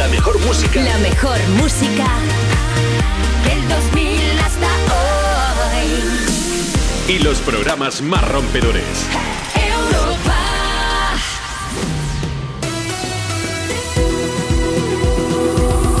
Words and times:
La 0.00 0.08
mejor 0.08 0.40
música. 0.46 0.80
La 0.80 0.96
mejor 0.96 1.38
música 1.58 2.06
del 3.44 3.68
2000 3.68 4.40
hasta 4.40 4.66
hoy. 5.76 5.88
Y 7.14 7.18
los 7.18 7.38
programas 7.40 8.00
más 8.00 8.26
rompedores. 8.26 8.82
Europa. 9.54 10.38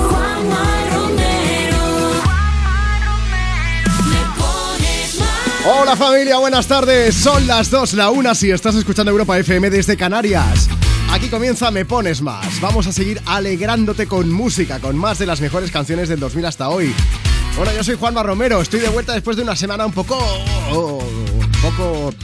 Juanma 0.08 0.64
Romero. 0.94 1.84
Me 4.06 4.20
pones 4.40 5.18
mal. 5.18 5.78
Hola 5.82 5.94
familia, 5.94 6.38
buenas 6.38 6.66
tardes. 6.66 7.14
Son 7.14 7.46
las 7.46 7.68
2, 7.68 7.92
la 7.92 8.08
1 8.08 8.34
si 8.34 8.50
estás 8.50 8.76
escuchando 8.76 9.10
Europa 9.10 9.38
FM 9.38 9.68
desde 9.68 9.98
Canarias. 9.98 10.70
Aquí 11.12 11.28
comienza 11.28 11.72
Me 11.72 11.84
Pones 11.84 12.22
Más. 12.22 12.60
Vamos 12.60 12.86
a 12.86 12.92
seguir 12.92 13.20
alegrándote 13.26 14.06
con 14.06 14.30
música, 14.30 14.78
con 14.78 14.96
más 14.96 15.18
de 15.18 15.26
las 15.26 15.40
mejores 15.40 15.72
canciones 15.72 16.08
del 16.08 16.20
2000 16.20 16.46
hasta 16.46 16.68
hoy. 16.68 16.94
Bueno, 17.56 17.72
yo 17.74 17.82
soy 17.82 17.96
Juanma 17.96 18.22
Romero, 18.22 18.60
estoy 18.60 18.78
de 18.78 18.88
vuelta 18.88 19.12
después 19.12 19.36
de 19.36 19.42
una 19.42 19.56
semana 19.56 19.84
un 19.84 19.92
poco... 19.92 20.16
un 20.70 21.50
poco... 21.60 22.14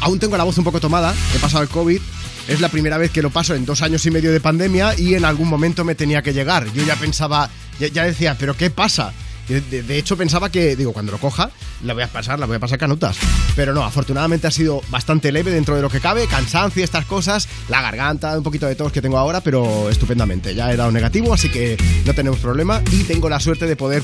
Aún 0.00 0.18
tengo 0.18 0.38
la 0.38 0.44
voz 0.44 0.56
un 0.56 0.64
poco 0.64 0.80
tomada, 0.80 1.14
he 1.36 1.38
pasado 1.40 1.62
el 1.62 1.68
COVID. 1.68 2.00
Es 2.48 2.60
la 2.60 2.70
primera 2.70 2.96
vez 2.96 3.10
que 3.10 3.20
lo 3.20 3.28
paso 3.28 3.54
en 3.54 3.66
dos 3.66 3.82
años 3.82 4.04
y 4.06 4.10
medio 4.10 4.32
de 4.32 4.40
pandemia 4.40 4.98
y 4.98 5.14
en 5.14 5.26
algún 5.26 5.48
momento 5.48 5.84
me 5.84 5.94
tenía 5.94 6.22
que 6.22 6.32
llegar. 6.32 6.72
Yo 6.72 6.82
ya 6.84 6.96
pensaba, 6.96 7.50
ya, 7.78 7.88
ya 7.88 8.04
decía, 8.04 8.36
¿pero 8.38 8.56
qué 8.56 8.70
pasa? 8.70 9.12
De, 9.48 9.98
hecho, 9.98 10.16
pensaba 10.16 10.50
que, 10.50 10.76
digo, 10.76 10.92
cuando 10.92 11.12
lo 11.12 11.18
coja, 11.18 11.50
la 11.82 11.94
voy 11.94 12.02
a 12.02 12.08
pasar, 12.08 12.38
la 12.38 12.46
voy 12.46 12.56
a 12.56 12.60
pasar 12.60 12.78
canutas. 12.78 13.16
Pero 13.56 13.74
no, 13.74 13.82
afortunadamente 13.82 14.46
ha 14.46 14.50
sido 14.50 14.80
bastante 14.88 15.32
leve 15.32 15.50
dentro 15.50 15.76
de 15.76 15.82
lo 15.82 15.90
que 15.90 16.00
cabe, 16.00 16.26
cansancio 16.26 16.82
estas 16.82 17.06
cosas, 17.06 17.48
la 17.68 17.82
garganta, 17.82 18.36
un 18.36 18.44
poquito 18.44 18.66
de 18.66 18.76
tos 18.76 18.92
que 18.92 19.02
tengo 19.02 19.18
ahora, 19.18 19.40
pero 19.40 19.90
estupendamente. 19.90 20.54
Ya 20.54 20.72
he 20.72 20.76
dado 20.76 20.92
negativo, 20.92 21.34
así 21.34 21.50
que 21.50 21.76
no 22.06 22.14
tenemos 22.14 22.38
problema 22.38 22.82
y 22.92 23.02
tengo 23.04 23.28
la 23.28 23.40
suerte 23.40 23.66
de 23.66 23.76
poder 23.76 24.02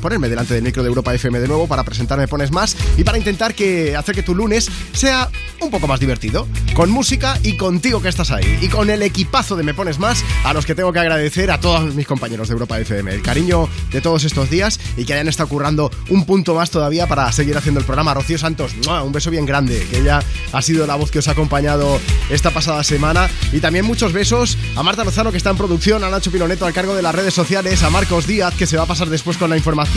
ponerme 0.00 0.28
delante 0.28 0.54
del 0.54 0.62
micro 0.62 0.82
de 0.82 0.88
Europa 0.88 1.14
FM 1.14 1.38
de 1.38 1.48
nuevo 1.48 1.68
para 1.68 1.84
presentarme 1.84 2.26
Pones 2.26 2.50
Más 2.50 2.76
y 2.96 3.04
para 3.04 3.18
intentar 3.18 3.54
que 3.54 3.96
hacer 3.96 4.14
que 4.14 4.22
tu 4.22 4.34
lunes 4.34 4.70
sea 4.92 5.30
un 5.60 5.70
poco 5.70 5.86
más 5.86 6.00
divertido, 6.00 6.48
con 6.74 6.90
música 6.90 7.38
y 7.42 7.56
contigo 7.56 8.00
que 8.00 8.08
estás 8.08 8.30
ahí, 8.30 8.58
y 8.62 8.68
con 8.68 8.88
el 8.88 9.02
equipazo 9.02 9.56
de 9.56 9.62
Me 9.62 9.74
Pones 9.74 9.98
Más, 9.98 10.24
a 10.44 10.54
los 10.54 10.64
que 10.64 10.74
tengo 10.74 10.90
que 10.92 11.00
agradecer 11.00 11.50
a 11.50 11.60
todos 11.60 11.94
mis 11.94 12.06
compañeros 12.06 12.48
de 12.48 12.54
Europa 12.54 12.80
FM, 12.80 13.12
el 13.12 13.22
cariño 13.22 13.68
de 13.92 14.00
todos 14.00 14.24
estos 14.24 14.48
días 14.48 14.80
y 14.96 15.04
que 15.04 15.12
hayan 15.12 15.28
estado 15.28 15.48
currando 15.50 15.90
un 16.08 16.24
punto 16.24 16.54
más 16.54 16.70
todavía 16.70 17.06
para 17.06 17.30
seguir 17.32 17.58
haciendo 17.58 17.80
el 17.80 17.86
programa. 17.86 18.14
Rocío 18.14 18.38
Santos, 18.38 18.72
un 18.86 19.12
beso 19.12 19.30
bien 19.30 19.44
grande, 19.44 19.86
que 19.90 19.98
ella 19.98 20.20
ha 20.52 20.62
sido 20.62 20.86
la 20.86 20.96
voz 20.96 21.10
que 21.10 21.18
os 21.18 21.28
ha 21.28 21.32
acompañado 21.32 22.00
esta 22.30 22.50
pasada 22.50 22.82
semana, 22.84 23.28
y 23.52 23.60
también 23.60 23.84
muchos 23.84 24.12
besos 24.12 24.56
a 24.76 24.82
Marta 24.82 25.04
Lozano 25.04 25.30
que 25.30 25.36
está 25.36 25.50
en 25.50 25.58
producción, 25.58 26.04
a 26.04 26.10
Nacho 26.10 26.30
Piloneto 26.30 26.64
al 26.64 26.72
cargo 26.72 26.94
de 26.94 27.02
las 27.02 27.14
redes 27.14 27.34
sociales, 27.34 27.82
a 27.82 27.90
Marcos 27.90 28.26
Díaz 28.26 28.54
que 28.54 28.66
se 28.66 28.78
va 28.78 28.84
a 28.84 28.86
pasar 28.86 29.08
después 29.08 29.36
con 29.36 29.50
la 29.50 29.56
información 29.56 29.89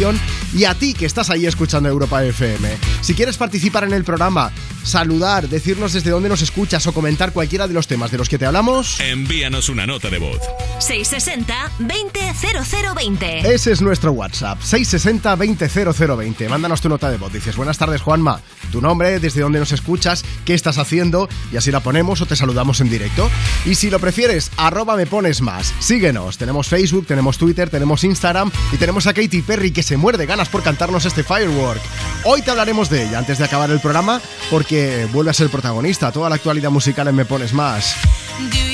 y 0.54 0.66
a 0.66 0.74
ti 0.74 0.94
que 0.94 1.06
estás 1.06 1.30
ahí 1.30 1.46
escuchando 1.46 1.88
Europa 1.88 2.24
FM. 2.24 2.78
Si 3.02 3.14
quieres 3.14 3.38
participar 3.38 3.84
en 3.84 3.94
el 3.94 4.04
programa, 4.04 4.52
saludar, 4.84 5.50
decirnos 5.50 5.94
desde 5.94 6.12
dónde 6.12 6.30
nos 6.30 6.42
escuchas 6.42 6.86
o 6.88 6.94
comentar 6.94 7.34
cualquiera 7.34 7.68
de 7.68 7.74
los 7.74 7.88
temas 7.88 8.12
de 8.12 8.18
los 8.18 8.30
que 8.30 8.38
te 8.38 8.46
hablamos, 8.46 9.00
Envíanos 9.00 9.70
una 9.70 9.86
nota 9.86 10.10
de 10.10 10.20
voz. 10.20 10.40
660-200020. 10.80 13.46
ese 13.46 13.72
es 13.72 13.82
nuestro 13.82 14.12
WhatsApp, 14.12 14.60
660-200020. 14.62 16.50
Mándanos 16.50 16.82
tu 16.82 16.90
nota 16.90 17.10
de 17.10 17.18
voz. 17.18 17.34
Dices, 17.34 17.56
buenas 17.56 17.78
tardes 17.78 18.02
Juanma, 18.02 18.42
tu 18.72 18.82
nombre, 18.82 19.20
desde 19.20 19.42
dónde 19.42 19.60
nos 19.60 19.72
escuchas, 19.72 20.24
qué 20.46 20.54
estás 20.54 20.78
haciendo 20.78 21.30
y 21.52 21.58
así 21.58 21.72
la 21.72 21.80
ponemos 21.80 22.22
o 22.22 22.26
te 22.26 22.36
saludamos 22.36 22.82
en 22.82 22.90
directo. 22.90 23.30
Y 23.66 23.76
si 23.76 23.90
lo 23.90 24.00
prefieres, 24.00 24.52
arroba 24.58 24.96
me 24.96 25.06
pones 25.06 25.42
más. 25.42 25.74
Síguenos, 25.80 26.38
tenemos 26.38 26.68
Facebook, 26.68 27.06
tenemos 27.08 27.38
Twitter, 27.38 27.70
tenemos 27.70 28.04
Instagram 28.04 28.52
y 28.72 28.78
tenemos 28.78 29.08
a 29.08 29.14
Katy 29.14 29.42
Perry 29.42 29.72
que 29.72 29.84
se 29.84 29.98
muerde 29.98 30.26
ganas 30.26 30.50
por 30.50 30.64
cantarnos 30.64 31.06
este 31.06 31.24
Firework. 31.24 31.82
Hoy 32.26 32.42
te 32.42 32.52
hablaremos 32.52 32.90
de 32.90 33.08
ella 33.08 33.20
antes 33.20 33.38
de 33.38 33.46
acabar 33.46 33.70
el 33.72 33.80
programa 33.80 34.22
porque 34.50 34.73
vuelve 35.12 35.32
a 35.32 35.34
ser 35.34 35.50
protagonista. 35.50 36.12
Toda 36.12 36.30
la 36.30 36.36
actualidad 36.36 36.72
musical 36.72 37.08
en 37.08 37.16
Me 37.16 37.26
Pones 37.26 37.54
Más. 37.54 37.96
You 38.40 38.74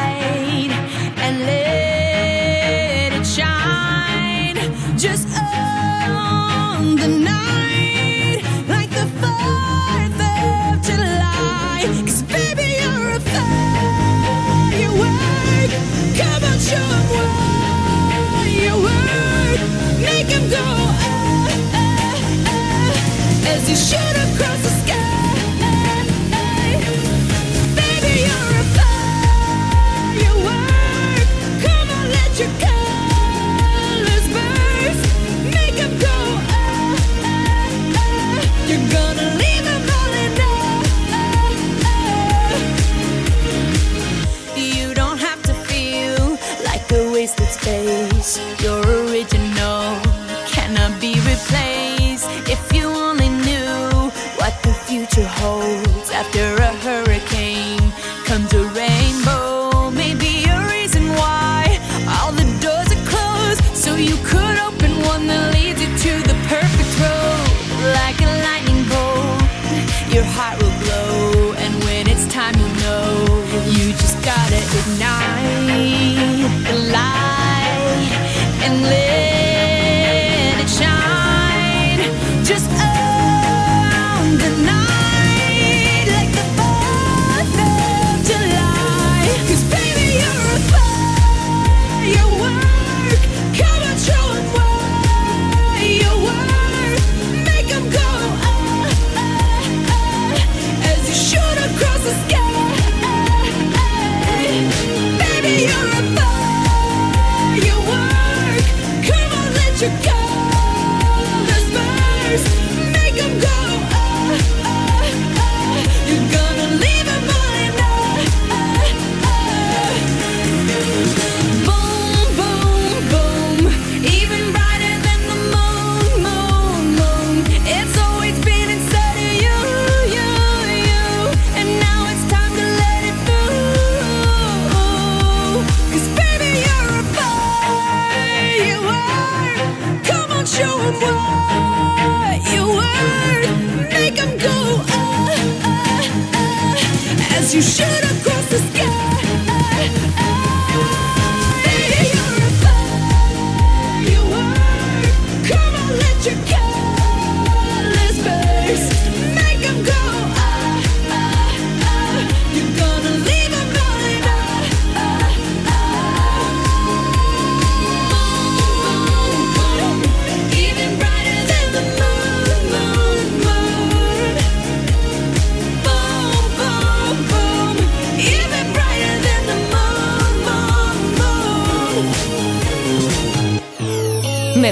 you 23.71 23.77
shoot 23.77 24.10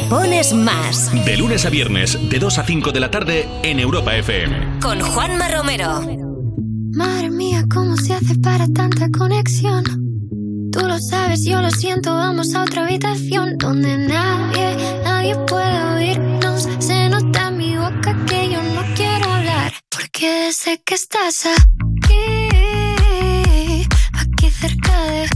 pones 0.09 0.53
más. 0.53 1.11
De 1.25 1.37
lunes 1.37 1.65
a 1.65 1.69
viernes, 1.69 2.17
de 2.29 2.39
2 2.39 2.57
a 2.57 2.63
5 2.63 2.91
de 2.91 2.99
la 2.99 3.11
tarde, 3.11 3.47
en 3.63 3.79
Europa 3.79 4.15
FM. 4.15 4.79
Con 4.81 4.99
Juanma 4.99 5.47
Romero. 5.49 6.01
Madre 6.91 7.29
mía, 7.29 7.63
¿cómo 7.71 7.95
se 7.95 8.13
hace 8.13 8.35
para 8.39 8.67
tanta 8.67 9.09
conexión? 9.15 9.83
Tú 10.71 10.79
lo 10.87 10.99
sabes, 10.99 11.45
yo 11.45 11.61
lo 11.61 11.69
siento, 11.69 12.13
vamos 12.13 12.55
a 12.55 12.63
otra 12.63 12.85
habitación 12.85 13.57
donde 13.57 13.97
nadie, 13.97 14.75
nadie 15.03 15.35
puede 15.47 15.83
oírnos. 15.95 16.67
Se 16.79 17.09
nota 17.09 17.49
en 17.49 17.57
mi 17.57 17.77
boca 17.77 18.17
que 18.25 18.49
yo 18.49 18.61
no 18.61 18.81
quiero 18.95 19.31
hablar, 19.31 19.73
porque 19.89 20.51
sé 20.51 20.81
que 20.83 20.95
estás 20.95 21.45
aquí, 21.45 22.49
aquí 24.13 24.49
cerca 24.49 25.03
de 25.03 25.29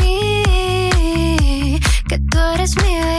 mí, 0.00 1.80
que 2.08 2.18
tú 2.18 2.38
eres 2.54 2.76
mi 2.76 2.94
bebé 2.94 3.17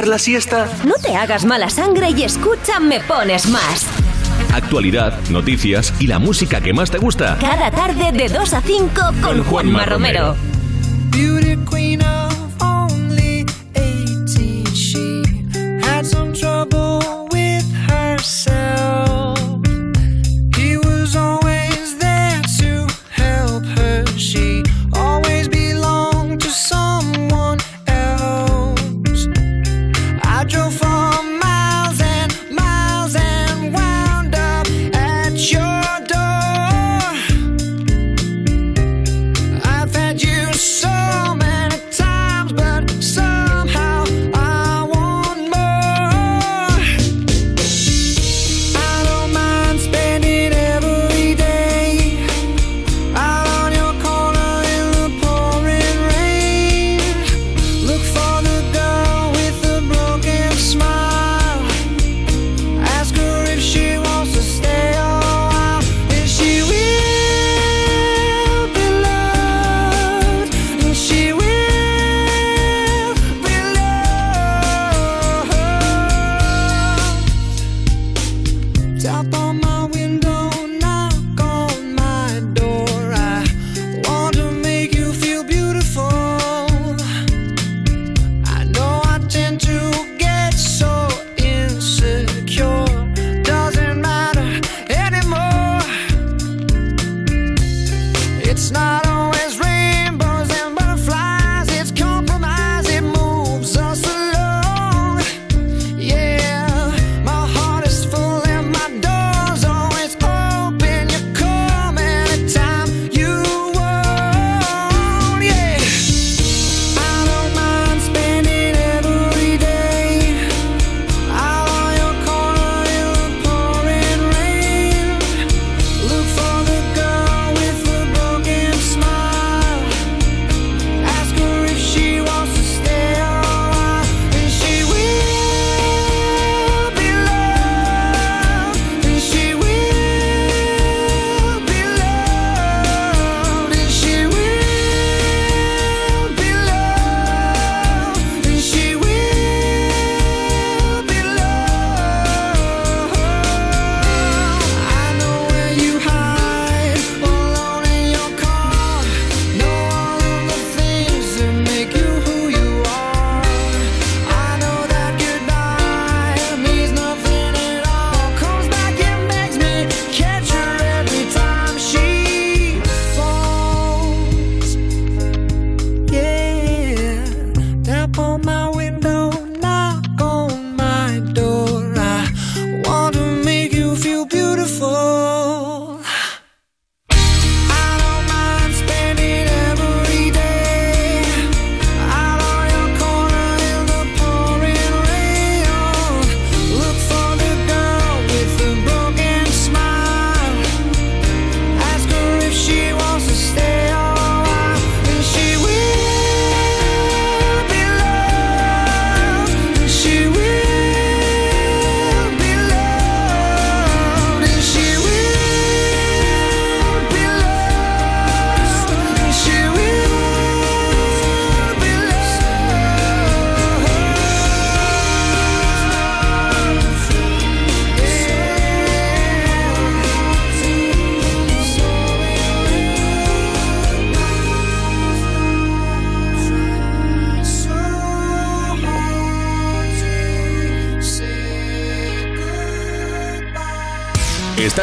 la 0.00 0.18
siesta? 0.18 0.68
No 0.86 0.94
te 0.94 1.14
hagas 1.14 1.44
mala 1.44 1.68
sangre 1.68 2.10
y 2.10 2.22
escucha 2.22 2.80
Me 2.80 3.00
Pones 3.00 3.46
Más. 3.48 3.86
Actualidad, 4.54 5.18
noticias 5.28 5.92
y 6.00 6.06
la 6.06 6.18
música 6.18 6.62
que 6.62 6.72
más 6.72 6.90
te 6.90 6.96
gusta. 6.96 7.36
Cada 7.38 7.70
tarde 7.70 8.10
de 8.12 8.28
2 8.28 8.54
a 8.54 8.62
5 8.62 8.88
con, 9.22 9.44
Juanma, 9.44 9.84
Romero. 9.84 10.34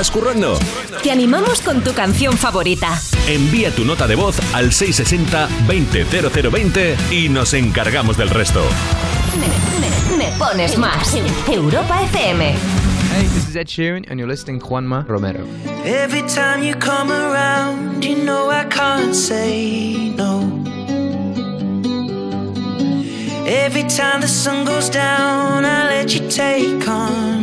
¿Estás 0.09 0.23
currando? 0.23 0.57
Te 1.03 1.11
animamos 1.11 1.61
con 1.61 1.83
tu 1.83 1.93
canción 1.93 2.35
favorita. 2.35 2.99
Envía 3.27 3.69
tu 3.69 3.85
nota 3.85 4.07
de 4.07 4.15
voz 4.15 4.37
al 4.53 4.71
660-200020 4.71 6.95
y 7.11 7.29
nos 7.29 7.53
encargamos 7.53 8.17
del 8.17 8.31
resto. 8.31 8.63
Me, 9.39 9.45
me- 9.79 10.17
me 10.17 10.31
pones 10.39 10.79
más. 10.79 11.13
Europa 11.47 12.01
FM. 12.11 12.55
Hey, 13.13 13.27
this 13.35 13.47
is 13.49 13.55
Ed 13.55 13.67
Sheeran, 13.67 14.03
and 14.09 14.19
you're 14.19 14.27
listening 14.27 14.59
to 14.59 14.65
Juanma 14.65 15.05
Romero. 15.07 15.45
Every 15.85 16.23
time 16.23 16.63
you 16.63 16.73
come 16.79 17.11
around, 17.11 18.03
you 18.03 18.15
know 18.23 18.49
I 18.49 18.63
can't 18.65 19.13
say 19.13 20.09
no. 20.17 20.39
Every 23.45 23.83
time 23.83 24.21
the 24.21 24.27
sun 24.27 24.65
goes 24.65 24.89
down, 24.89 25.65
I 25.65 25.83
let 25.87 26.15
you 26.15 26.27
take 26.29 26.81
control. 26.81 27.38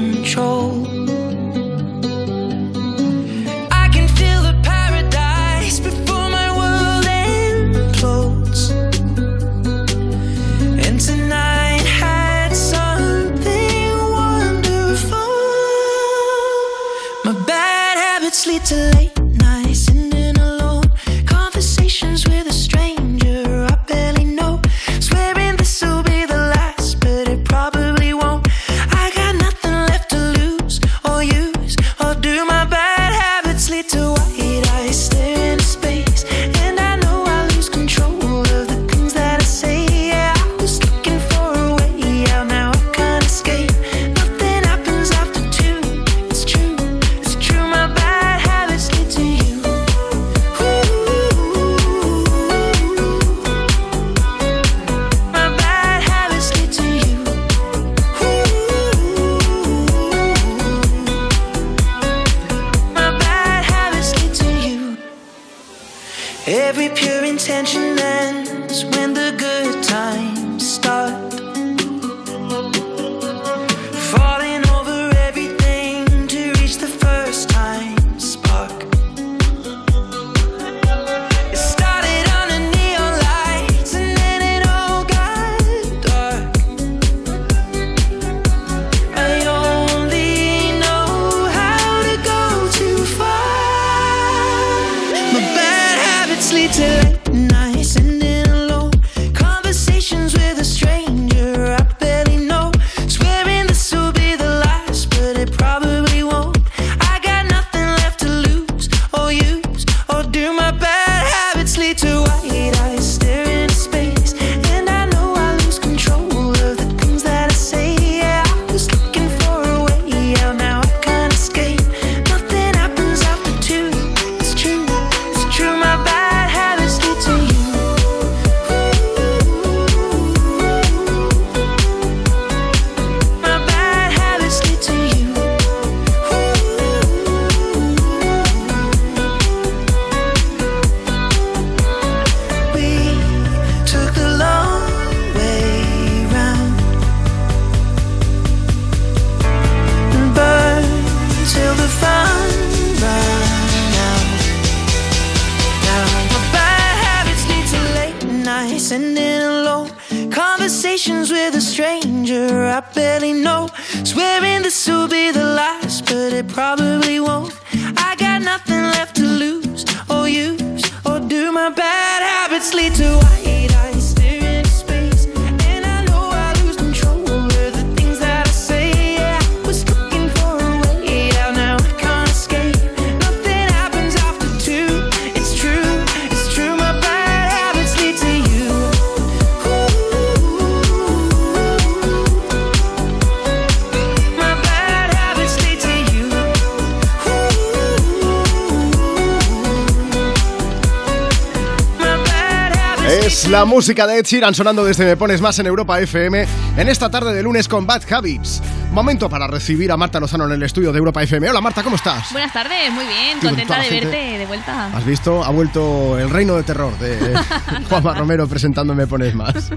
La 203.50 203.64
música 203.64 204.06
de 204.06 204.18
Ed 204.18 204.24
Sheeran 204.24 204.54
sonando 204.54 204.84
desde 204.84 205.04
Me 205.04 205.16
Pones 205.16 205.40
Más 205.40 205.58
en 205.58 205.66
Europa 205.66 206.00
FM 206.00 206.46
en 206.76 206.88
esta 206.88 207.10
tarde 207.10 207.32
de 207.32 207.42
lunes 207.42 207.68
con 207.68 207.86
Bad 207.86 208.02
Habits. 208.10 208.60
Momento 208.96 209.28
para 209.28 209.46
recibir 209.46 209.92
a 209.92 209.96
Marta 209.98 210.18
Lozano 210.18 210.46
en 210.46 210.52
el 210.52 210.62
estudio 210.62 210.90
de 210.90 210.96
Europa 210.96 211.22
FM. 211.22 211.50
Hola 211.50 211.60
Marta, 211.60 211.82
¿cómo 211.82 211.96
estás? 211.96 212.32
Buenas 212.32 212.50
tardes, 212.50 212.90
muy 212.90 213.04
bien, 213.04 213.38
contenta 213.40 213.78
de 213.78 213.90
verte 213.90 214.38
de 214.38 214.46
vuelta. 214.46 214.86
¿Has 214.86 215.04
visto? 215.04 215.44
Ha 215.44 215.50
vuelto 215.50 216.18
el 216.18 216.30
reino 216.30 216.56
de 216.56 216.62
terror 216.62 216.98
de 216.98 217.38
Juanma 217.90 218.14
Romero 218.14 218.48
presentando 218.48 218.94
Me 218.94 219.06
Pones 219.06 219.34
Más. 219.34 219.70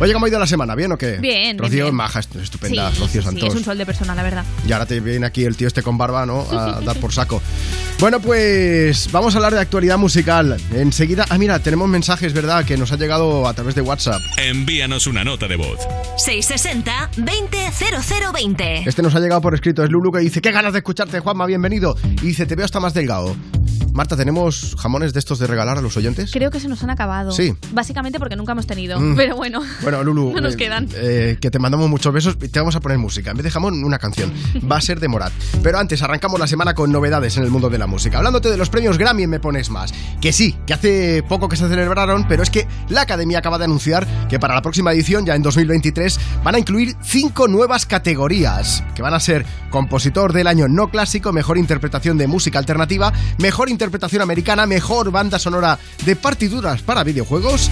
Oye, 0.00 0.12
¿cómo 0.12 0.26
ha 0.26 0.28
ido 0.28 0.38
la 0.38 0.46
semana? 0.46 0.74
¿Bien 0.74 0.92
o 0.92 0.98
qué? 0.98 1.12
Bien, 1.12 1.56
bien, 1.56 1.58
Rocío 1.58 1.84
bien. 1.86 1.94
maja, 1.94 2.20
est- 2.20 2.36
estupenda, 2.36 2.92
sí, 2.92 3.00
Rocío 3.00 3.22
sí, 3.22 3.26
Santos. 3.28 3.48
es 3.48 3.54
un 3.54 3.64
sol 3.64 3.78
de 3.78 3.86
persona, 3.86 4.14
la 4.14 4.22
verdad. 4.22 4.44
Y 4.66 4.72
ahora 4.72 4.84
te 4.84 5.00
viene 5.00 5.24
aquí 5.24 5.44
el 5.44 5.56
tío 5.56 5.66
este 5.66 5.82
con 5.82 5.96
barba, 5.96 6.26
¿no? 6.26 6.42
A 6.52 6.78
dar 6.84 6.96
por 6.98 7.10
saco. 7.10 7.40
Bueno, 8.00 8.20
pues 8.20 9.10
vamos 9.10 9.32
a 9.34 9.38
hablar 9.38 9.54
de 9.54 9.60
actualidad 9.60 9.96
musical. 9.96 10.60
Enseguida, 10.74 11.24
ah, 11.30 11.38
mira, 11.38 11.58
tenemos 11.60 11.88
mensajes, 11.88 12.34
¿verdad? 12.34 12.66
Que 12.66 12.76
nos 12.76 12.92
ha 12.92 12.96
llegado 12.96 13.48
a 13.48 13.54
través 13.54 13.74
de 13.74 13.80
WhatsApp. 13.80 14.20
Envíanos 14.36 15.06
una 15.06 15.24
nota 15.24 15.48
de 15.48 15.56
voz. 15.56 15.78
660 16.18 17.10
200020. 17.16 18.57
Este 18.60 19.02
nos 19.02 19.14
ha 19.14 19.20
llegado 19.20 19.40
por 19.40 19.54
escrito, 19.54 19.84
es 19.84 19.90
Lulu 19.90 20.10
que 20.10 20.18
dice, 20.18 20.40
qué 20.40 20.50
ganas 20.50 20.72
de 20.72 20.80
escucharte, 20.80 21.20
Juanma, 21.20 21.46
bienvenido. 21.46 21.94
Y 22.04 22.26
dice, 22.28 22.44
te 22.44 22.56
veo 22.56 22.64
hasta 22.64 22.80
más 22.80 22.92
delgado. 22.92 23.36
Marta, 23.98 24.16
¿tenemos 24.16 24.76
jamones 24.78 25.12
de 25.12 25.18
estos 25.18 25.40
de 25.40 25.48
regalar 25.48 25.76
a 25.76 25.80
los 25.80 25.96
oyentes? 25.96 26.30
Creo 26.32 26.52
que 26.52 26.60
se 26.60 26.68
nos 26.68 26.84
han 26.84 26.90
acabado. 26.90 27.32
Sí. 27.32 27.52
Básicamente 27.72 28.20
porque 28.20 28.36
nunca 28.36 28.52
hemos 28.52 28.64
tenido. 28.64 29.00
Mm. 29.00 29.16
Pero 29.16 29.34
bueno. 29.34 29.60
Bueno, 29.82 30.04
Lulu, 30.04 30.30
No 30.36 30.40
nos 30.40 30.54
eh, 30.54 30.56
quedan. 30.56 30.88
eh, 30.94 31.36
que 31.40 31.50
te 31.50 31.58
mandamos 31.58 31.90
muchos 31.90 32.14
besos 32.14 32.38
y 32.40 32.46
te 32.46 32.60
vamos 32.60 32.76
a 32.76 32.80
poner 32.80 32.96
música. 32.96 33.32
En 33.32 33.36
vez 33.38 33.42
de 33.42 33.50
jamón, 33.50 33.82
una 33.82 33.98
canción. 33.98 34.32
Va 34.70 34.76
a 34.76 34.80
ser 34.80 35.00
de 35.00 35.08
Morat. 35.08 35.32
Pero 35.64 35.80
antes, 35.80 36.00
arrancamos 36.00 36.38
la 36.38 36.46
semana 36.46 36.74
con 36.74 36.92
novedades 36.92 37.38
en 37.38 37.42
el 37.42 37.50
mundo 37.50 37.70
de 37.70 37.76
la 37.76 37.88
música. 37.88 38.18
Hablándote 38.18 38.50
de 38.52 38.56
los 38.56 38.70
premios 38.70 38.98
Grammy 38.98 39.26
Me 39.26 39.40
Pones 39.40 39.68
Más. 39.68 39.92
Que 40.20 40.32
sí, 40.32 40.54
que 40.64 40.74
hace 40.74 41.24
poco 41.28 41.48
que 41.48 41.56
se 41.56 41.68
celebraron, 41.68 42.28
pero 42.28 42.44
es 42.44 42.50
que 42.50 42.68
la 42.90 43.00
Academia 43.00 43.40
acaba 43.40 43.58
de 43.58 43.64
anunciar 43.64 44.06
que 44.28 44.38
para 44.38 44.54
la 44.54 44.62
próxima 44.62 44.92
edición, 44.92 45.26
ya 45.26 45.34
en 45.34 45.42
2023, 45.42 46.20
van 46.44 46.54
a 46.54 46.60
incluir 46.60 46.94
cinco 47.02 47.48
nuevas 47.48 47.84
categorías. 47.84 48.84
Que 48.94 49.02
van 49.02 49.14
a 49.14 49.18
ser 49.18 49.44
compositor 49.70 50.32
del 50.32 50.46
año 50.46 50.68
no 50.68 50.88
clásico, 50.88 51.32
mejor 51.32 51.58
interpretación 51.58 52.16
de 52.16 52.28
música 52.28 52.60
alternativa, 52.60 53.12
mejor 53.38 53.68
interpretación 53.68 53.87
americana, 54.22 54.66
mejor 54.66 55.10
banda 55.10 55.38
sonora 55.38 55.78
de 56.04 56.16
partituras 56.16 56.82
para 56.82 57.04
videojuegos, 57.04 57.70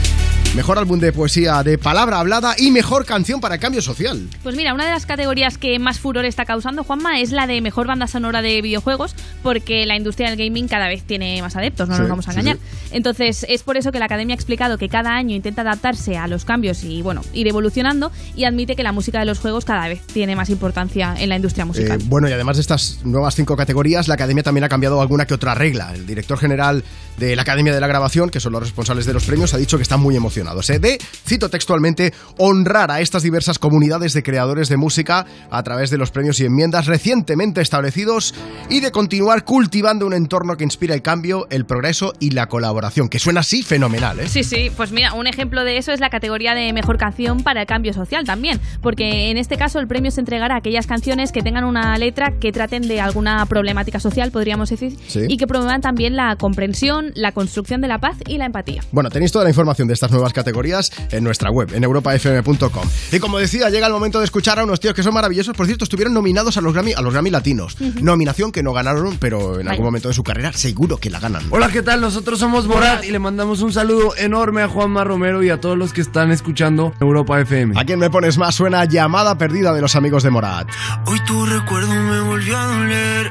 mejor 0.54 0.78
álbum 0.78 0.98
de 0.98 1.12
poesía 1.12 1.62
de 1.62 1.78
palabra 1.78 2.18
hablada 2.20 2.54
y 2.58 2.70
mejor 2.70 3.04
canción 3.04 3.40
para 3.40 3.58
cambio 3.58 3.82
social. 3.82 4.28
Pues 4.42 4.56
mira, 4.56 4.74
una 4.74 4.84
de 4.86 4.90
las 4.90 5.06
categorías 5.06 5.58
que 5.58 5.78
más 5.78 5.98
furor 5.98 6.24
está 6.24 6.44
causando, 6.44 6.84
Juanma, 6.84 7.20
es 7.20 7.30
la 7.32 7.46
de 7.46 7.60
mejor 7.60 7.86
banda 7.86 8.06
sonora 8.06 8.42
de 8.42 8.62
videojuegos, 8.62 9.14
porque 9.42 9.84
la 9.86 9.96
industria 9.96 10.30
del 10.30 10.38
gaming 10.38 10.68
cada 10.68 10.88
vez 10.88 11.02
tiene 11.04 11.40
más 11.42 11.56
adeptos, 11.56 11.88
no 11.88 11.94
Sí, 11.96 12.00
nos 12.00 12.10
vamos 12.10 12.28
a 12.28 12.32
sí, 12.32 12.38
engañar. 12.40 12.56
sí. 12.56 12.88
Entonces, 12.92 13.44
es 13.48 13.62
por 13.62 13.76
eso 13.76 13.92
que 13.92 13.98
la 13.98 14.06
Academia 14.06 14.34
ha 14.34 14.36
explicado 14.36 14.78
que 14.78 14.88
cada 14.88 15.14
año 15.14 15.34
intenta 15.34 15.62
adaptarse 15.62 16.16
a 16.16 16.26
los 16.28 16.44
cambios 16.44 16.84
y, 16.84 17.02
bueno, 17.02 17.22
ir 17.32 17.48
evolucionando 17.48 18.10
y 18.34 18.44
admite 18.44 18.76
que 18.76 18.82
la 18.82 18.92
música 18.92 19.18
de 19.18 19.26
los 19.26 19.38
juegos 19.38 19.64
cada 19.64 19.88
vez 19.88 20.00
tiene 20.06 20.36
más 20.36 20.50
importancia 20.50 21.14
en 21.18 21.28
la 21.28 21.36
industria 21.36 21.64
musical. 21.64 22.00
Eh, 22.00 22.04
bueno, 22.06 22.28
y 22.28 22.32
además 22.32 22.56
de 22.56 22.62
estas 22.62 23.00
nuevas 23.04 23.34
cinco 23.34 23.56
categorías, 23.56 24.08
la 24.08 24.14
Academia 24.14 24.42
también 24.42 24.64
ha 24.64 24.68
cambiado 24.68 25.00
alguna 25.00 25.26
que 25.26 25.34
otra 25.34 25.54
regla. 25.54 25.92
El 25.96 26.06
director 26.06 26.38
general 26.38 26.84
de 27.18 27.34
la 27.34 27.42
Academia 27.42 27.74
de 27.74 27.80
la 27.80 27.86
Grabación, 27.86 28.30
que 28.30 28.40
son 28.40 28.52
los 28.52 28.62
responsables 28.62 29.06
de 29.06 29.12
los 29.14 29.24
premios, 29.24 29.54
ha 29.54 29.56
dicho 29.58 29.76
que 29.78 29.82
están 29.82 30.00
muy 30.00 30.16
emocionados. 30.16 30.68
¿eh? 30.70 30.78
De, 30.78 30.98
cito 31.26 31.48
textualmente, 31.48 32.12
honrar 32.38 32.90
a 32.90 33.00
estas 33.00 33.22
diversas 33.22 33.58
comunidades 33.58 34.12
de 34.12 34.22
creadores 34.22 34.68
de 34.68 34.76
música 34.76 35.24
a 35.50 35.62
través 35.62 35.90
de 35.90 35.96
los 35.98 36.10
premios 36.10 36.38
y 36.40 36.44
enmiendas 36.44 36.86
recientemente 36.86 37.60
establecidos 37.62 38.34
y 38.68 38.80
de 38.80 38.90
continuar 38.90 39.44
cultivando 39.44 40.06
un 40.06 40.12
entorno 40.14 40.56
que 40.56 40.64
inspira 40.64 40.94
el 40.94 41.02
cambio, 41.02 41.46
el 41.50 41.64
progreso 41.64 42.12
y 42.20 42.30
la 42.30 42.46
colaboración, 42.48 43.08
que 43.08 43.18
suena 43.18 43.40
así 43.40 43.62
fenomenal. 43.62 44.20
¿eh? 44.20 44.28
Sí, 44.28 44.44
sí, 44.44 44.70
pues 44.76 44.92
mira, 44.92 45.14
un 45.14 45.26
ejemplo 45.26 45.64
de 45.64 45.78
eso 45.78 45.92
es 45.92 46.00
la 46.00 46.10
categoría 46.10 46.54
de 46.54 46.72
mejor 46.72 46.98
canción 46.98 47.42
para 47.42 47.62
el 47.62 47.66
cambio 47.66 47.94
social 47.94 48.24
también, 48.24 48.60
porque 48.82 49.30
en 49.30 49.38
este 49.38 49.56
caso 49.56 49.78
el 49.78 49.86
premio 49.86 50.10
se 50.10 50.20
entregará 50.20 50.56
a 50.56 50.58
aquellas 50.58 50.86
canciones 50.86 51.32
que 51.32 51.40
tengan 51.42 51.64
una 51.64 51.96
letra 51.96 52.34
que 52.38 52.52
traten 52.52 52.86
de 52.86 53.00
alguna 53.00 53.46
problemática 53.46 54.00
social, 54.00 54.30
podríamos 54.30 54.68
decir, 54.68 54.96
Sí. 55.08 55.20
y 55.28 55.36
que 55.38 55.46
promuevan 55.46 55.80
también 55.86 56.16
la 56.16 56.34
comprensión, 56.34 57.12
la 57.14 57.30
construcción 57.30 57.80
de 57.80 57.86
la 57.86 58.00
paz 58.00 58.16
y 58.26 58.38
la 58.38 58.46
empatía. 58.46 58.82
Bueno, 58.90 59.08
tenéis 59.08 59.30
toda 59.30 59.44
la 59.44 59.50
información 59.50 59.86
de 59.86 59.94
estas 59.94 60.10
nuevas 60.10 60.32
categorías 60.32 60.90
en 61.12 61.22
nuestra 61.22 61.48
web, 61.48 61.72
en 61.72 61.84
europafm.com. 61.84 62.88
Y 63.12 63.20
como 63.20 63.38
decía, 63.38 63.70
llega 63.70 63.86
el 63.86 63.92
momento 63.92 64.18
de 64.18 64.24
escuchar 64.24 64.58
a 64.58 64.64
unos 64.64 64.80
tíos 64.80 64.94
que 64.94 65.04
son 65.04 65.14
maravillosos. 65.14 65.56
Por 65.56 65.64
cierto, 65.66 65.84
estuvieron 65.84 66.12
nominados 66.12 66.56
a 66.56 66.60
los 66.60 66.74
Grammy, 66.74 66.94
a 66.94 67.02
los 67.02 67.12
Grammy 67.12 67.30
Latinos. 67.30 67.76
Nominación 68.02 68.50
que 68.50 68.64
no 68.64 68.72
ganaron, 68.72 69.16
pero 69.20 69.60
en 69.60 69.68
algún 69.68 69.84
momento 69.84 70.08
de 70.08 70.14
su 70.14 70.24
carrera 70.24 70.52
seguro 70.54 70.96
que 70.96 71.08
la 71.08 71.20
ganan. 71.20 71.44
Hola, 71.50 71.68
¿qué 71.68 71.82
tal? 71.82 72.00
Nosotros 72.00 72.40
somos 72.40 72.66
Morat 72.66 73.04
y 73.04 73.12
le 73.12 73.20
mandamos 73.20 73.62
un 73.62 73.72
saludo 73.72 74.16
enorme 74.16 74.62
a 74.62 74.68
Juanma 74.68 75.04
Romero 75.04 75.44
y 75.44 75.50
a 75.50 75.60
todos 75.60 75.78
los 75.78 75.92
que 75.92 76.00
están 76.00 76.32
escuchando 76.32 76.94
Europa 77.00 77.40
FM. 77.40 77.78
¿A 77.78 77.84
quién 77.84 78.00
me 78.00 78.10
pones 78.10 78.38
más? 78.38 78.56
Suena 78.56 78.84
llamada 78.86 79.38
perdida 79.38 79.72
de 79.72 79.82
los 79.82 79.94
amigos 79.94 80.24
de 80.24 80.30
Morat. 80.30 80.66
Hoy 81.06 81.20
tu 81.28 81.46
recuerdo 81.46 81.94
me 81.94 82.22
volvió 82.22 82.58
a 82.58 82.64
doler. 82.64 83.30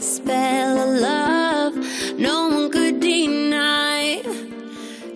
spell 0.00 0.78
of 0.78 1.00
love. 1.00 1.74
No 2.18 2.48
one 2.48 2.70
could 2.70 3.00
deny. 3.00 4.22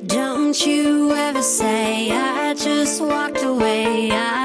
Don't 0.07 0.66
you 0.66 1.12
ever 1.12 1.42
say 1.42 2.11
I 2.11 2.55
just 2.55 3.01
walked 3.01 3.42
away. 3.42 4.11
I 4.11 4.41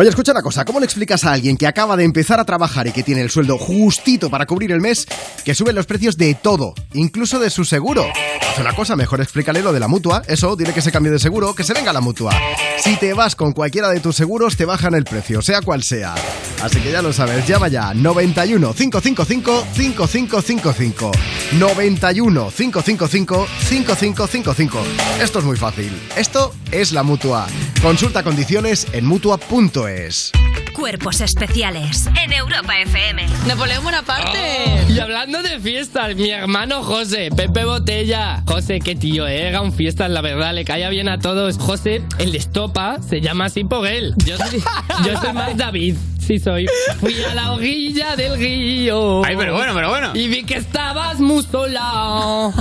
Oye, 0.00 0.08
escucha 0.08 0.32
una 0.32 0.40
cosa, 0.40 0.64
¿cómo 0.64 0.80
le 0.80 0.86
explicas 0.86 1.26
a 1.26 1.32
alguien 1.32 1.58
que 1.58 1.66
acaba 1.66 1.94
de 1.94 2.04
empezar 2.04 2.40
a 2.40 2.46
trabajar 2.46 2.86
y 2.86 2.90
que 2.90 3.02
tiene 3.02 3.20
el 3.20 3.28
sueldo 3.28 3.58
justito 3.58 4.30
para 4.30 4.46
cubrir 4.46 4.72
el 4.72 4.80
mes 4.80 5.06
que 5.44 5.54
suben 5.54 5.76
los 5.76 5.84
precios 5.84 6.16
de 6.16 6.34
todo, 6.34 6.72
incluso 6.94 7.38
de 7.38 7.50
su 7.50 7.66
seguro? 7.66 8.06
Haz 8.40 8.58
una 8.58 8.72
cosa, 8.72 8.96
mejor 8.96 9.20
explícale 9.20 9.60
lo 9.60 9.74
de 9.74 9.80
la 9.80 9.88
mutua, 9.88 10.22
eso, 10.26 10.56
dile 10.56 10.72
que 10.72 10.80
se 10.80 10.90
cambie 10.90 11.12
de 11.12 11.18
seguro, 11.18 11.54
que 11.54 11.64
se 11.64 11.74
venga 11.74 11.92
la 11.92 12.00
mutua. 12.00 12.32
Si 12.78 12.96
te 12.96 13.12
vas 13.12 13.36
con 13.36 13.52
cualquiera 13.52 13.90
de 13.90 14.00
tus 14.00 14.16
seguros, 14.16 14.56
te 14.56 14.64
bajan 14.64 14.94
el 14.94 15.04
precio, 15.04 15.42
sea 15.42 15.60
cual 15.60 15.82
sea. 15.82 16.14
Así 16.62 16.80
que 16.80 16.92
ya 16.92 17.02
lo 17.02 17.12
sabes, 17.12 17.46
llama 17.46 17.68
ya 17.68 17.94
91 17.94 18.74
555 18.74 19.66
5555. 19.72 21.10
91 21.58 22.50
555 22.50 23.46
5555. 23.68 24.78
Esto 25.22 25.38
es 25.38 25.44
muy 25.44 25.56
fácil. 25.56 25.90
Esto 26.16 26.54
es 26.70 26.92
la 26.92 27.02
mutua. 27.02 27.46
Consulta 27.82 28.22
condiciones 28.22 28.86
en 28.92 29.06
mutua.es. 29.06 30.32
Cuerpos 30.80 31.20
especiales 31.20 32.08
en 32.24 32.32
Europa 32.32 32.72
FM. 32.80 33.26
Napoleón 33.46 33.84
Bonaparte. 33.84 34.86
Y 34.88 34.98
hablando 34.98 35.42
de 35.42 35.60
fiestas, 35.60 36.16
mi 36.16 36.30
hermano 36.30 36.82
José, 36.82 37.28
Pepe 37.36 37.66
Botella. 37.66 38.42
José, 38.46 38.80
qué 38.80 38.96
tío, 38.96 39.28
eh, 39.28 39.48
haga 39.48 39.60
un 39.60 39.74
fiestas, 39.74 40.08
la 40.08 40.22
verdad, 40.22 40.54
le 40.54 40.64
caía 40.64 40.88
bien 40.88 41.10
a 41.10 41.18
todos. 41.18 41.58
José, 41.58 42.02
el 42.18 42.32
de 42.32 42.38
estopa, 42.38 42.96
se 43.06 43.20
llama 43.20 43.44
así 43.44 43.62
por 43.62 43.86
él. 43.86 44.14
Yo 44.24 44.38
soy, 44.38 44.62
yo 45.04 45.20
soy 45.20 45.34
más 45.34 45.54
David. 45.54 45.96
Sí 46.18 46.38
soy. 46.38 46.66
Fui 46.98 47.14
a 47.24 47.34
la 47.34 47.52
orilla 47.52 48.16
del 48.16 48.38
río. 48.38 49.22
Ay, 49.22 49.36
pero 49.36 49.52
bueno, 49.54 49.74
pero 49.74 49.90
bueno. 49.90 50.12
Y 50.14 50.28
vi 50.28 50.44
que 50.44 50.54
estabas 50.54 51.20
muy 51.20 51.42
sola. 51.42 52.52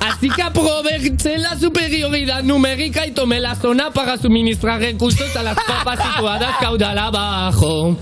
Así 0.00 0.30
que 0.30 0.42
aproveché 0.42 1.38
la 1.38 1.58
superioridad 1.58 2.42
numérica 2.42 3.06
y 3.06 3.10
tomé 3.12 3.40
la 3.40 3.54
zona 3.54 3.90
para 3.90 4.16
suministrar 4.18 4.80
recursos 4.80 5.34
a 5.36 5.42
las 5.42 5.56
papas 5.56 5.98
situadas 6.12 6.56
caudal 6.58 6.98
abajo. 6.98 7.96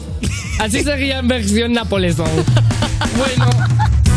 Así 0.59 0.83
sería 0.83 1.19
en 1.19 1.29
versión 1.29 1.73
Napoleón. 1.73 2.15
Bueno. 3.17 3.47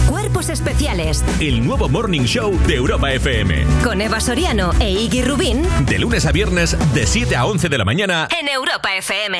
Cuerpos 0.09 0.47
especiales 0.49 1.23
El 1.39 1.65
nuevo 1.65 1.89
Morning 1.89 2.21
Show 2.23 2.57
de 2.65 2.75
Europa 2.75 3.11
FM. 3.11 3.65
con 3.83 4.01
Eva 4.01 4.19
Soriano 4.21 4.71
e 4.79 4.89
Iggy 4.91 5.21
Rubín 5.21 5.63
De 5.85 5.99
lunes 5.99 6.25
a 6.25 6.31
viernes, 6.31 6.77
de 6.93 7.05
7 7.05 7.35
a 7.35 7.45
11 7.45 7.67
de 7.69 7.77
la 7.77 7.83
mañana. 7.85 8.27
en 8.39 8.47
Europa 8.47 8.95
FM. 8.95 9.39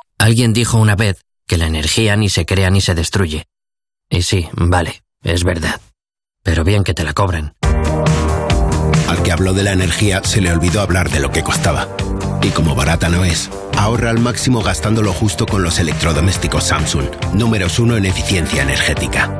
Alguien 0.21 0.53
dijo 0.53 0.77
una 0.77 0.95
vez 0.95 1.25
que 1.47 1.57
la 1.57 1.65
energía 1.65 2.15
ni 2.15 2.29
se 2.29 2.45
crea 2.45 2.69
ni 2.69 2.79
se 2.79 2.93
destruye. 2.93 3.47
Y 4.07 4.21
sí, 4.21 4.47
vale, 4.53 5.01
es 5.23 5.43
verdad. 5.43 5.81
Pero 6.43 6.63
bien 6.63 6.83
que 6.83 6.93
te 6.93 7.03
la 7.03 7.13
cobran. 7.13 7.55
Al 9.07 9.23
que 9.23 9.31
habló 9.31 9.53
de 9.53 9.63
la 9.63 9.71
energía 9.71 10.21
se 10.23 10.39
le 10.39 10.53
olvidó 10.53 10.81
hablar 10.81 11.09
de 11.09 11.21
lo 11.21 11.31
que 11.31 11.41
costaba. 11.41 11.87
Y 12.43 12.49
como 12.49 12.75
barata 12.75 13.09
no 13.09 13.25
es, 13.25 13.49
ahorra 13.75 14.11
al 14.11 14.19
máximo 14.19 14.61
gastando 14.61 15.01
lo 15.01 15.11
justo 15.11 15.47
con 15.47 15.63
los 15.63 15.79
electrodomésticos 15.79 16.65
Samsung, 16.65 17.07
números 17.33 17.79
uno 17.79 17.97
en 17.97 18.05
eficiencia 18.05 18.61
energética. 18.61 19.35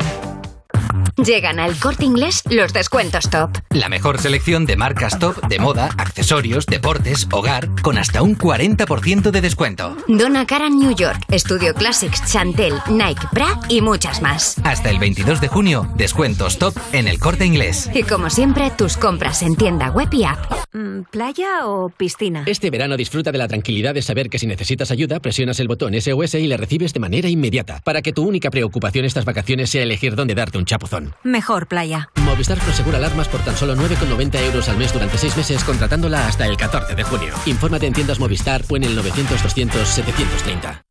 Llegan 1.18 1.60
al 1.60 1.78
corte 1.78 2.06
inglés 2.06 2.42
los 2.50 2.74
descuentos 2.74 3.30
top. 3.30 3.58
La 3.70 3.90
mejor 3.90 4.20
selección 4.20 4.66
de 4.66 4.76
marcas 4.76 5.20
top 5.20 5.48
de 5.48 5.60
moda, 5.60 5.90
accesorios, 5.98 6.66
deportes, 6.66 7.28
hogar, 7.32 7.70
con 7.82 7.98
hasta 7.98 8.22
un 8.22 8.38
40% 8.38 9.32
de 9.32 9.42
descuento. 9.42 9.98
Donna 10.08 10.46
Karan 10.46 10.78
New 10.78 10.96
York, 10.96 11.20
Studio 11.34 11.74
Classics, 11.74 12.24
Chantel, 12.32 12.74
Nike, 12.90 13.22
Bra 13.32 13.60
y 13.70 13.82
muchas 13.82 14.22
más. 14.22 14.56
Hasta 14.64 14.90
el 14.90 15.00
22 15.00 15.42
de 15.42 15.48
junio, 15.48 15.88
descuentos 15.96 16.58
top 16.58 16.76
en 16.94 17.08
el 17.08 17.20
corte 17.20 17.46
inglés. 17.46 17.90
Y 17.94 18.04
como 18.04 18.30
siempre, 18.30 18.72
tus 18.72 18.98
compras 18.98 19.42
en 19.42 19.56
tienda 19.56 19.90
web 19.92 20.10
y 20.12 20.24
app. 20.24 20.40
Mm, 20.74 21.04
¿Playa 21.12 21.66
o 21.68 21.90
piscina? 21.90 22.44
Este 22.46 22.70
verano 22.70 22.96
disfruta 22.96 23.32
de 23.32 23.38
la 23.38 23.48
tranquilidad 23.48 23.94
de 23.94 24.02
saber 24.02 24.30
que 24.30 24.40
si 24.40 24.48
necesitas 24.48 24.92
ayuda, 24.92 25.20
presionas 25.20 25.60
el 25.60 25.68
botón 25.68 25.94
SOS 26.00 26.36
y 26.36 26.48
le 26.48 26.58
recibes 26.58 26.94
de 26.94 27.00
manera 27.00 27.28
inmediata, 27.28 27.82
para 27.84 28.02
que 28.02 28.14
tu 28.14 28.28
única 28.28 28.50
preocupación 28.50 29.06
estas 29.06 29.26
vacaciones 29.26 29.70
sea 29.70 29.84
elegir 29.84 30.16
dónde 30.16 30.36
darte 30.36 30.58
un 30.58 30.66
chapuzón. 30.66 31.01
Mejor 31.24 31.68
playa. 31.68 32.10
Movistar 32.16 32.60
Prosegura 32.60 32.98
alarmas 32.98 33.28
por 33.28 33.42
tan 33.42 33.56
solo 33.56 33.76
9,90 33.76 34.40
euros 34.46 34.70
al 34.70 34.78
mes 34.78 34.94
durante 34.94 35.18
6 35.18 35.38
meses 35.38 35.64
contratándola 35.64 36.28
hasta 36.28 36.46
el 36.46 36.58
14 36.58 36.96
de 36.96 37.04
junio. 37.04 37.34
Infórmate 37.46 37.88
en 37.88 37.94
tiendas 37.94 38.20
Movistar 38.20 38.64
o 38.70 38.78
en 38.78 38.84
el 38.84 38.98
900-200-730. 38.98 40.84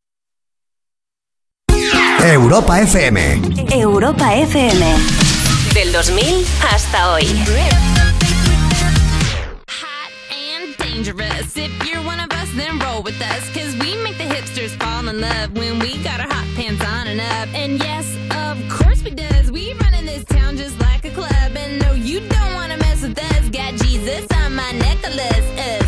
Europa 2.23 2.81
FM. 2.81 3.41
Europa 3.73 4.35
FM. 4.35 4.95
Del 5.75 5.93
2000 5.93 6.45
hasta 6.71 7.13
hoy. 7.13 7.27
and 10.31 10.77
dangerous. 10.77 11.57
If 11.57 11.73
you're 11.87 12.03
one 12.03 12.21
of 12.21 12.31
us, 12.33 12.49
then 12.55 12.79
roll 12.79 13.03
with 13.03 13.21
us. 13.23 13.49
Cause 13.55 13.75
we 13.77 13.97
make 14.03 14.19
the 14.19 14.25
hipsters 14.25 14.71
fall 14.83 15.09
in 15.09 15.21
love 15.21 15.53
when 15.57 15.79
we 15.79 16.03
got 16.03 16.21
our 16.21 16.29
hot 16.29 16.47
pants 16.57 16.85
on 16.85 17.07
and 17.07 17.21
up. 17.21 17.49
And 17.55 17.79
yes, 17.79 18.07
on 25.05 25.17
my 25.17 25.17
necklace. 25.17 25.80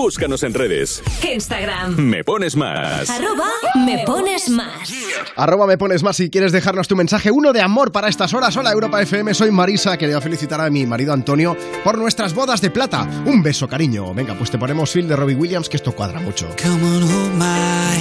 Búscanos 0.00 0.42
en 0.44 0.54
redes. 0.54 1.02
Instagram. 1.30 1.94
Me 1.98 2.24
pones 2.24 2.56
más. 2.56 3.10
Arroba 3.10 3.50
me 3.84 3.98
pones 4.06 4.48
más. 4.48 4.90
Arroba 5.36 5.66
me 5.66 5.76
pones 5.76 6.02
más 6.02 6.16
si 6.16 6.30
quieres 6.30 6.52
dejarnos 6.52 6.88
tu 6.88 6.96
mensaje, 6.96 7.30
uno 7.30 7.52
de 7.52 7.60
amor 7.60 7.92
para 7.92 8.08
estas 8.08 8.32
horas. 8.32 8.56
Hola 8.56 8.72
Europa 8.72 9.02
FM, 9.02 9.34
soy 9.34 9.50
Marisa, 9.50 9.98
quería 9.98 10.18
felicitar 10.22 10.58
a 10.62 10.70
mi 10.70 10.86
marido 10.86 11.12
Antonio 11.12 11.54
por 11.84 11.98
nuestras 11.98 12.32
bodas 12.32 12.62
de 12.62 12.70
plata. 12.70 13.06
Un 13.26 13.42
beso, 13.42 13.68
cariño. 13.68 14.14
Venga, 14.14 14.34
pues 14.38 14.50
te 14.50 14.56
ponemos 14.56 14.90
Phil 14.90 15.06
de 15.06 15.16
Robbie 15.16 15.34
Williams, 15.34 15.68
que 15.68 15.76
esto 15.76 15.92
cuadra 15.92 16.18
mucho. 16.18 16.48
Come 16.62 16.82
on, 16.82 17.02
hold 17.02 17.34
my 17.34 17.44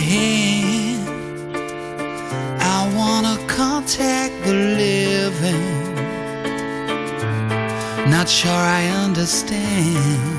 hand. 0.07 1.09
I 2.61 2.95
wanna 2.95 3.37
contact 3.53 4.41
the 4.45 4.53
living. 4.53 5.59
Not 8.09 8.29
sure 8.29 8.53
I 8.53 8.87
understand 9.03 10.38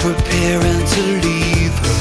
preparing 0.00 0.82
to 0.94 1.02
leave 1.26 1.74
her. 1.84 1.98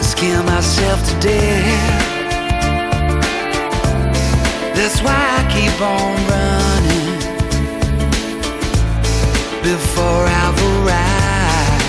Scare 0.00 0.42
myself 0.42 0.98
to 1.08 1.14
death. 1.20 2.02
That's 4.74 5.02
why 5.02 5.20
I 5.38 5.42
keep 5.54 5.80
on 5.82 6.16
running 6.32 7.10
before 9.62 10.24
I've 10.42 10.60
arrived. 10.72 11.84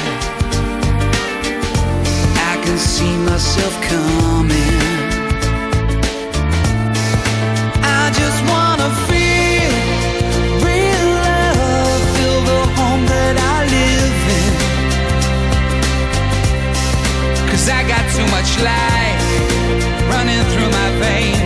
I 2.51 2.53
can 2.63 2.77
see 2.77 3.15
myself 3.29 3.73
coming. 3.83 5.06
Cause 17.67 17.75
I 17.75 17.83
got 17.83 18.05
too 18.15 18.23
much 18.31 18.51
life 18.63 19.23
running 20.07 20.41
through 20.51 20.71
my 20.71 20.89
veins, 21.03 21.36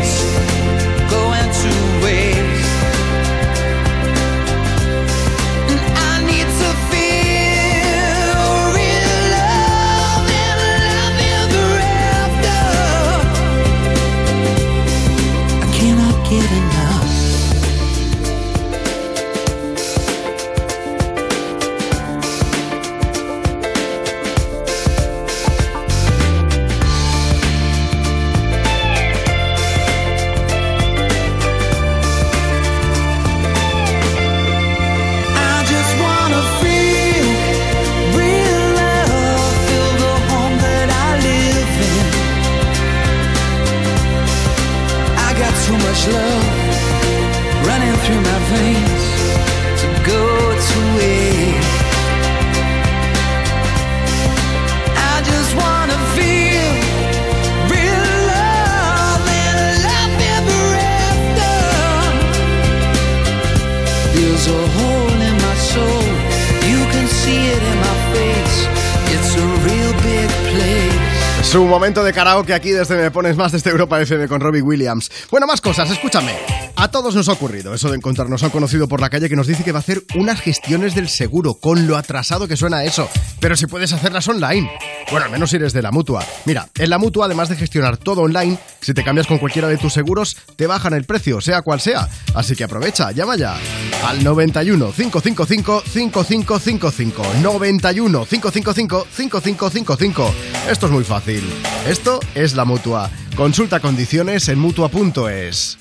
Su 71.52 71.66
momento 71.66 72.02
de 72.02 72.14
karaoke 72.14 72.54
aquí 72.54 72.70
desde 72.70 72.96
Me 72.96 73.12
Pones 73.12 73.36
Más 73.36 73.52
desde 73.52 73.72
Europa 73.72 74.00
FM 74.00 74.30
con 74.30 74.40
Robbie 74.40 74.62
Williams. 74.62 75.12
Bueno, 75.30 75.48
más 75.48 75.60
cosas, 75.60 75.92
escúchame. 75.92 76.71
A 76.82 76.90
todos 76.90 77.14
nos 77.14 77.30
ha 77.30 77.34
ocurrido 77.34 77.76
eso 77.76 77.92
de 77.92 77.98
encontrarnos 77.98 78.42
a 78.42 78.48
un 78.48 78.52
conocido 78.52 78.88
por 78.88 79.02
la 79.02 79.12
calle 79.12 79.30
que 79.30 79.36
nos 79.36 79.46
dice 79.46 79.64
que 79.64 79.72
va 79.72 79.78
a 79.78 79.82
hacer 79.82 80.04
unas 80.16 80.42
gestiones 80.42 80.96
del 80.96 81.10
seguro, 81.10 81.54
con 81.54 81.86
lo 81.86 81.96
atrasado 81.96 82.48
que 82.48 82.58
suena 82.58 82.84
eso. 82.84 83.08
Pero 83.40 83.56
si 83.56 83.68
puedes 83.68 83.94
hacerlas 83.94 84.28
online. 84.28 84.68
Bueno, 85.12 85.28
al 85.28 85.32
menos 85.32 85.52
si 85.52 85.58
eres 85.58 85.74
de 85.74 85.84
la 85.84 85.92
mutua. 85.92 86.26
Mira, 86.46 86.68
en 86.80 86.90
la 86.90 86.98
mutua, 86.98 87.28
además 87.28 87.50
de 87.50 87.56
gestionar 87.56 87.98
todo 87.98 88.22
online, 88.22 88.58
si 88.80 88.96
te 88.96 89.04
cambias 89.04 89.28
con 89.28 89.38
cualquiera 89.38 89.68
de 89.68 89.78
tus 89.78 89.94
seguros, 89.94 90.36
te 90.56 90.66
bajan 90.66 90.96
el 90.96 91.04
precio, 91.04 91.40
sea 91.40 91.62
cual 91.62 91.80
sea. 91.80 92.10
Así 92.34 92.56
que 92.56 92.64
aprovecha, 92.64 93.12
llama 93.12 93.36
ya 93.36 93.60
al 94.04 94.24
91 94.24 94.92
555 94.92 95.84
5555. 95.86 97.24
91 97.44 98.26
555 98.26 99.08
5555. 99.12 100.34
Esto 100.68 100.86
es 100.88 100.92
muy 100.92 101.04
fácil. 101.04 101.48
Esto 101.88 102.20
es 102.34 102.56
la 102.56 102.66
mutua. 102.66 103.12
Consulta 103.36 103.80
condiciones 103.80 104.50
en 104.50 104.58
mutua.es. 104.58 105.81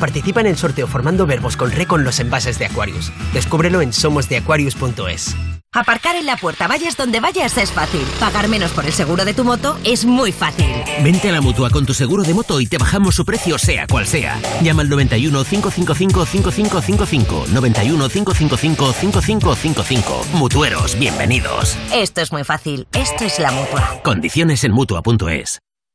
Participa 0.00 0.40
en 0.40 0.46
el 0.46 0.56
sorteo 0.56 0.86
formando 0.86 1.26
verbos 1.26 1.56
con 1.56 1.70
re 1.70 1.86
con 1.86 2.02
los 2.02 2.18
envases 2.18 2.58
de 2.58 2.66
Aquarius. 2.66 3.12
Descúbrelo 3.32 3.82
en 3.82 3.92
somosdeaquarius.es. 3.92 5.36
Aparcar 5.72 6.16
en 6.16 6.26
la 6.26 6.36
puerta, 6.36 6.66
vayas 6.66 6.96
donde 6.96 7.20
vayas, 7.20 7.56
es 7.56 7.70
fácil. 7.70 8.02
Pagar 8.18 8.48
menos 8.48 8.72
por 8.72 8.84
el 8.86 8.92
seguro 8.92 9.24
de 9.24 9.34
tu 9.34 9.44
moto 9.44 9.78
es 9.84 10.04
muy 10.04 10.32
fácil. 10.32 10.66
Vente 11.04 11.28
a 11.28 11.32
la 11.32 11.40
mutua 11.40 11.70
con 11.70 11.86
tu 11.86 11.94
seguro 11.94 12.24
de 12.24 12.34
moto 12.34 12.60
y 12.60 12.66
te 12.66 12.76
bajamos 12.76 13.14
su 13.14 13.24
precio, 13.24 13.56
sea 13.56 13.86
cual 13.86 14.04
sea. 14.04 14.40
Llama 14.62 14.82
al 14.82 14.88
91 14.88 15.44
555 15.44 16.26
5555. 16.26 17.46
91 17.52 18.08
555 18.08 18.92
5555. 18.92 20.26
Mutueros, 20.32 20.98
bienvenidos. 20.98 21.76
Esto 21.94 22.20
es 22.20 22.32
muy 22.32 22.42
fácil. 22.42 22.88
Esto 22.92 23.24
es 23.24 23.38
la 23.38 23.52
mutua. 23.52 24.00
Condiciones 24.02 24.64
en 24.64 24.72
mutua.es. 24.72 25.60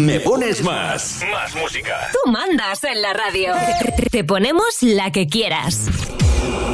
Me 0.07 0.21
pones 0.21 0.63
más. 0.63 1.21
Más 1.31 1.55
música. 1.55 2.09
Tú 2.13 2.31
mandas 2.31 2.83
en 2.85 3.03
la 3.03 3.13
radio. 3.13 3.53
Te- 3.97 4.03
Te 4.11 4.25
ponemos 4.25 4.65
la 4.81 5.13
que 5.13 5.27
quieras. 5.27 5.89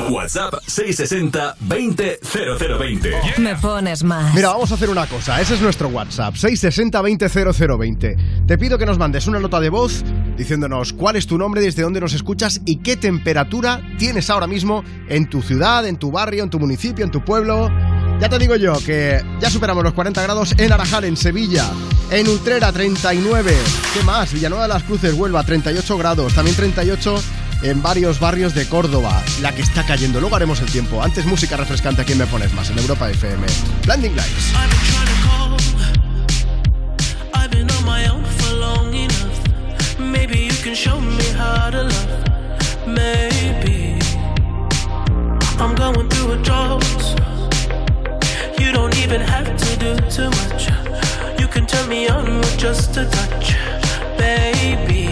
WhatsApp 0.08 0.54
660 0.66 1.56
20 1.60 2.20
0020. 2.22 3.10
Me 3.38 3.56
pones 3.56 4.04
más. 4.04 4.32
Mira, 4.34 4.50
vamos 4.50 4.70
a 4.70 4.74
hacer 4.76 4.88
una 4.90 5.06
cosa. 5.06 5.40
Ese 5.40 5.54
es 5.54 5.60
nuestro 5.60 5.88
WhatsApp, 5.88 6.34
660-200020. 6.36 8.46
Te 8.46 8.56
pido 8.58 8.78
que 8.78 8.86
nos 8.86 8.98
mandes 8.98 9.26
una 9.26 9.40
nota 9.40 9.58
de 9.58 9.68
voz 9.70 10.04
diciéndonos 10.36 10.92
cuál 10.92 11.16
es 11.16 11.26
tu 11.26 11.36
nombre, 11.38 11.60
desde 11.60 11.82
dónde 11.82 12.00
nos 12.00 12.12
escuchas 12.14 12.60
y 12.64 12.76
qué 12.78 12.96
temperatura 12.96 13.82
tienes 13.98 14.30
ahora 14.30 14.46
mismo 14.46 14.84
en 15.08 15.28
tu 15.28 15.42
ciudad, 15.42 15.84
en 15.86 15.96
tu 15.96 16.12
barrio, 16.12 16.44
en 16.44 16.50
tu 16.50 16.60
municipio, 16.60 17.04
en 17.04 17.10
tu 17.10 17.24
pueblo. 17.24 17.68
Ya 18.20 18.30
te 18.30 18.38
digo 18.38 18.56
yo 18.56 18.72
que 18.84 19.22
ya 19.40 19.50
superamos 19.50 19.84
los 19.84 19.92
40 19.92 20.22
grados 20.22 20.54
en 20.56 20.72
Arajal, 20.72 21.04
en 21.04 21.16
Sevilla, 21.16 21.70
en 22.10 22.26
Utrera 22.28 22.72
39. 22.72 23.54
¿Qué 23.92 24.02
más? 24.02 24.32
Villanueva 24.32 24.66
de 24.66 24.72
las 24.72 24.82
Cruces, 24.84 25.12
Huelva 25.14 25.44
38 25.44 25.98
grados, 25.98 26.34
también 26.34 26.56
38 26.56 27.22
en 27.62 27.82
varios 27.82 28.18
barrios 28.18 28.54
de 28.54 28.66
Córdoba. 28.68 29.22
La 29.42 29.54
que 29.54 29.62
está 29.62 29.84
cayendo. 29.84 30.20
Luego 30.20 30.36
haremos 30.36 30.60
el 30.60 30.70
tiempo. 30.70 31.02
Antes 31.02 31.26
música 31.26 31.56
refrescante 31.56 32.02
aquí 32.02 32.12
en 32.12 32.18
Me 32.18 32.26
Pones 32.26 32.52
Más, 32.54 32.70
en 32.70 32.78
Europa 32.78 33.10
FM. 33.10 33.46
Blinding 33.84 34.16
Lights. 34.16 34.52
I've 37.34 37.50
been 37.50 37.70
on 37.70 37.84
my 37.84 38.08
own 38.08 38.26
You 48.66 48.72
don't 48.72 48.98
even 48.98 49.20
have 49.20 49.46
to 49.56 49.78
do 49.78 49.94
too 50.10 50.28
much. 50.28 50.66
You 51.38 51.46
can 51.46 51.66
turn 51.66 51.88
me 51.88 52.08
on 52.08 52.38
with 52.38 52.58
just 52.58 52.96
a 52.96 53.04
touch, 53.08 53.54
baby. 54.18 55.05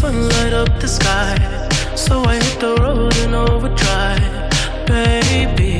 Can 0.00 0.12
sun 0.12 0.28
light 0.28 0.52
up 0.52 0.80
the 0.80 0.88
sky. 0.88 1.36
So 1.94 2.22
I 2.24 2.36
hit 2.36 2.60
the 2.60 2.74
road 2.76 3.16
in 3.18 3.34
overdrive, 3.34 4.86
baby. 4.86 5.79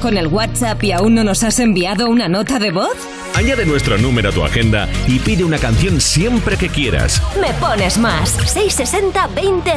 Con 0.00 0.16
el 0.16 0.26
WhatsApp 0.26 0.82
y 0.82 0.92
aún 0.92 1.14
no 1.14 1.24
nos 1.24 1.44
has 1.44 1.58
enviado 1.60 2.08
una 2.08 2.28
nota 2.28 2.58
de 2.58 2.70
voz? 2.72 2.96
Añade 3.34 3.64
nuestro 3.64 3.98
número 3.98 4.30
a 4.30 4.32
tu 4.32 4.42
agenda 4.44 4.88
y 5.06 5.18
pide 5.18 5.44
una 5.44 5.58
canción 5.58 6.00
siempre 6.00 6.56
que 6.56 6.68
quieras. 6.68 7.22
Me 7.40 7.52
pones 7.54 7.98
más. 7.98 8.30
660 8.30 9.28
20 9.28 9.72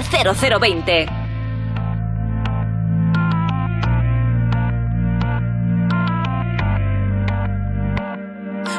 0020. 0.59 1.05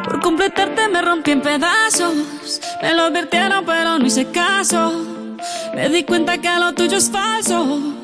Por 0.05 0.20
completarte 0.20 0.88
me 0.88 1.03
rompí 1.03 1.30
en 1.30 1.40
pedazos. 1.40 2.61
Me 2.82 2.95
lo 2.95 3.05
advirtieron, 3.05 3.64
pero 3.64 3.99
no 3.99 4.07
hice 4.07 4.26
caso. 4.30 4.92
Me 5.74 5.88
di 5.88 6.05
cuenta 6.05 6.38
que 6.38 6.49
lo 6.59 6.72
tuyo 6.74 6.99
es 6.99 7.11
falso. 7.11 8.03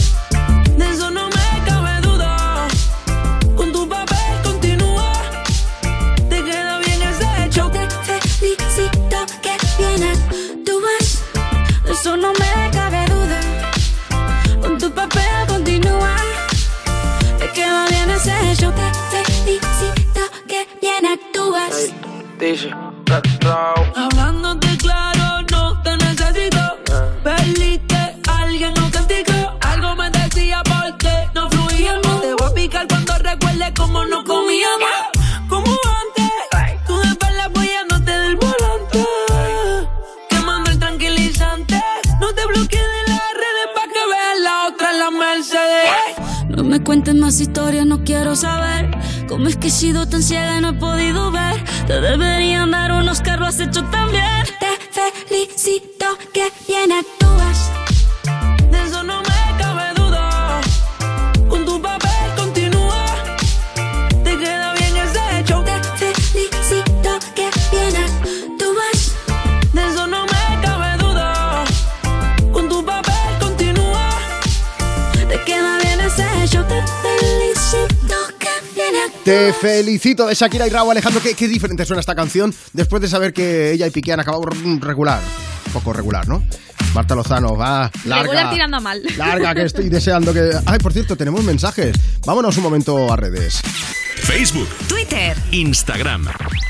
Actúas. 22.41 23.95
Hablándote 23.95 24.75
claro, 24.77 25.45
no 25.51 25.79
te 25.83 25.95
necesito. 25.97 26.77
Perdiste, 27.23 28.17
alguien 28.27 28.73
no 28.73 28.89
castigó. 28.89 29.57
Algo 29.61 29.95
me 29.95 30.09
decía 30.09 30.63
porque 30.63 31.29
no 31.35 31.49
fluíamos. 31.51 32.21
Te 32.21 32.33
voy 32.33 32.49
a 32.49 32.53
picar 32.53 32.87
cuando 32.87 33.15
recuerde 33.19 33.71
cómo 33.77 34.05
no 34.05 34.23
comíamos. 34.23 34.90
Me 46.71 46.81
cuentes 46.81 47.13
más 47.15 47.41
historias, 47.41 47.85
no 47.85 48.05
quiero 48.05 48.33
saber 48.33 48.89
cómo 49.27 49.49
es 49.49 49.57
que 49.57 49.67
he 49.67 49.71
sido 49.71 50.07
tan 50.07 50.23
ciega 50.23 50.57
y 50.57 50.61
no 50.61 50.69
he 50.69 50.73
podido 50.73 51.29
ver. 51.29 51.61
Te 51.85 51.99
deberían 51.99 52.71
dar 52.71 52.93
unos 52.93 53.19
carros, 53.19 53.49
has 53.49 53.59
hecho 53.59 53.83
también. 53.91 54.45
Te 54.57 55.27
felicito 55.27 56.05
que 56.33 56.49
bien 56.69 56.93
actúas. 56.93 57.90
Te 79.23 79.53
felicito 79.53 80.25
de 80.25 80.33
Shakira 80.33 80.65
y 80.65 80.71
Raúl 80.71 80.91
Alejandro. 80.91 81.21
¿Qué, 81.21 81.35
qué 81.35 81.47
diferente 81.47 81.85
suena 81.85 81.99
esta 81.99 82.15
canción 82.15 82.53
después 82.73 83.03
de 83.03 83.07
saber 83.07 83.33
que 83.33 83.71
ella 83.71 83.85
y 83.85 83.91
Piqué 83.91 84.13
han 84.13 84.19
acabado 84.19 84.43
regular. 84.45 85.21
Poco 85.71 85.93
regular, 85.93 86.27
¿no? 86.27 86.43
Marta 86.93 87.15
Lozano, 87.15 87.55
va, 87.55 87.89
larga. 88.05 88.23
Regular 88.23 88.53
tirando 88.53 88.77
a 88.77 88.79
mal. 88.79 89.01
Larga, 89.17 89.55
que 89.55 89.63
estoy 89.63 89.89
deseando 89.89 90.33
que... 90.33 90.51
Ay, 90.65 90.79
por 90.79 90.91
cierto, 90.91 91.15
tenemos 91.15 91.43
mensajes. 91.43 91.95
Vámonos 92.25 92.57
un 92.57 92.63
momento 92.63 93.11
a 93.11 93.15
redes. 93.15 93.61
Facebook, 94.17 94.67
Twitter, 94.87 95.37
Instagram. 95.51 96.27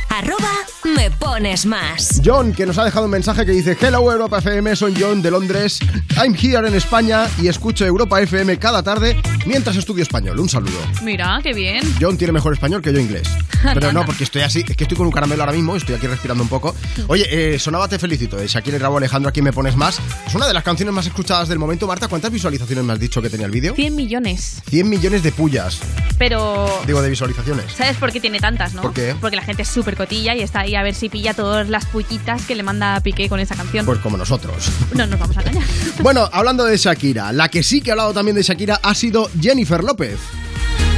arroba 0.10 0.62
me 0.84 1.12
pones 1.12 1.66
más. 1.66 2.22
John, 2.24 2.54
que 2.54 2.66
nos 2.66 2.78
ha 2.78 2.86
dejado 2.86 3.06
un 3.06 3.12
mensaje 3.12 3.46
que 3.46 3.52
dice 3.52 3.78
Hello 3.80 4.12
Europa 4.12 4.40
FM, 4.40 4.76
soy 4.76 4.96
John 5.00 5.22
de 5.22 5.30
Londres. 5.30 5.80
I'm 6.18 6.36
here 6.36 6.68
en 6.68 6.74
España 6.74 7.28
y 7.40 7.48
escucho 7.48 7.86
Europa 7.86 8.20
FM 8.22 8.58
cada 8.58 8.82
tarde 8.82 9.22
mientras 9.46 9.76
estudio 9.76 10.02
español. 10.04 10.40
Un 10.40 10.50
saludo. 10.50 10.80
Mira, 11.04 11.40
qué 11.44 11.54
bien. 11.54 11.84
John 12.00 12.18
tiene 12.18 12.34
mejor 12.34 12.54
español 12.54 12.82
que 12.82 12.92
yo 12.92 13.00
inglés. 13.00 13.28
Pero 13.74 13.92
no, 13.92 14.04
porque 14.06 14.24
estoy 14.24 14.42
así, 14.42 14.66
es 14.68 14.76
que 14.76 14.84
estoy 14.84 14.98
con 14.98 15.06
un 15.06 15.12
caramelo 15.12 15.44
ahora 15.44 15.54
mismo, 15.54 15.76
estoy 15.76 15.96
aquí 15.96 16.08
respirando 16.08 16.44
un 16.44 16.50
poco. 16.50 16.76
Oye, 17.08 17.28
eh, 17.30 17.60
sonaba 17.60 17.88
Te 17.88 18.00
Felicito 18.00 18.38
de 18.38 18.48
Shakira 18.48 18.78
Alejandro, 18.98 19.30
aquí 19.30 19.42
me 19.42 19.52
pones 19.54 19.76
más. 19.76 20.00
Es 20.28 20.36
una 20.36 20.48
de 20.48 20.54
las 20.54 20.64
canciones 20.64 20.94
más 20.94 21.06
escuchadas 21.06 21.48
del 21.50 21.60
momento. 21.60 21.88
Marta, 21.88 22.08
¿cuántas 22.08 22.32
visualizaciones 22.32 22.84
me 22.86 22.94
has 22.94 23.00
dicho 23.00 23.22
que 23.22 23.30
tenía 23.30 23.46
el 23.46 23.52
vídeo? 23.52 23.74
100 23.76 23.96
millones. 23.96 24.62
100 24.70 24.90
millones 24.90 25.24
de 25.24 25.32
pullas, 25.32 25.80
Pero. 26.18 26.68
digo, 26.86 27.02
de 27.02 27.10
visualizaciones. 27.10 27.72
¿Sabes 27.74 27.98
por 27.98 28.12
qué 28.12 28.20
tiene 28.20 28.40
tantas, 28.40 28.74
no? 28.74 28.82
¿Por 28.82 28.94
qué? 28.94 29.16
Porque 29.20 29.36
la 29.36 29.44
gente 29.44 29.62
es 29.64 29.68
súper 29.70 29.96
cotilla 29.98 30.36
y 30.36 30.42
está 30.42 30.62
ahí 30.62 30.76
a 30.76 30.84
ver 30.84 30.96
si 30.96 31.10
pilla 31.10 31.34
todas 31.34 31.70
las 31.70 31.86
pullitas 31.86 32.46
que 32.46 32.56
le 32.56 32.64
manda 32.64 33.00
Piqué 33.02 33.28
con 33.30 33.40
esa 33.40 33.56
canción. 33.56 33.86
Pues 33.86 34.00
como 34.00 34.18
nosotros. 34.18 34.70
No 34.94 35.06
nos 35.08 35.20
vamos 35.20 35.38
a 35.38 35.42
engañar. 35.42 35.64
Bueno, 36.02 36.30
hablando 36.32 36.66
de 36.66 36.78
Shakira, 36.78 37.32
la 37.32 37.50
que 37.50 37.64
sí 37.64 37.82
que 37.82 37.92
ha 37.92 37.94
hablado 37.94 38.14
también 38.14 38.36
de 38.36 38.42
Shakira 38.44 38.80
ha 38.82 38.96
sido 38.96 39.30
Jennifer 39.40 39.84
López. 39.84 40.18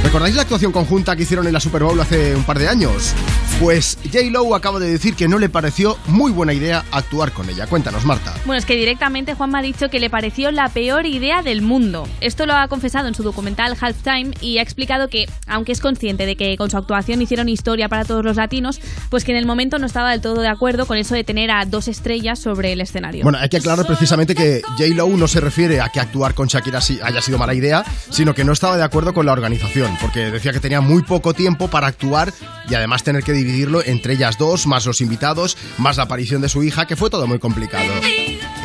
¿Recordáis 0.04 0.36
la 0.36 0.42
actuación 0.42 0.70
conjunta 0.70 1.16
que 1.16 1.22
hicieron 1.22 1.46
en 1.46 1.52
la 1.54 1.60
Super 1.60 1.82
Bowl 1.82 1.98
hace 1.98 2.36
un 2.36 2.44
par 2.44 2.58
de 2.58 2.68
años? 2.68 3.14
Pues 3.58 3.98
J-Lo 4.04 4.54
acaba 4.54 4.78
de 4.78 4.90
decir 4.90 5.14
que 5.14 5.28
no 5.28 5.38
le 5.38 5.48
pareció 5.48 5.96
muy 6.06 6.30
buena 6.30 6.52
idea 6.52 6.84
actuar 6.90 7.32
con 7.32 7.48
ella. 7.48 7.66
Cuéntanos, 7.66 8.04
Marta. 8.04 8.34
Bueno, 8.44 8.58
es 8.58 8.66
que 8.66 8.76
directamente 8.76 9.34
Juanma 9.34 9.60
ha 9.60 9.62
dicho 9.62 9.88
que 9.88 10.00
le 10.00 10.10
pareció 10.10 10.50
la 10.50 10.68
peor 10.68 11.06
idea 11.06 11.42
del 11.42 11.62
mundo. 11.62 12.06
Esto 12.20 12.46
lo 12.46 12.54
ha 12.54 12.68
confesado 12.68 13.08
en 13.08 13.14
su 13.14 13.22
documental 13.22 13.76
Halftime 13.80 14.32
y 14.40 14.58
ha 14.58 14.62
explicado 14.62 15.08
que, 15.08 15.26
aunque 15.46 15.72
es 15.72 15.80
consciente 15.80 16.26
de 16.26 16.36
que 16.36 16.56
con 16.56 16.70
su 16.70 16.76
actuación 16.76 17.22
hicieron 17.22 17.48
historia 17.48 17.88
para 17.88 18.04
todos 18.04 18.24
los 18.24 18.36
latinos, 18.36 18.80
pues 19.08 19.24
que 19.24 19.32
en 19.32 19.38
el 19.38 19.46
momento 19.46 19.78
no 19.78 19.86
estaba 19.86 20.10
del 20.10 20.20
todo 20.20 20.42
de 20.42 20.48
acuerdo 20.48 20.86
con 20.86 20.98
eso 20.98 21.14
de 21.14 21.24
tener 21.24 21.50
a 21.50 21.64
dos 21.64 21.88
estrellas 21.88 22.38
sobre 22.38 22.72
el 22.72 22.80
escenario. 22.80 23.22
Bueno, 23.22 23.38
hay 23.40 23.48
que 23.48 23.56
aclarar 23.56 23.86
precisamente 23.86 24.34
que 24.34 24.62
J-Lo 24.78 25.08
no 25.08 25.28
se 25.28 25.40
refiere 25.40 25.80
a 25.80 25.88
que 25.88 26.00
actuar 26.00 26.34
con 26.34 26.48
Shakira 26.48 26.80
haya 27.02 27.22
sido 27.22 27.38
mala 27.38 27.54
idea, 27.54 27.84
sino 28.10 28.34
que 28.34 28.44
no 28.44 28.52
estaba 28.52 28.76
de 28.76 28.82
acuerdo 28.82 29.14
con 29.14 29.26
la 29.26 29.32
organización, 29.32 29.93
porque 30.00 30.30
decía 30.30 30.52
que 30.52 30.60
tenía 30.60 30.80
muy 30.80 31.02
poco 31.02 31.34
tiempo 31.34 31.68
para 31.68 31.86
actuar 31.86 32.32
y 32.68 32.74
además 32.74 33.02
tener 33.02 33.22
que 33.22 33.32
dividirlo 33.32 33.84
entre 33.84 34.14
ellas 34.14 34.38
dos, 34.38 34.66
más 34.66 34.86
los 34.86 35.00
invitados, 35.00 35.56
más 35.78 35.96
la 35.96 36.04
aparición 36.04 36.40
de 36.40 36.48
su 36.48 36.62
hija, 36.62 36.86
que 36.86 36.96
fue 36.96 37.10
todo 37.10 37.26
muy 37.26 37.38
complicado. 37.38 37.84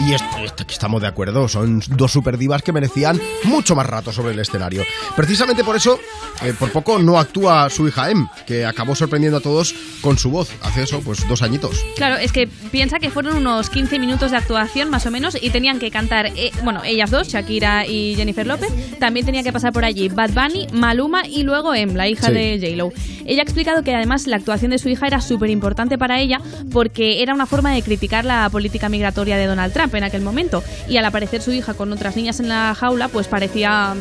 Y 0.09 0.13
esto, 0.15 0.37
esto 0.43 0.65
que 0.65 0.73
estamos 0.73 1.01
de 1.03 1.07
acuerdo, 1.07 1.47
son 1.47 1.83
dos 1.89 2.11
super 2.11 2.35
divas 2.35 2.63
que 2.63 2.71
merecían 2.73 3.21
mucho 3.43 3.75
más 3.75 3.85
rato 3.85 4.11
sobre 4.11 4.33
el 4.33 4.39
escenario. 4.39 4.83
Precisamente 5.15 5.63
por 5.63 5.75
eso, 5.75 5.99
eh, 6.43 6.51
por 6.57 6.71
poco 6.71 6.97
no 6.97 7.19
actúa 7.19 7.69
su 7.69 7.87
hija 7.87 8.09
Em, 8.09 8.27
que 8.47 8.65
acabó 8.65 8.95
sorprendiendo 8.95 9.37
a 9.37 9.41
todos 9.41 9.75
con 10.01 10.17
su 10.17 10.31
voz, 10.31 10.49
hace 10.63 10.81
eso, 10.81 11.01
pues 11.01 11.27
dos 11.27 11.43
añitos. 11.43 11.77
Claro, 11.95 12.15
es 12.17 12.31
que 12.31 12.47
piensa 12.47 12.97
que 12.97 13.11
fueron 13.11 13.37
unos 13.37 13.69
15 13.69 13.99
minutos 13.99 14.31
de 14.31 14.37
actuación 14.37 14.89
más 14.89 15.05
o 15.05 15.11
menos 15.11 15.37
y 15.39 15.51
tenían 15.51 15.77
que 15.77 15.91
cantar, 15.91 16.25
eh, 16.27 16.49
bueno, 16.63 16.81
ellas 16.83 17.11
dos, 17.11 17.27
Shakira 17.27 17.85
y 17.85 18.15
Jennifer 18.15 18.47
López, 18.47 18.69
también 18.99 19.27
tenía 19.27 19.43
que 19.43 19.53
pasar 19.53 19.73
por 19.73 19.85
allí 19.85 20.09
Bad 20.09 20.31
Bunny, 20.31 20.67
Maluma 20.73 21.27
y 21.27 21.43
luego 21.43 21.75
Em, 21.75 21.93
la 21.93 22.07
hija 22.07 22.27
Sí. 22.27 22.33
de 22.33 22.57
J-Lo. 22.59 22.91
Ella 23.27 23.41
ha 23.41 23.43
explicado 23.43 23.83
que 23.83 23.93
además 23.93 24.25
la 24.25 24.37
actuación 24.37 24.71
de 24.71 24.79
su 24.79 24.89
hija 24.89 25.05
era 25.05 25.21
súper 25.21 25.51
importante 25.51 25.99
para 25.99 26.19
ella 26.19 26.41
porque 26.71 27.21
era 27.21 27.35
una 27.35 27.45
forma 27.45 27.71
de 27.71 27.83
criticar 27.83 28.25
la 28.25 28.49
política 28.49 28.89
migratoria 28.89 29.37
de 29.37 29.45
Donald 29.45 29.71
Trump 29.71 29.93
en 29.99 30.03
aquel 30.03 30.21
momento 30.21 30.63
y 30.87 30.97
al 30.97 31.05
aparecer 31.05 31.41
su 31.41 31.51
hija 31.51 31.75
con 31.75 31.93
otras 31.93 32.15
niñas 32.15 32.39
en 32.39 32.49
la 32.49 32.75
jaula 32.75 33.07
pues 33.07 33.27
parecía, 33.27 33.95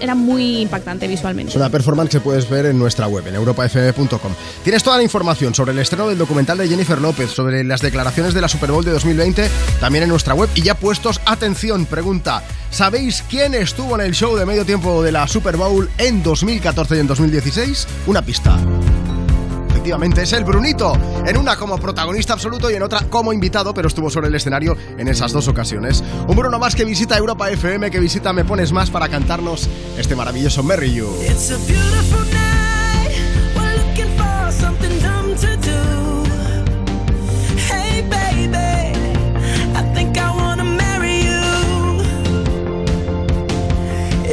era 0.00 0.14
muy 0.14 0.62
impactante 0.62 1.06
visualmente. 1.06 1.50
Es 1.50 1.56
una 1.56 1.70
performance 1.70 2.10
que 2.10 2.20
puedes 2.20 2.48
ver 2.48 2.66
en 2.66 2.78
nuestra 2.78 3.06
web, 3.06 3.26
en 3.28 3.36
europafm.com. 3.36 4.32
Tienes 4.64 4.82
toda 4.82 4.96
la 4.96 5.02
información 5.02 5.54
sobre 5.54 5.72
el 5.72 5.78
estreno 5.78 6.08
del 6.08 6.18
documental 6.18 6.58
de 6.58 6.68
Jennifer 6.68 7.00
López, 7.00 7.30
sobre 7.30 7.62
las 7.64 7.80
declaraciones 7.80 8.34
de 8.34 8.40
la 8.40 8.48
Super 8.48 8.72
Bowl 8.72 8.84
de 8.84 8.90
2020, 8.90 9.48
también 9.80 10.04
en 10.04 10.10
nuestra 10.10 10.34
web. 10.34 10.48
Y 10.54 10.62
ya 10.62 10.74
puestos, 10.74 11.20
atención, 11.26 11.86
pregunta, 11.86 12.42
¿sabéis 12.70 13.22
quién 13.28 13.54
estuvo 13.54 13.94
en 13.94 14.06
el 14.06 14.14
show 14.14 14.36
de 14.36 14.46
medio 14.46 14.64
tiempo 14.64 15.02
de 15.02 15.12
la 15.12 15.28
Super 15.28 15.56
Bowl 15.56 15.88
en 15.98 16.22
2014 16.22 16.96
y 16.96 17.00
en 17.00 17.06
2016? 17.06 17.86
Una 18.06 18.22
pista. 18.22 18.58
Es 19.78 20.32
el 20.32 20.44
Brunito, 20.44 20.92
en 21.24 21.36
una 21.36 21.56
como 21.56 21.78
protagonista 21.78 22.32
absoluto 22.32 22.70
y 22.70 22.74
en 22.74 22.82
otra 22.82 23.04
como 23.08 23.32
invitado, 23.32 23.72
pero 23.72 23.86
estuvo 23.88 24.10
sobre 24.10 24.26
el 24.26 24.34
escenario 24.34 24.76
en 24.98 25.06
esas 25.06 25.32
dos 25.32 25.46
ocasiones. 25.46 26.02
Un 26.26 26.36
Bruno 26.36 26.58
más 26.58 26.74
que 26.74 26.84
visita 26.84 27.16
Europa 27.16 27.48
FM, 27.48 27.90
que 27.90 28.00
visita 28.00 28.32
Me 28.32 28.44
Pones 28.44 28.72
Más 28.72 28.90
para 28.90 29.08
cantarnos 29.08 29.68
este 29.96 30.16
maravilloso 30.16 30.62
Merry 30.62 30.92
You. 30.92 31.08
It's 31.22 31.50
a 31.52 31.58
beautiful. 31.66 32.18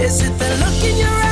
Is 0.05 0.21
it 0.21 0.37
the 0.37 0.49
look 0.59 0.83
in 0.87 0.97
your 0.99 1.07
eyes, 1.07 1.24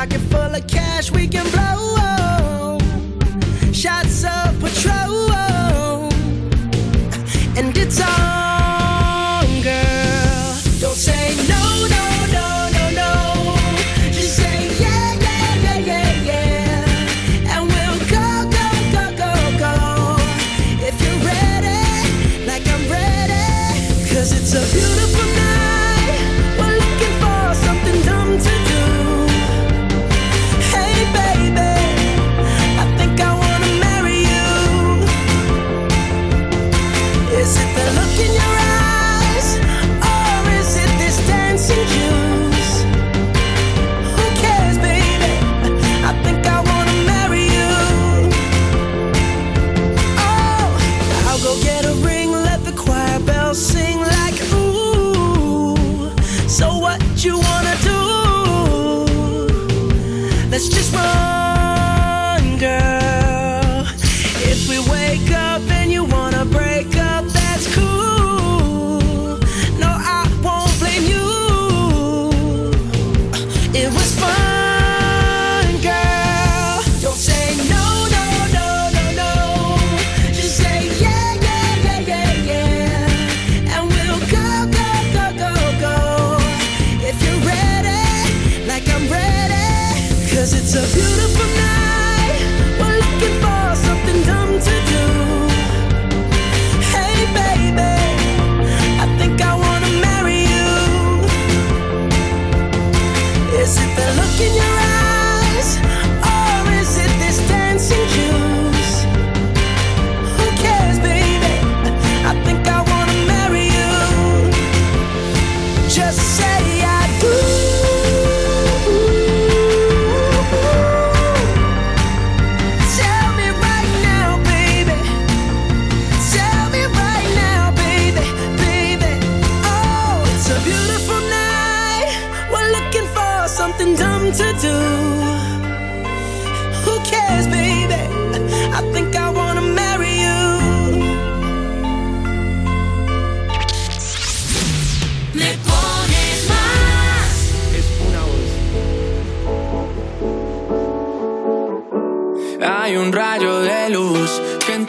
pocket 0.00 0.20
full 0.32 0.54
of 0.54 0.66
cash 0.66 1.10
we 1.10 1.28
can 1.28 1.44
blow. 1.50 2.78
Shots 3.70 4.24
of 4.24 4.49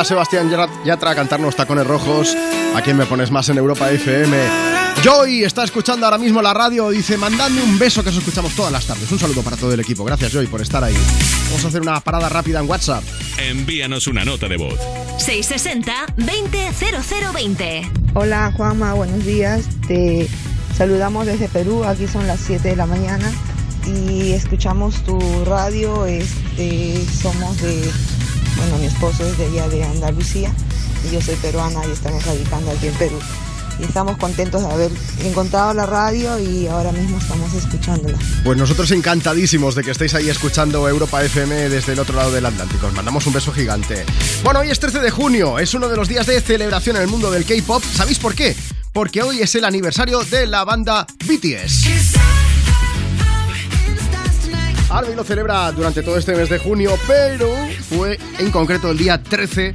llega 0.00 0.04
Sebastián 0.04 0.50
Yatra 0.84 1.10
a 1.10 1.14
cantarnos 1.14 1.54
tacones 1.56 1.86
rojos. 1.86 2.36
¿A 2.74 2.82
quién 2.82 2.96
me 2.96 3.04
pones 3.06 3.30
más 3.30 3.48
en 3.50 3.58
Europa 3.58 3.90
FM? 3.90 4.36
Joy 5.02 5.44
está 5.44 5.64
escuchando 5.64 6.06
ahora 6.06 6.16
mismo 6.18 6.40
la 6.40 6.54
radio. 6.54 6.90
Dice, 6.90 7.16
mandadme 7.16 7.60
un 7.62 7.76
beso 7.78 8.02
que 8.02 8.08
os 8.10 8.16
escuchamos 8.16 8.54
todas 8.54 8.72
las 8.72 8.86
tardes. 8.86 9.10
Un 9.12 9.18
saludo 9.18 9.42
para 9.42 9.56
todo 9.56 9.74
el 9.74 9.80
equipo. 9.80 10.04
Gracias, 10.04 10.32
Joy, 10.32 10.46
por 10.46 10.62
estar 10.62 10.84
ahí. 10.84 10.96
Vamos 11.46 11.64
a 11.64 11.68
hacer 11.68 11.82
una 11.82 12.00
parada 12.00 12.28
rápida 12.28 12.60
en 12.60 12.68
WhatsApp. 12.68 13.02
Envíanos 13.38 14.06
una 14.06 14.24
nota 14.24 14.48
de 14.48 14.56
voz. 14.56 14.78
660-200020. 15.18 17.90
Hola 18.14 18.52
Juanma, 18.56 18.94
buenos 18.94 19.24
días. 19.24 19.64
Te 19.86 20.28
saludamos 20.76 21.26
desde 21.26 21.48
Perú. 21.48 21.84
Aquí 21.84 22.06
son 22.06 22.26
las 22.26 22.40
7 22.40 22.68
de 22.68 22.76
la 22.76 22.86
mañana 22.86 23.30
y 23.86 24.32
escuchamos 24.32 25.02
tu 25.04 25.18
radio. 25.44 26.06
Este, 26.06 26.98
somos 27.22 27.60
de, 27.60 27.90
mi 28.80 28.86
esposo 28.86 29.26
es 29.26 29.36
de 29.36 29.46
allá 29.46 29.68
de 29.68 29.84
Andalucía 29.84 30.52
y 31.06 31.12
yo 31.12 31.20
soy 31.20 31.36
peruana 31.36 31.80
y 31.86 31.92
estamos 31.92 32.24
radicando 32.24 32.70
aquí 32.70 32.86
en 32.86 32.94
Perú. 32.94 33.18
Y 33.78 33.84
estamos 33.84 34.18
contentos 34.18 34.62
de 34.62 34.70
haber 34.70 34.90
encontrado 35.24 35.72
la 35.72 35.86
radio 35.86 36.38
y 36.38 36.66
ahora 36.66 36.92
mismo 36.92 37.18
estamos 37.18 37.52
escuchándola. 37.54 38.18
Pues 38.44 38.58
nosotros 38.58 38.90
encantadísimos 38.90 39.74
de 39.74 39.82
que 39.82 39.90
estéis 39.90 40.14
ahí 40.14 40.28
escuchando 40.28 40.86
Europa 40.86 41.22
FM 41.22 41.70
desde 41.70 41.92
el 41.92 41.98
otro 41.98 42.14
lado 42.14 42.30
del 42.30 42.44
Atlántico. 42.44 42.86
Os 42.86 42.92
mandamos 42.92 43.26
un 43.26 43.32
beso 43.32 43.52
gigante. 43.52 44.04
Bueno, 44.44 44.60
hoy 44.60 44.70
es 44.70 44.80
13 44.80 45.00
de 45.00 45.10
junio, 45.10 45.58
es 45.58 45.72
uno 45.72 45.88
de 45.88 45.96
los 45.96 46.08
días 46.08 46.26
de 46.26 46.40
celebración 46.40 46.96
en 46.96 47.02
el 47.02 47.08
mundo 47.08 47.30
del 47.30 47.44
K-pop. 47.44 47.82
¿Sabéis 47.94 48.18
por 48.18 48.34
qué? 48.34 48.54
Porque 48.92 49.22
hoy 49.22 49.40
es 49.40 49.54
el 49.54 49.64
aniversario 49.64 50.20
de 50.24 50.46
la 50.46 50.64
banda 50.64 51.06
BTS. 51.26 51.89
Army 55.00 55.14
lo 55.14 55.24
celebra 55.24 55.72
durante 55.72 56.02
todo 56.02 56.18
este 56.18 56.34
mes 56.34 56.50
de 56.50 56.58
junio, 56.58 56.92
pero 57.06 57.48
fue 57.88 58.18
en 58.38 58.50
concreto 58.50 58.90
el 58.90 58.98
día 58.98 59.22
13 59.22 59.72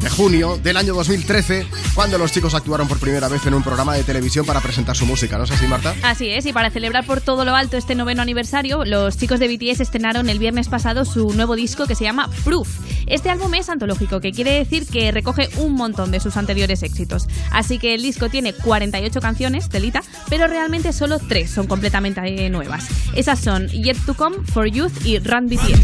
de 0.00 0.10
junio 0.10 0.58
del 0.62 0.76
año 0.76 0.94
2013 0.94 1.66
cuando 1.92 2.18
los 2.18 2.30
chicos 2.30 2.54
actuaron 2.54 2.86
por 2.86 3.00
primera 3.00 3.26
vez 3.28 3.44
en 3.46 3.54
un 3.54 3.64
programa 3.64 3.96
de 3.96 4.04
televisión 4.04 4.46
para 4.46 4.60
presentar 4.60 4.96
su 4.96 5.06
música, 5.06 5.38
¿no 5.38 5.44
es 5.44 5.50
así, 5.50 5.66
Marta? 5.66 5.92
Así 6.04 6.28
es, 6.28 6.46
y 6.46 6.52
para 6.52 6.70
celebrar 6.70 7.04
por 7.04 7.20
todo 7.20 7.44
lo 7.44 7.56
alto 7.56 7.76
este 7.76 7.96
noveno 7.96 8.22
aniversario, 8.22 8.84
los 8.84 9.18
chicos 9.18 9.40
de 9.40 9.48
BTS 9.48 9.80
estrenaron 9.80 10.30
el 10.30 10.38
viernes 10.38 10.68
pasado 10.68 11.04
su 11.04 11.32
nuevo 11.34 11.56
disco 11.56 11.86
que 11.86 11.96
se 11.96 12.04
llama 12.04 12.30
Proof. 12.44 12.68
Este 13.10 13.28
álbum 13.28 13.52
es 13.54 13.68
antológico, 13.68 14.20
que 14.20 14.30
quiere 14.30 14.52
decir 14.52 14.86
que 14.86 15.10
recoge 15.10 15.48
un 15.56 15.74
montón 15.74 16.12
de 16.12 16.20
sus 16.20 16.36
anteriores 16.36 16.84
éxitos. 16.84 17.26
Así 17.50 17.80
que 17.80 17.94
el 17.94 18.02
disco 18.02 18.28
tiene 18.28 18.52
48 18.52 19.20
canciones, 19.20 19.68
telita, 19.68 20.02
pero 20.28 20.46
realmente 20.46 20.92
solo 20.92 21.18
3 21.18 21.50
son 21.50 21.66
completamente 21.66 22.20
eh, 22.22 22.48
nuevas. 22.50 22.86
Esas 23.16 23.40
son 23.40 23.66
Yet 23.68 23.98
to 24.06 24.14
Come, 24.14 24.36
For 24.44 24.66
Youth 24.66 25.04
y 25.04 25.18
Run 25.18 25.48
BTS. 25.48 25.80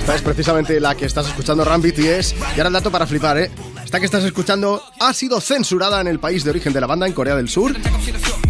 Esta 0.00 0.16
es 0.16 0.22
precisamente 0.22 0.80
la 0.80 0.96
que 0.96 1.04
estás 1.04 1.28
escuchando, 1.28 1.64
Ram 1.64 1.82
BTS. 1.82 2.34
Y 2.56 2.58
ahora 2.58 2.68
el 2.68 2.72
dato 2.72 2.90
para 2.90 3.06
flipar, 3.06 3.38
¿eh? 3.38 3.50
Esta 3.84 4.00
que 4.00 4.06
estás 4.06 4.24
escuchando 4.24 4.82
ha 4.98 5.12
sido 5.12 5.40
censurada 5.40 6.00
en 6.00 6.08
el 6.08 6.18
país 6.18 6.44
de 6.44 6.50
origen 6.50 6.72
de 6.72 6.80
la 6.80 6.86
banda, 6.86 7.06
en 7.06 7.12
Corea 7.12 7.36
del 7.36 7.48
Sur. 7.48 7.76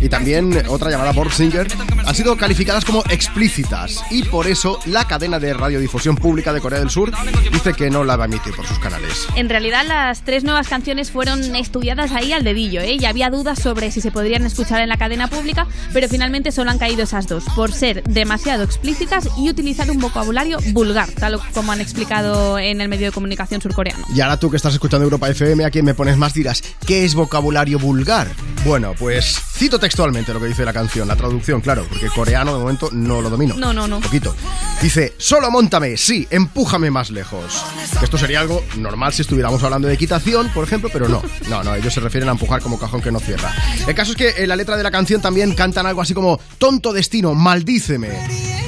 Y 0.00 0.08
también 0.08 0.62
otra 0.68 0.90
llamada 0.90 1.12
Bob 1.12 1.30
Singer 1.32 1.66
han 2.08 2.14
sido 2.14 2.38
calificadas 2.38 2.86
como 2.86 3.04
explícitas. 3.10 4.02
Y 4.10 4.22
por 4.22 4.46
eso 4.46 4.78
la 4.86 5.06
cadena 5.06 5.38
de 5.38 5.52
radiodifusión 5.52 6.16
pública 6.16 6.54
de 6.54 6.60
Corea 6.62 6.78
del 6.78 6.88
Sur 6.88 7.12
dice 7.52 7.74
que 7.74 7.90
no 7.90 8.02
la 8.02 8.16
va 8.16 8.24
a 8.24 8.26
emitir 8.26 8.54
por 8.56 8.66
sus 8.66 8.78
canales. 8.78 9.26
En 9.36 9.50
realidad 9.50 9.84
las 9.86 10.24
tres 10.24 10.42
nuevas 10.42 10.68
canciones 10.68 11.10
fueron 11.10 11.54
estudiadas 11.54 12.12
ahí 12.12 12.32
al 12.32 12.44
dedillo, 12.44 12.80
¿eh? 12.80 12.96
Y 12.98 13.04
había 13.04 13.28
dudas 13.28 13.58
sobre 13.58 13.90
si 13.90 14.00
se 14.00 14.10
podrían 14.10 14.46
escuchar 14.46 14.80
en 14.80 14.88
la 14.88 14.96
cadena 14.96 15.28
pública, 15.28 15.66
pero 15.92 16.08
finalmente 16.08 16.50
solo 16.50 16.70
han 16.70 16.78
caído 16.78 17.02
esas 17.02 17.26
dos, 17.26 17.44
por 17.54 17.72
ser 17.72 18.02
demasiado 18.04 18.64
explícitas 18.64 19.28
y 19.36 19.50
utilizar 19.50 19.90
un 19.90 19.98
vocabulario 19.98 20.60
vulgar, 20.72 21.10
tal 21.10 21.38
como 21.52 21.72
han 21.72 21.82
explicado 21.82 22.58
en 22.58 22.80
el 22.80 22.88
medio 22.88 23.08
de 23.08 23.12
comunicación 23.12 23.60
surcoreano. 23.60 24.06
Y 24.14 24.22
ahora 24.22 24.38
tú 24.38 24.50
que 24.50 24.56
estás 24.56 24.72
escuchando 24.72 25.04
Europa 25.04 25.28
FM, 25.28 25.62
a 25.62 25.70
quien 25.70 25.84
me 25.84 25.92
pones 25.92 26.16
más 26.16 26.32
dirás, 26.32 26.62
¿qué 26.86 27.04
es 27.04 27.14
vocabulario 27.14 27.78
vulgar? 27.78 28.28
Bueno, 28.64 28.94
pues 28.98 29.38
Cito 29.58 29.78
textualmente 29.78 30.32
lo 30.32 30.40
que 30.40 30.46
dice 30.46 30.64
la 30.64 30.72
canción, 30.72 31.08
la 31.08 31.16
traducción, 31.16 31.60
claro, 31.60 31.84
porque 31.98 32.14
coreano 32.14 32.52
de 32.54 32.60
momento 32.60 32.90
no 32.92 33.20
lo 33.20 33.28
domino. 33.28 33.56
No, 33.56 33.72
no, 33.72 33.88
no. 33.88 33.96
Un 33.96 34.02
poquito. 34.02 34.34
Dice, 34.80 35.14
solo 35.18 35.50
montame, 35.50 35.96
sí, 35.96 36.26
empújame 36.30 36.90
más 36.90 37.10
lejos. 37.10 37.64
Esto 38.00 38.16
sería 38.16 38.40
algo 38.40 38.62
normal 38.76 39.12
si 39.12 39.22
estuviéramos 39.22 39.62
hablando 39.64 39.88
de 39.88 39.94
equitación, 39.94 40.48
por 40.50 40.64
ejemplo, 40.64 40.90
pero 40.92 41.08
no. 41.08 41.22
No, 41.48 41.64
no, 41.64 41.74
ellos 41.74 41.92
se 41.92 42.00
refieren 42.00 42.28
a 42.28 42.32
empujar 42.32 42.62
como 42.62 42.78
cajón 42.78 43.00
que 43.00 43.10
no 43.10 43.18
cierra. 43.18 43.52
El 43.86 43.94
caso 43.94 44.12
es 44.12 44.16
que 44.16 44.42
en 44.42 44.48
la 44.48 44.54
letra 44.54 44.76
de 44.76 44.82
la 44.84 44.92
canción 44.92 45.20
también 45.20 45.54
cantan 45.54 45.86
algo 45.86 46.00
así 46.00 46.14
como, 46.14 46.38
tonto 46.58 46.92
destino, 46.92 47.34
maldíceme. 47.34 48.10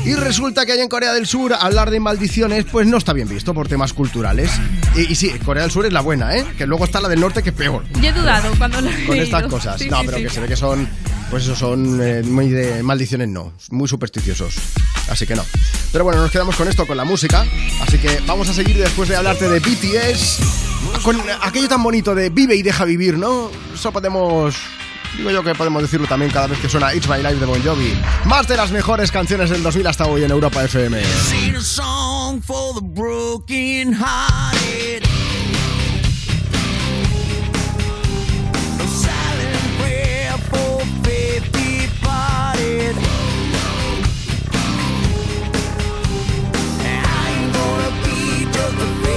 Y 0.05 0.14
resulta 0.14 0.66
que 0.66 0.72
hay 0.72 0.81
en 0.81 0.89
Corea 0.89 1.12
del 1.12 1.26
Sur 1.26 1.53
hablar 1.53 1.91
de 1.91 2.01
maldiciones 2.01 2.64
pues 2.64 2.87
no 2.87 2.97
está 2.97 3.12
bien 3.12 3.28
visto 3.28 3.55
por 3.55 3.68
temas 3.68 3.93
culturales. 3.93 4.51
Y, 4.97 5.12
y 5.12 5.14
sí, 5.14 5.31
Corea 5.45 5.62
del 5.62 5.70
Sur 5.70 5.87
es 5.87 5.93
la 5.93 6.01
buena, 6.01 6.37
¿eh? 6.37 6.45
Que 6.59 6.66
luego 6.66 6.85
está 6.85 7.01
la 7.01 7.09
del 7.09 7.20
norte 7.20 7.43
que 7.43 7.51
es 7.51 7.55
peor. 7.55 7.85
Yo 8.01 8.09
he 8.09 8.12
dudado 8.12 8.51
cuando 8.59 8.81
lo 8.81 8.91
he 8.91 9.05
Con 9.05 9.18
estas 9.18 9.45
cosas. 9.45 9.78
Sí, 9.78 9.89
no, 9.89 10.01
sí, 10.01 10.07
pero 10.07 10.18
sí. 10.18 10.24
que 10.24 10.31
se 10.31 10.41
ve 10.41 10.49
que 10.49 10.57
son, 10.57 10.89
pues 11.31 11.45
eso, 11.45 11.55
son 11.55 12.01
eh, 12.03 12.22
muy 12.24 12.49
de 12.49 12.83
maldiciones, 12.83 13.28
no. 13.28 13.53
Muy 13.70 13.89
supersticiosos. 13.89 14.55
Así 15.09 15.26
que 15.26 15.37
no. 15.37 15.45
Pero 15.93 16.05
bueno, 16.05 16.20
nos 16.20 16.31
quedamos 16.31 16.57
con 16.57 16.66
esto, 16.68 16.87
con 16.87 16.97
la 16.97 17.05
música. 17.05 17.47
Así 17.81 17.99
que 17.99 18.20
vamos 18.26 18.49
a 18.49 18.55
seguir 18.55 18.76
después 18.76 19.09
de 19.09 19.16
hablarte 19.16 19.49
de 19.49 19.61
BTS. 19.61 20.41
Con 21.05 21.16
aquello 21.43 21.68
tan 21.68 21.83
bonito 21.83 22.14
de 22.14 22.31
vive 22.31 22.57
y 22.57 22.62
deja 22.62 22.85
vivir, 22.85 23.16
¿no? 23.16 23.51
Eso 23.72 23.93
podemos. 23.93 24.57
Digo 25.16 25.31
yo 25.31 25.43
que 25.43 25.55
podemos 25.55 25.83
decirlo 25.83 26.07
también 26.07 26.31
cada 26.31 26.47
vez 26.47 26.59
que 26.61 26.68
suena 26.68 26.95
It's 26.95 27.09
My 27.09 27.18
Life 27.18 27.37
de 27.37 27.47
Bon 27.47 27.62
Jovi. 27.62 27.93
Más 28.24 28.47
de 28.47 28.57
las 28.57 28.70
mejores 28.70 29.11
canciones 29.11 29.51
del 29.51 29.62
2000 29.62 29.87
hasta 29.87 30.07
hoy 30.07 30.24
en 30.24 30.31
Europa 30.31 30.64
FM. 30.64 31.01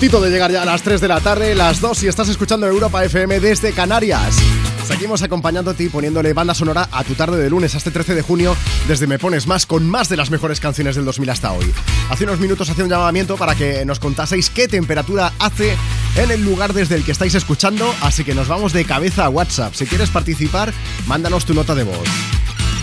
puntito 0.00 0.22
de 0.22 0.30
llegar 0.30 0.50
ya 0.50 0.62
a 0.62 0.64
las 0.64 0.80
3 0.80 0.98
de 1.02 1.08
la 1.08 1.20
tarde, 1.20 1.54
las 1.54 1.82
2 1.82 1.98
si 1.98 2.08
estás 2.08 2.26
escuchando 2.30 2.66
Europa 2.66 3.04
FM 3.04 3.38
desde 3.38 3.74
Canarias. 3.74 4.34
Seguimos 4.86 5.20
acompañándote 5.20 5.84
y 5.84 5.88
poniéndole 5.90 6.32
banda 6.32 6.54
sonora 6.54 6.88
a 6.90 7.04
tu 7.04 7.14
tarde 7.14 7.36
de 7.36 7.50
lunes 7.50 7.74
a 7.74 7.76
este 7.76 7.90
13 7.90 8.14
de 8.14 8.22
junio 8.22 8.56
desde 8.88 9.06
Me 9.06 9.18
Pones 9.18 9.46
Más 9.46 9.66
con 9.66 9.86
más 9.86 10.08
de 10.08 10.16
las 10.16 10.30
mejores 10.30 10.58
canciones 10.58 10.96
del 10.96 11.04
2000 11.04 11.28
hasta 11.28 11.52
hoy. 11.52 11.70
Hace 12.08 12.24
unos 12.24 12.40
minutos 12.40 12.70
hacía 12.70 12.82
un 12.82 12.88
llamamiento 12.88 13.36
para 13.36 13.54
que 13.54 13.84
nos 13.84 13.98
contaseis 13.98 14.48
qué 14.48 14.68
temperatura 14.68 15.34
hace 15.38 15.76
en 16.16 16.30
el 16.30 16.42
lugar 16.46 16.72
desde 16.72 16.94
el 16.94 17.04
que 17.04 17.12
estáis 17.12 17.34
escuchando, 17.34 17.94
así 18.00 18.24
que 18.24 18.34
nos 18.34 18.48
vamos 18.48 18.72
de 18.72 18.86
cabeza 18.86 19.26
a 19.26 19.28
WhatsApp. 19.28 19.74
Si 19.74 19.84
quieres 19.84 20.08
participar, 20.08 20.72
mándanos 21.06 21.44
tu 21.44 21.52
nota 21.52 21.74
de 21.74 21.82
voz. 21.82 22.08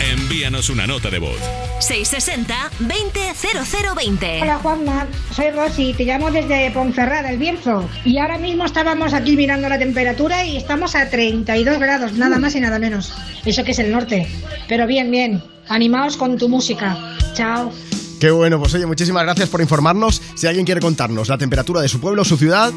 Envíanos 0.08 0.70
una 0.70 0.86
nota 0.86 1.10
de 1.10 1.18
voz. 1.18 1.67
660-200020. 1.80 4.42
Hola 4.42 4.58
Juanma, 4.58 5.06
soy 5.34 5.50
Rosy, 5.50 5.94
te 5.94 6.04
llamo 6.04 6.30
desde 6.30 6.70
Ponferrada, 6.72 7.30
el 7.30 7.38
Bierzo. 7.38 7.88
Y 8.04 8.18
ahora 8.18 8.36
mismo 8.38 8.64
estábamos 8.64 9.14
aquí 9.14 9.36
mirando 9.36 9.68
la 9.68 9.78
temperatura 9.78 10.44
y 10.44 10.56
estamos 10.56 10.96
a 10.96 11.08
32 11.08 11.78
grados, 11.78 12.14
nada 12.14 12.38
más 12.38 12.56
y 12.56 12.60
nada 12.60 12.78
menos. 12.78 13.12
Eso 13.44 13.64
que 13.64 13.72
es 13.72 13.78
el 13.78 13.92
norte. 13.92 14.26
Pero 14.68 14.86
bien, 14.86 15.10
bien. 15.10 15.42
Animaos 15.68 16.16
con 16.16 16.36
tu 16.36 16.48
música. 16.48 16.96
Chao. 17.34 17.72
Qué 18.20 18.30
bueno, 18.32 18.58
pues 18.58 18.74
oye, 18.74 18.86
muchísimas 18.86 19.22
gracias 19.22 19.48
por 19.48 19.60
informarnos. 19.60 20.20
Si 20.34 20.48
alguien 20.48 20.66
quiere 20.66 20.80
contarnos 20.80 21.28
la 21.28 21.38
temperatura 21.38 21.80
de 21.80 21.88
su 21.88 22.00
pueblo 22.00 22.22
o 22.22 22.24
su 22.24 22.36
ciudad, 22.36 22.72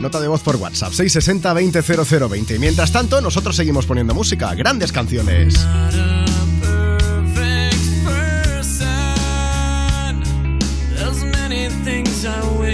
nota 0.00 0.18
de 0.20 0.28
voz 0.28 0.42
por 0.42 0.56
WhatsApp 0.56 0.92
660 0.92 1.52
200020. 1.52 2.58
Mientras 2.58 2.92
tanto, 2.92 3.20
nosotros 3.20 3.54
seguimos 3.54 3.84
poniendo 3.84 4.14
música, 4.14 4.54
grandes 4.54 4.92
canciones. 4.92 5.66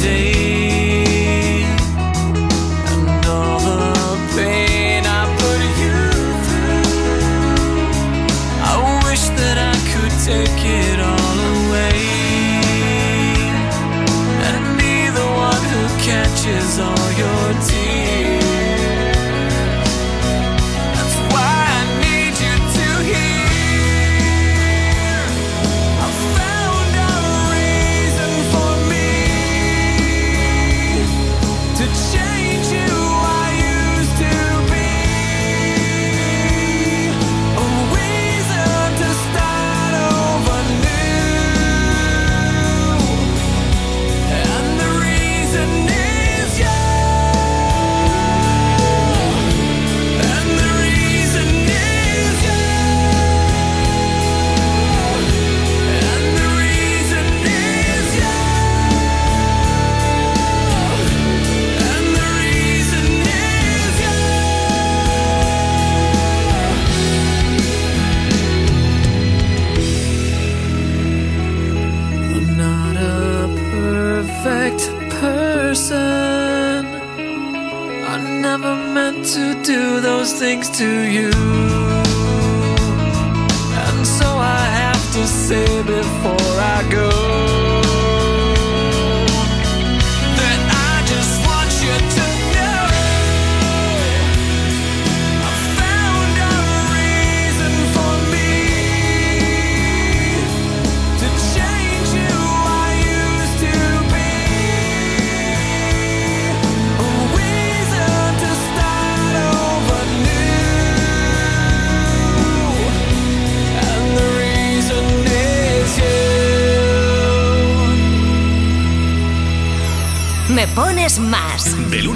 day. 0.00 0.31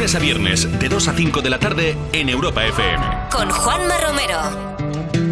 Lunes 0.07 0.15
a 0.15 0.19
viernes, 0.21 0.79
de 0.79 0.89
2 0.89 1.09
a 1.09 1.13
5 1.15 1.43
de 1.43 1.51
la 1.51 1.59
tarde 1.59 1.97
en 2.13 2.29
Europa 2.29 2.65
FM. 2.65 3.05
con 3.29 3.51
Juanma 3.51 3.95
Romero. 4.07 4.39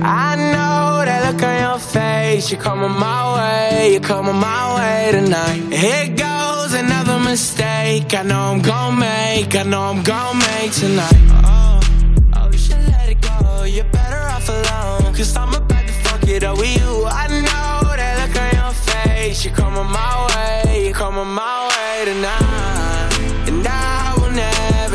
I 0.03 0.35
know 0.37 1.05
that 1.05 1.31
look 1.31 1.43
on 1.43 1.61
your 1.61 1.79
face. 1.79 2.51
You're 2.51 2.61
coming 2.61 2.91
my 2.91 3.35
way. 3.37 3.93
You're 3.93 4.01
coming 4.01 4.35
my 4.35 4.75
way 4.75 5.13
tonight. 5.13 5.63
Here 5.71 6.09
goes 6.17 6.75
another 6.75 7.21
mistake. 7.21 8.13
I 8.15 8.25
know 8.25 8.53
I'm 8.53 8.63
gonna 8.63 8.97
make. 8.97 9.55
I 9.55 9.63
know 9.63 9.93
I'm 9.93 10.03
gonna 10.03 10.41
make 10.41 10.73
tonight. 10.73 11.23
Oh, 11.45 11.81
oh, 12.35 12.51
you 12.51 12.59
should 12.59 12.85
let 12.89 13.09
it 13.09 13.21
go. 13.21 13.63
You're 13.63 13.91
better 13.93 14.23
off 14.35 14.49
alone. 14.49 15.15
Cause 15.15 15.37
I'm 15.37 15.55
about 15.55 15.87
to 15.87 15.93
fuck 16.03 16.27
it 16.27 16.43
up 16.43 16.59
with 16.59 16.75
you. 16.77 17.07
I 17.07 17.29
know 17.29 17.95
that 17.95 18.15
look 18.27 18.37
on 18.43 18.51
your 18.59 18.73
face. 18.73 19.45
You're 19.45 19.55
coming 19.55 19.87
my 19.87 20.27
way. 20.35 20.87
You're 20.87 20.95
coming 20.95 21.29
my 21.33 21.69
way 21.69 22.05
tonight. 22.07 22.74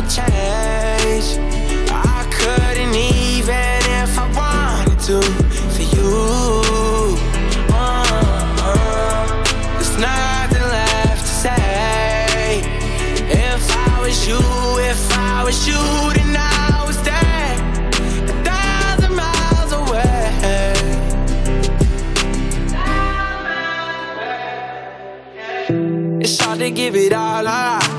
Change. 0.10 1.38
I 1.92 2.26
couldn't 2.32 2.96
even 2.96 3.80
if 4.02 4.18
I 4.18 4.26
wanted 4.40 5.00
to 5.08 5.22
for 5.76 5.86
you. 5.96 6.14
Uh, 7.72 8.66
there's 9.76 9.96
nothing 9.98 10.66
left 10.78 11.22
to 11.22 11.34
say. 11.46 12.62
If 13.30 13.64
I 13.72 14.02
was 14.02 14.28
you, 14.28 14.42
if 14.92 15.12
I 15.16 15.44
was 15.44 15.68
you, 15.68 15.84
then 16.16 16.36
I 16.38 16.84
would 16.86 16.96
stay 16.96 17.60
a 18.26 18.36
thousand 18.48 19.14
miles 19.16 19.72
away. 19.82 20.24
It's 26.24 26.40
hard 26.42 26.60
to 26.60 26.72
give 26.72 26.96
it 26.96 27.14
all 27.14 27.48
up. 27.48 27.99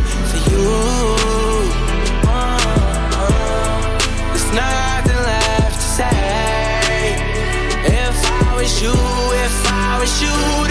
was 8.61 8.79
you, 8.79 8.91
if 8.91 9.71
I 9.71 9.97
was 9.99 10.21
you, 10.21 10.70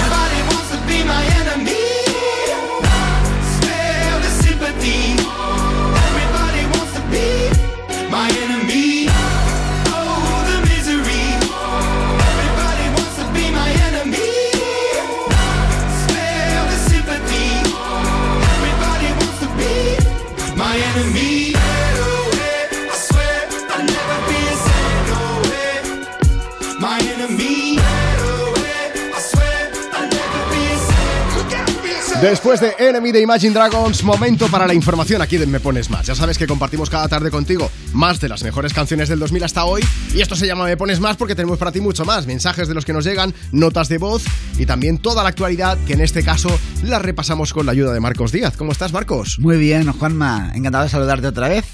Después 32.43 32.59
de 32.59 32.73
Enemy 32.89 33.11
de 33.11 33.21
Imagine 33.21 33.53
Dragons, 33.53 34.03
momento 34.03 34.47
para 34.47 34.65
la 34.65 34.73
información 34.73 35.21
aquí 35.21 35.37
de 35.37 35.45
Me 35.45 35.59
Pones 35.59 35.91
Más. 35.91 36.07
Ya 36.07 36.15
sabes 36.15 36.39
que 36.39 36.47
compartimos 36.47 36.89
cada 36.89 37.07
tarde 37.07 37.29
contigo 37.29 37.69
más 37.93 38.19
de 38.19 38.29
las 38.29 38.41
mejores 38.41 38.73
canciones 38.73 39.09
del 39.09 39.19
2000 39.19 39.43
hasta 39.43 39.65
hoy. 39.65 39.85
Y 40.11 40.21
esto 40.21 40.35
se 40.35 40.47
llama 40.47 40.65
Me 40.65 40.75
Pones 40.75 40.99
Más 40.99 41.17
porque 41.17 41.35
tenemos 41.35 41.59
para 41.59 41.71
ti 41.71 41.81
mucho 41.81 42.03
más. 42.03 42.25
Mensajes 42.25 42.67
de 42.67 42.73
los 42.73 42.83
que 42.83 42.93
nos 42.93 43.05
llegan, 43.05 43.35
notas 43.51 43.89
de 43.89 43.99
voz 43.99 44.23
y 44.57 44.65
también 44.65 44.97
toda 44.97 45.21
la 45.21 45.29
actualidad 45.29 45.77
que 45.85 45.93
en 45.93 46.01
este 46.01 46.23
caso 46.23 46.49
la 46.81 46.97
repasamos 46.97 47.53
con 47.53 47.67
la 47.67 47.73
ayuda 47.73 47.93
de 47.93 47.99
Marcos 47.99 48.31
Díaz. 48.31 48.57
¿Cómo 48.57 48.71
estás, 48.71 48.91
Marcos? 48.91 49.37
Muy 49.37 49.57
bien, 49.57 49.91
Juanma. 49.91 50.51
Encantado 50.55 50.85
de 50.85 50.89
saludarte 50.89 51.27
otra 51.27 51.47
vez. 51.47 51.65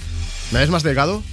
¿Me 0.51 0.59
ves 0.59 0.69
más 0.69 0.83
delgado? 0.83 1.23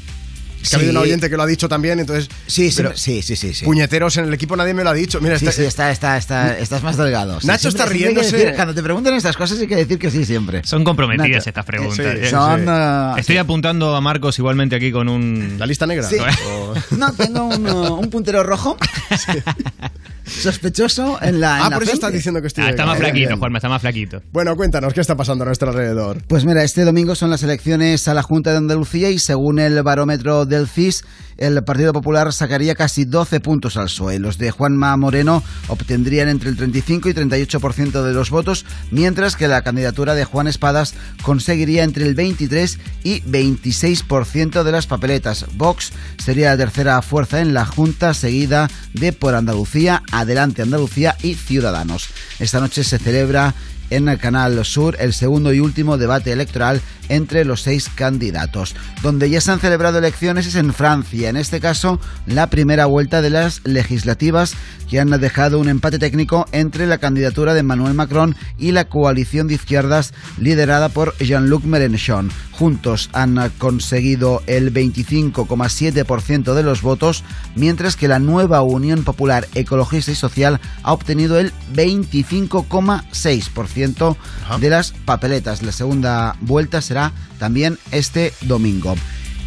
Que 0.65 0.77
ha 0.77 0.79
Sí. 0.79 0.87
habido 0.87 0.93
un 0.93 0.97
oyente 0.99 1.29
que 1.29 1.37
lo 1.37 1.43
ha 1.43 1.47
dicho 1.47 1.69
también, 1.69 2.01
entonces. 2.01 2.29
Sí, 2.47 2.71
sí, 2.71 2.77
pero 2.79 2.97
sí, 2.97 3.21
sí, 3.23 3.37
sí, 3.37 3.53
sí. 3.53 3.65
Puñeteros 3.65 4.17
en 4.17 4.25
el 4.25 4.35
equipo 4.35 4.57
nadie 4.57 4.73
me 4.75 4.83
lo 4.83 4.91
ha 4.91 4.95
dicho. 4.95 5.21
Mira, 5.21 5.39
Sí, 5.39 5.47
este- 5.47 5.63
sí, 5.63 5.67
está, 5.69 5.91
está, 5.91 6.17
está, 6.17 6.59
estás 6.59 6.83
más 6.83 6.97
delgado. 6.97 7.41
Sí, 7.41 7.47
Nacho 7.47 7.71
siempre- 7.71 7.83
está 7.83 7.93
riéndose. 7.93 8.37
decir- 8.37 8.55
cuando 8.57 8.75
te 8.75 8.83
preguntan 8.83 9.15
estas 9.15 9.37
cosas 9.37 9.59
hay 9.61 9.67
que 9.67 9.77
decir 9.77 9.99
que 9.99 10.11
sí 10.11 10.25
siempre. 10.25 10.63
Son 10.65 10.83
comprometidas 10.85 11.41
Nacho. 11.41 11.51
estas 11.51 11.65
preguntas. 11.67 11.97
Sí, 11.97 12.03
¿eh? 12.27 12.31
son, 12.31 12.65
ah, 12.69 13.15
Estoy 13.19 13.37
apuntando 13.37 13.95
a 13.95 14.01
Marcos 14.01 14.39
igualmente 14.39 14.75
aquí 14.77 14.91
con 14.91 15.09
un... 15.09 15.57
¿La 15.59 15.67
lista 15.67 15.87
negra? 15.87 16.09
Sí. 16.09 16.17
No, 16.97 17.13
tengo 17.13 17.45
un, 17.45 17.67
uh, 17.69 17.95
un 17.95 18.09
puntero 18.11 18.43
rojo. 18.43 18.77
Sospechoso 20.25 21.19
en 21.23 21.41
la. 21.41 21.59
en 21.59 21.63
Ah, 21.65 21.71
la 21.71 21.77
por 21.77 21.83
eso 21.85 21.93
estás 21.95 22.13
diciendo 22.13 22.41
que 22.41 22.49
estoy 22.49 22.65
Ah, 22.65 22.71
está 22.71 22.87
más 22.87 22.99
flaquito. 22.99 23.37
Juanma, 23.37 23.59
está 23.59 23.69
más 23.69 23.81
flaquito. 23.81 24.23
Bueno, 24.33 24.57
cuéntanos, 24.57 24.93
¿qué 24.95 25.01
está 25.01 25.17
pasando 25.17 25.45
a 25.45 25.47
nuestro 25.47 25.71
alrededor? 25.71 26.23
Pues 26.27 26.45
mira, 26.45 26.63
este 26.63 26.85
domingo 26.85 27.15
son 27.15 27.31
las 27.31 27.43
elecciones 27.43 28.09
a 28.09 28.15
la 28.15 28.23
Junta 28.23 28.51
de 28.53 28.59
Andalucía 28.59 29.11
y 29.11 29.19
según 29.19 29.59
el 29.59 29.83
barómetro 29.83 30.47
del 30.47 30.67
CIS, 30.69 31.05
el 31.37 31.63
Partido 31.65 31.93
Popular 31.93 32.33
sacaría 32.33 32.75
casi 32.77 33.05
12 33.05 33.41
puntos 33.41 33.77
al 33.77 33.87
PSOE. 33.87 34.19
Los 34.21 34.39
de 34.39 34.51
Juanma 34.53 34.97
Moreno 34.97 35.43
obtendrían 35.69 36.29
entre 36.29 36.49
el 36.51 36.57
35 36.57 37.09
y 37.09 37.13
38% 37.13 38.03
de 38.03 38.13
los 38.13 38.31
votos, 38.31 38.65
mientras 38.91 39.35
que 39.37 39.49
la 39.49 39.63
candidatura 39.63 40.15
de 40.15 40.25
Juan 40.25 40.47
Espadas 40.47 40.95
conseguiría 41.23 41.83
entre 41.83 42.07
el 42.07 42.15
23 42.15 42.79
y 43.03 43.21
26% 43.23 44.63
de 44.63 44.73
las 44.73 44.87
papeletas. 44.87 45.47
Vox 45.57 45.93
sería 46.19 46.51
la 46.51 46.57
tercera 46.57 47.03
fuerza 47.03 47.41
en 47.41 47.53
la 47.55 47.67
Junta, 47.67 48.15
seguida 48.15 48.69
de 48.93 49.13
Por 49.13 49.35
Andalucía, 49.35 50.03
Adelante 50.21 50.63
Andalucía 50.63 51.17
y 51.23 51.35
Ciudadanos. 51.35 52.09
Esta 52.39 52.61
noche 52.61 52.85
se 52.85 52.99
celebra 52.99 53.55
en 53.91 54.09
el 54.09 54.19
Canal 54.19 54.65
Sur 54.65 54.97
el 54.99 55.13
segundo 55.13 55.53
y 55.53 55.61
último 55.61 55.99
debate 55.99 56.33
electoral 56.33 56.81
entre 57.09 57.45
los 57.45 57.63
seis 57.63 57.91
candidatos. 57.95 58.75
Donde 59.03 59.31
ya 59.31 59.41
se 59.41 59.53
han 59.53 59.61
celebrado 59.61 59.99
elecciones 59.99 60.47
es 60.47 60.55
en 60.55 60.73
Francia, 60.73 61.29
en 61.29 61.37
este 61.37 61.61
caso 61.61 62.01
la 62.27 62.49
primera 62.49 62.87
vuelta 62.87 63.23
de 63.23 63.31
las 63.31 63.61
legislativas 63.65 64.55
que 64.89 65.01
han 65.01 65.11
dejado 65.11 65.59
un 65.59 65.69
empate 65.69 65.99
técnico 65.99 66.47
entre 66.53 66.87
la 66.87 66.99
candidatura 66.99 67.55
de 67.55 67.61
Emmanuel 67.61 67.95
Macron 67.95 68.37
y 68.59 68.73
la 68.73 68.87
coalición 68.87 69.49
de 69.49 69.55
izquierdas 69.55 70.13
liderada 70.39 70.89
por 70.89 71.17
Jean-Luc 71.19 71.65
Mélenchon. 71.65 72.31
Juntos 72.53 73.11
han 73.13 73.51
conseguido 73.59 74.43
el 74.47 74.73
25,7% 74.73 76.55
de 76.55 76.63
los 76.63 76.81
votos, 76.83 77.25
mientras 77.57 77.97
que 77.97 78.09
la 78.09 78.21
nueva 78.21 78.63
Unión 78.63 79.05
Popular 79.05 79.49
Ecologista 79.55 80.13
y 80.13 80.15
Social 80.15 80.61
ha 80.83 80.93
obtenido 80.93 81.39
el 81.39 81.53
25,6% 81.75 83.74
de 83.75 84.71
las 84.71 84.93
papeletas. 84.93 85.63
La 85.63 85.73
segunda 85.73 86.37
vuelta 86.41 86.81
será 86.81 87.13
también 87.39 87.79
este 87.91 88.33
domingo. 88.43 88.95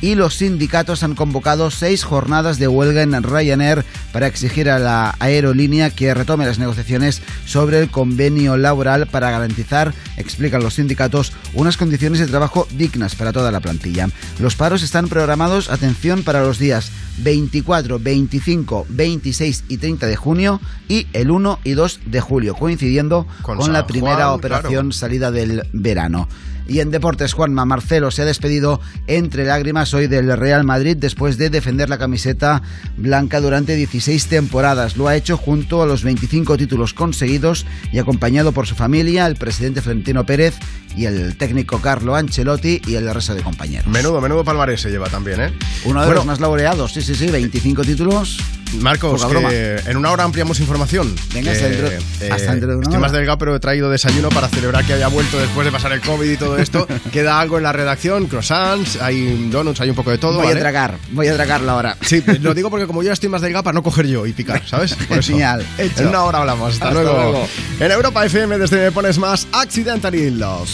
Y 0.01 0.15
los 0.15 0.35
sindicatos 0.35 1.03
han 1.03 1.15
convocado 1.15 1.71
seis 1.71 2.03
jornadas 2.03 2.59
de 2.59 2.67
huelga 2.67 3.01
en 3.01 3.23
Ryanair 3.23 3.83
para 4.11 4.27
exigir 4.27 4.69
a 4.69 4.79
la 4.79 5.15
aerolínea 5.19 5.89
que 5.89 6.13
retome 6.13 6.45
las 6.45 6.59
negociaciones 6.59 7.21
sobre 7.45 7.79
el 7.79 7.89
convenio 7.89 8.57
laboral 8.57 9.07
para 9.07 9.31
garantizar, 9.31 9.93
explican 10.17 10.63
los 10.63 10.75
sindicatos, 10.75 11.33
unas 11.53 11.77
condiciones 11.77 12.19
de 12.19 12.27
trabajo 12.27 12.67
dignas 12.71 13.15
para 13.15 13.33
toda 13.33 13.51
la 13.51 13.59
plantilla. 13.59 14.09
Los 14.39 14.55
paros 14.55 14.83
están 14.83 15.07
programados, 15.07 15.69
atención, 15.69 16.23
para 16.23 16.41
los 16.41 16.59
días 16.59 16.91
24, 17.19 17.99
25, 17.99 18.85
26 18.89 19.63
y 19.67 19.77
30 19.77 20.07
de 20.07 20.15
junio 20.15 20.61
y 20.87 21.07
el 21.13 21.31
1 21.31 21.59
y 21.63 21.71
2 21.71 21.99
de 22.05 22.21
julio, 22.21 22.55
coincidiendo 22.55 23.27
con, 23.41 23.73
la 23.73 23.87
primera 23.87 24.27
Juan, 24.27 24.29
operación 24.29 24.93
salida 24.93 25.31
del 25.31 25.67
verano. 25.73 26.27
Y 26.68 26.80
en 26.81 26.91
deportes, 26.91 27.34
Juanma 27.34 27.65
Marcelo 27.65 28.11
se 28.11 28.23
ha 28.23 28.26
despedido 28.26 28.81
entre 29.07 29.45
lágrimas 29.45 29.94
hoy 29.94 30.07
del 30.07 30.35
Real 30.35 30.64
Madrid 30.64 30.98
después 30.98 31.38
de 31.38 31.49
defender 31.49 31.89
la 31.89 31.98
camiseta 31.98 32.61
blanca 32.98 33.39
durante 33.39 33.76
16 33.76 34.27
temporadas. 34.27 34.98
Lo 34.98 35.07
ha 35.07 35.15
hecho 35.15 35.38
junto 35.38 35.81
a 35.81 35.85
los 35.85 36.03
25 36.03 36.57
títulos 36.57 36.94
conseguidos 36.94 37.65
y 37.91 37.99
acompañado 37.99 38.52
por 38.52 38.68
su 38.68 38.76
familia, 38.76 39.27
el 39.27 39.35
presidente 39.35 39.81
Florentino 39.81 40.26
Pérez 40.26 40.56
y 40.95 41.06
el 41.06 41.38
técnico 41.38 41.80
Carlo 41.80 42.15
Ancelotti 42.15 42.81
y 42.85 42.95
el 42.95 43.14
resto 43.14 43.35
de 43.35 43.44
compañeros. 43.44 43.88
Menudo, 43.88 44.19
menudo 44.19 44.44
palmarés 44.44 44.81
se 44.81 44.89
lleva 44.89 45.07
también, 45.10 45.39
¿eh? 45.41 45.53
Uno 45.85 46.02
de 46.02 46.07
Bueno, 46.07 46.19
los 46.19 46.26
más 46.26 46.39
laureados, 46.39 46.94
sí, 46.94 47.02
sí, 47.02 47.15
sí, 47.15 47.27
25 47.27 47.84
títulos. 47.84 48.39
Marcos, 48.80 49.22
Poca 49.22 49.27
broma. 49.27 49.49
que 49.49 49.76
en 49.85 49.98
una 49.98 50.11
hora 50.11 50.23
ampliamos 50.23 50.60
información. 50.60 51.15
Venga, 51.34 51.53
Que, 51.53 51.57
dentro- 51.60 51.88
eh, 51.88 52.30
hasta 52.31 52.52
dentro 52.52 52.69
de 52.69 52.76
una 52.76 52.84
Estoy 52.84 52.95
hora. 52.98 52.99
más 53.02 53.11
delgado, 53.11 53.38
pero 53.38 53.56
he 53.56 53.60
traído 53.60 53.89
desayuno 53.89 54.30
para 54.30 54.48
celebrar 54.49 54.85
que 54.85 54.94
haya 54.94 55.07
vuelto 55.07 55.38
después 55.39 55.65
de 55.65 55.72
pasar 55.72 55.91
el 55.94 56.02
COVID 56.02 56.30
y 56.30 56.38
todo 56.38 56.57
esto. 56.57 56.88
Queda 57.11 57.39
algo 57.39 57.57
en 57.57 57.64
la 57.64 57.72
redacción, 57.73 58.27
croissants, 58.27 59.02
hay 59.02 59.49
donuts, 59.49 59.81
hay 59.81 59.89
un 59.89 59.95
poco 59.95 60.11
de 60.11 60.18
todo. 60.18 60.35
Voy 60.38 60.48
¿vale? 60.48 60.57
a 60.60 60.61
tragar, 60.61 60.98
voy 61.11 61.27
a 61.27 61.34
tragarla 61.35 61.72
ahora. 61.73 61.98
Sí, 62.02 62.23
lo 62.41 62.53
digo 62.53 62.69
porque 62.69 62.88
como 62.88 63.02
yo 63.03 63.07
ya 63.07 63.14
estoy 63.14 63.30
más 63.30 63.41
delgado 63.41 63.64
para 63.64 63.73
no 63.73 63.84
coger 63.84 64.07
yo 64.07 64.26
y 64.26 64.34
picar, 64.34 64.61
¿sabes? 64.68 64.94
Por 64.95 65.19
eso. 65.19 65.31
Genial, 65.31 65.65
hecho. 65.77 66.02
En 66.02 66.07
una 66.10 66.23
hora 66.23 66.39
hablamos. 66.39 66.73
Hasta, 66.73 66.89
Hasta 66.89 67.02
luego. 67.03 67.18
luego. 67.18 67.48
En 67.80 67.91
Europa 67.91 68.26
FM 68.26 68.57
desde 68.57 68.77
Me 68.85 68.91
Pones 68.91 69.18
Más, 69.18 69.48
Accidentally 69.52 70.27
in 70.27 70.39
Love. 70.39 70.68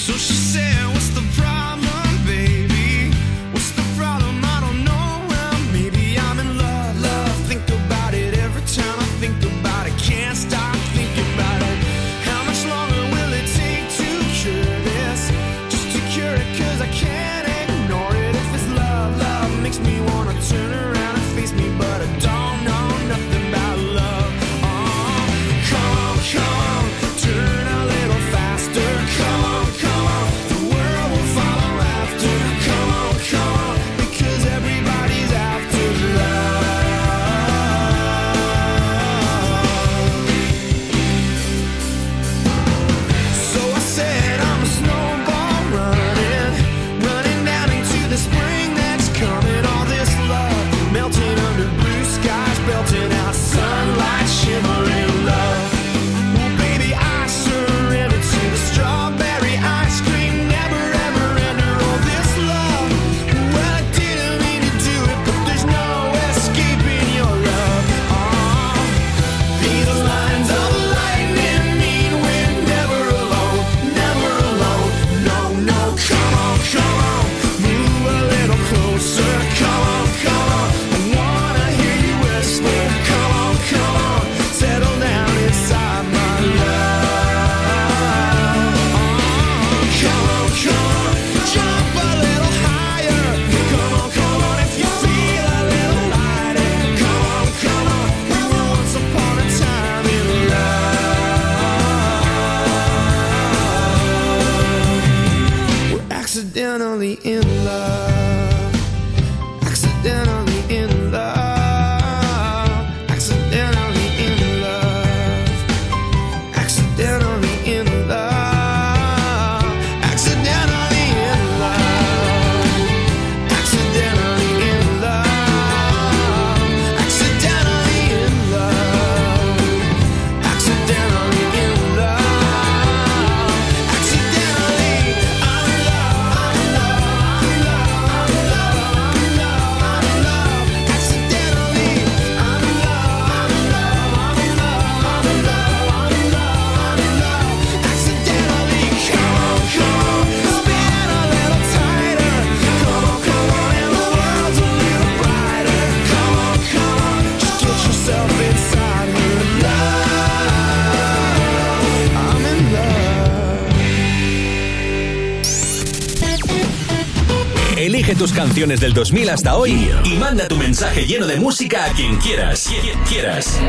Tus 168.23 168.31
canciones 168.31 168.79
del 168.79 168.93
2000 168.93 169.31
hasta 169.31 169.57
hoy 169.57 169.91
y 170.05 170.13
manda 170.13 170.47
tu 170.47 170.55
mensaje 170.55 171.05
lleno 171.05 171.27
de 171.27 171.35
música 171.35 171.83
a 171.83 171.89
quien 171.89 172.15
quieras. 172.19 172.69
Quien 172.81 172.97
quieras. 172.99 173.59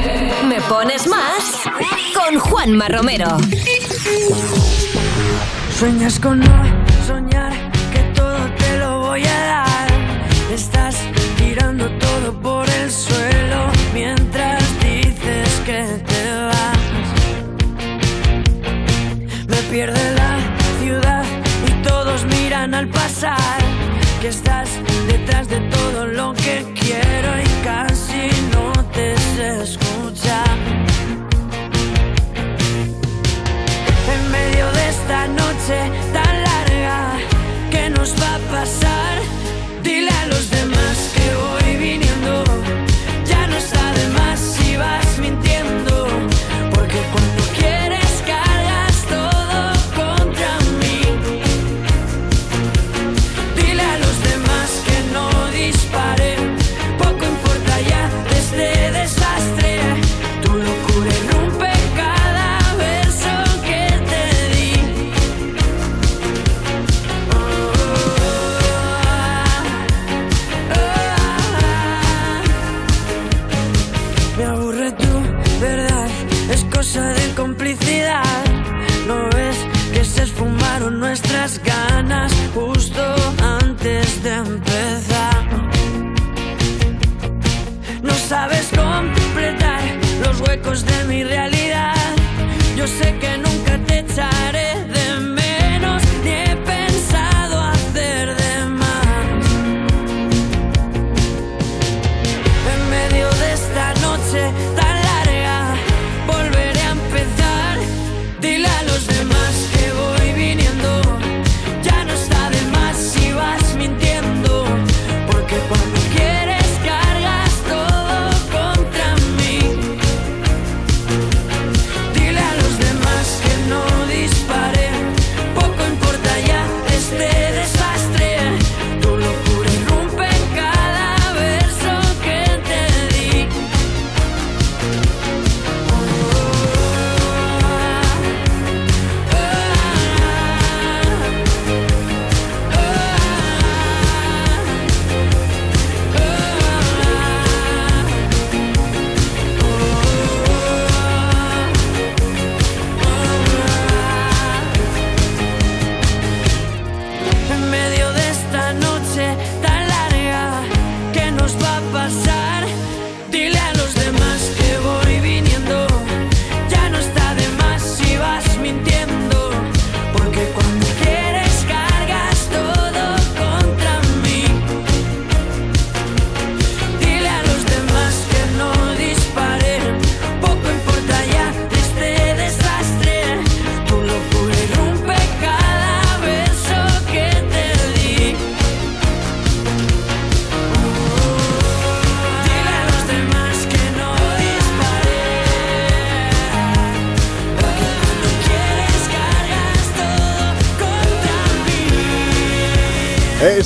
Me 0.46 0.60
pones 0.68 1.08
más 1.08 1.56
con 2.14 2.38
Juanma 2.38 2.86
Romero. 2.86 3.36
Sueñas 5.76 6.20
con 6.20 6.38
no 6.38 6.62
soñar 7.04 7.52
que 7.92 7.98
todo 8.14 8.38
te 8.56 8.78
lo 8.78 9.00
voy 9.00 9.24
a 9.24 9.38
dar. 9.44 9.92
Estás 10.52 10.98
tirando 11.36 11.90
todo 11.98 12.40
por 12.40 12.70
el 12.70 12.92
suelo 12.92 13.72
mientras 13.92 14.62
dices 14.78 15.48
que 15.66 15.84
te 16.06 16.30
vas. 16.46 16.78
Me 19.48 19.56
pierde 19.68 20.14
la 20.14 20.38
ciudad 20.80 21.24
y 21.66 21.82
todos 21.82 22.24
miran 22.26 22.72
al 22.72 22.86
pasar. 22.86 23.63
Que 24.24 24.30
estás 24.30 24.70
detrás 25.06 25.48
de 25.48 25.60
todo 25.68 26.06
lo 26.06 26.32
que 26.32 26.64
quiero 26.80 27.30
y 27.42 27.62
casi 27.62 28.30
no 28.54 28.72
te 28.94 29.14
sé 29.18 29.62
escuchar. 29.62 30.56
en 34.14 34.32
medio 34.32 34.72
de 34.72 34.88
esta 34.88 35.26
noche 35.28 35.78
tan 36.14 36.42
larga 36.42 37.18
que 37.70 37.90
nos 37.90 38.14
va 38.18 38.36
a 38.36 38.38
pasar. 38.50 38.93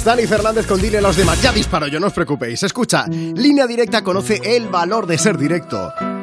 Dani 0.09 0.27
Fernández 0.27 0.67
con 0.67 0.81
Dile 0.81 0.97
a 0.97 1.01
los 1.03 1.19
demás. 1.19 1.43
Ya 1.43 1.53
disparo 1.53 1.87
yo, 1.87 2.01
no 2.01 2.07
os 2.07 2.15
preocupéis. 2.15 2.63
Escucha, 2.63 3.05
Línea 3.09 3.67
Directa 3.67 4.03
conoce 4.03 4.41
el 4.43 4.67
valor 4.69 5.07
de 5.07 5.19
ser 5.19 5.37
directo. 5.37 5.93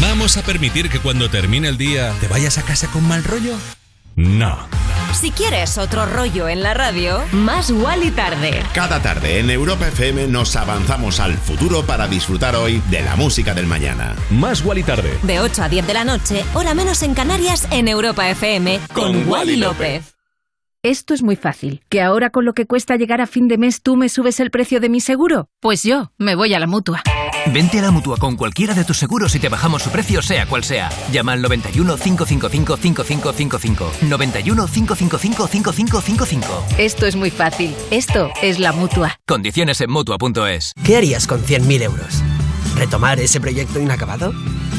¿Vamos 0.00 0.36
a 0.36 0.42
permitir 0.42 0.90
que 0.90 0.98
cuando 0.98 1.30
termine 1.30 1.68
el 1.68 1.78
día 1.78 2.12
te 2.20 2.28
vayas 2.28 2.58
a 2.58 2.62
casa 2.62 2.88
con 2.88 3.06
mal 3.06 3.24
rollo? 3.24 3.54
No. 4.14 4.58
Si 5.14 5.30
quieres 5.30 5.78
otro 5.78 6.04
rollo 6.04 6.48
en 6.48 6.62
la 6.62 6.74
radio, 6.74 7.22
más 7.32 7.70
y 7.70 8.10
tarde. 8.10 8.62
Cada 8.74 9.00
tarde 9.00 9.38
en 9.38 9.48
Europa 9.48 9.88
FM 9.88 10.26
nos 10.26 10.54
avanzamos 10.56 11.20
al 11.20 11.34
futuro 11.34 11.86
para 11.86 12.08
disfrutar 12.08 12.56
hoy 12.56 12.82
de 12.90 13.02
la 13.02 13.16
música 13.16 13.54
del 13.54 13.66
mañana. 13.66 14.14
Más 14.30 14.62
y 14.76 14.82
tarde. 14.82 15.18
De 15.22 15.40
8 15.40 15.62
a 15.62 15.68
10 15.68 15.86
de 15.86 15.94
la 15.94 16.04
noche, 16.04 16.44
hora 16.52 16.74
menos 16.74 17.02
en 17.02 17.14
Canarias, 17.14 17.66
en 17.70 17.88
Europa 17.88 18.28
FM, 18.28 18.80
con 18.92 19.28
Wally 19.28 19.56
López. 19.56 20.14
Esto 20.82 21.14
es 21.14 21.22
muy 21.22 21.36
fácil. 21.36 21.82
¿Que 21.88 22.02
ahora 22.02 22.30
con 22.30 22.44
lo 22.44 22.52
que 22.52 22.66
cuesta 22.66 22.96
llegar 22.96 23.20
a 23.20 23.26
fin 23.26 23.48
de 23.48 23.58
mes 23.58 23.82
tú 23.82 23.96
me 23.96 24.08
subes 24.08 24.40
el 24.40 24.50
precio 24.50 24.78
de 24.80 24.88
mi 24.88 25.00
seguro? 25.00 25.48
Pues 25.60 25.82
yo 25.82 26.12
me 26.18 26.34
voy 26.34 26.52
a 26.54 26.58
la 26.58 26.66
mutua. 26.66 27.02
Vente 27.52 27.78
a 27.78 27.82
la 27.82 27.90
mutua 27.90 28.16
con 28.16 28.36
cualquiera 28.36 28.74
de 28.74 28.84
tus 28.84 28.98
seguros 28.98 29.34
y 29.34 29.38
te 29.38 29.48
bajamos 29.48 29.82
su 29.82 29.90
precio, 29.90 30.20
sea 30.20 30.46
cual 30.46 30.64
sea. 30.64 30.90
Llama 31.12 31.32
al 31.32 31.42
91 31.42 31.96
555 31.96 32.76
5555. 32.76 33.92
91 34.02 34.66
555 34.66 35.46
5555. 35.46 36.64
Esto 36.78 37.06
es 37.06 37.16
muy 37.16 37.30
fácil. 37.30 37.74
Esto 37.90 38.30
es 38.42 38.58
la 38.58 38.72
mutua. 38.72 39.20
Condiciones 39.26 39.80
en 39.80 39.90
mutua.es. 39.90 40.72
¿Qué 40.84 40.96
harías 40.96 41.26
con 41.26 41.42
100.000 41.42 41.82
euros? 41.82 42.22
¿Retomar 42.74 43.20
ese 43.20 43.40
proyecto 43.40 43.80
inacabado? 43.80 44.34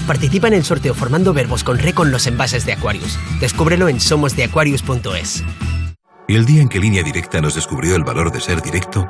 Participa 0.06 0.48
en 0.48 0.54
el 0.54 0.64
sorteo 0.64 0.94
formando 0.94 1.34
verbos 1.34 1.64
con 1.64 1.80
re 1.80 1.94
con 1.94 2.12
los 2.12 2.28
envases 2.28 2.66
de 2.66 2.74
Aquarius. 2.74 3.18
Descúbrelo 3.40 3.88
en 3.90 4.00
somosdeaquarius.es. 4.00 5.44
Y 6.30 6.36
el 6.36 6.46
día 6.46 6.62
en 6.62 6.70
que 6.70 6.80
Línea 6.80 7.04
Directa 7.04 7.40
nos 7.40 7.56
descubrió 7.56 7.96
el 7.96 8.04
valor 8.04 8.32
de 8.32 8.42
ser 8.42 8.62
directo, 8.62 9.10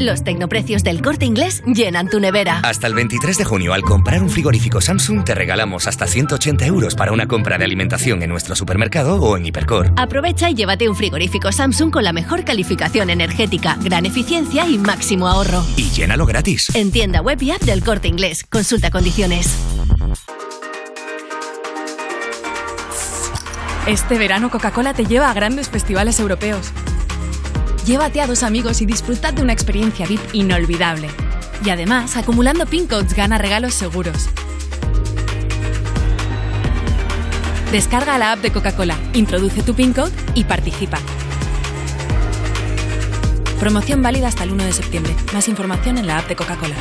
Los 0.00 0.22
tecnoprecios 0.22 0.84
del 0.84 1.02
corte 1.02 1.24
inglés 1.24 1.60
llenan 1.66 2.08
tu 2.08 2.20
nevera. 2.20 2.60
Hasta 2.62 2.86
el 2.86 2.94
23 2.94 3.36
de 3.36 3.44
junio, 3.44 3.72
al 3.74 3.82
comprar 3.82 4.22
un 4.22 4.30
frigorífico 4.30 4.80
Samsung, 4.80 5.24
te 5.24 5.34
regalamos 5.34 5.88
hasta 5.88 6.06
180 6.06 6.66
euros 6.66 6.94
para 6.94 7.10
una 7.10 7.26
compra 7.26 7.58
de 7.58 7.64
alimentación 7.64 8.22
en 8.22 8.30
nuestro 8.30 8.54
supermercado 8.54 9.20
o 9.20 9.36
en 9.36 9.46
Hipercor. 9.46 9.92
Aprovecha 9.96 10.50
y 10.50 10.54
llévate 10.54 10.88
un 10.88 10.94
frigorífico 10.94 11.50
Samsung 11.50 11.90
con 11.90 12.04
la 12.04 12.12
mejor 12.12 12.44
calificación 12.44 13.10
energética, 13.10 13.76
gran 13.80 14.06
eficiencia 14.06 14.68
y 14.68 14.78
máximo 14.78 15.26
ahorro. 15.26 15.64
Y 15.76 15.90
llénalo 15.90 16.26
gratis. 16.26 16.72
En 16.76 16.92
tienda 16.92 17.20
web 17.20 17.42
y 17.42 17.50
app 17.50 17.62
del 17.62 17.82
corte 17.82 18.06
inglés. 18.06 18.44
Consulta 18.48 18.90
condiciones. 18.90 19.52
Este 23.88 24.18
verano 24.18 24.50
Coca-Cola 24.50 24.92
te 24.92 25.06
lleva 25.06 25.30
a 25.30 25.34
grandes 25.34 25.70
festivales 25.70 26.20
europeos. 26.20 26.72
Llévate 27.88 28.20
a 28.20 28.26
dos 28.26 28.42
amigos 28.42 28.82
y 28.82 28.84
disfrutad 28.84 29.32
de 29.32 29.40
una 29.40 29.54
experiencia 29.54 30.04
VIP 30.06 30.34
inolvidable. 30.34 31.08
Y 31.64 31.70
además, 31.70 32.18
acumulando 32.18 32.66
pin 32.66 32.86
codes 32.86 33.14
gana 33.14 33.38
regalos 33.38 33.72
seguros. 33.72 34.28
Descarga 37.72 38.18
la 38.18 38.32
app 38.32 38.40
de 38.40 38.52
Coca-Cola, 38.52 38.94
introduce 39.14 39.62
tu 39.62 39.74
PIN 39.74 39.94
code 39.94 40.12
y 40.34 40.44
participa. 40.44 40.98
Promoción 43.58 44.02
válida 44.02 44.28
hasta 44.28 44.44
el 44.44 44.52
1 44.52 44.64
de 44.64 44.72
septiembre. 44.74 45.16
Más 45.32 45.48
información 45.48 45.96
en 45.96 46.08
la 46.08 46.18
app 46.18 46.28
de 46.28 46.36
Coca-Cola. 46.36 46.76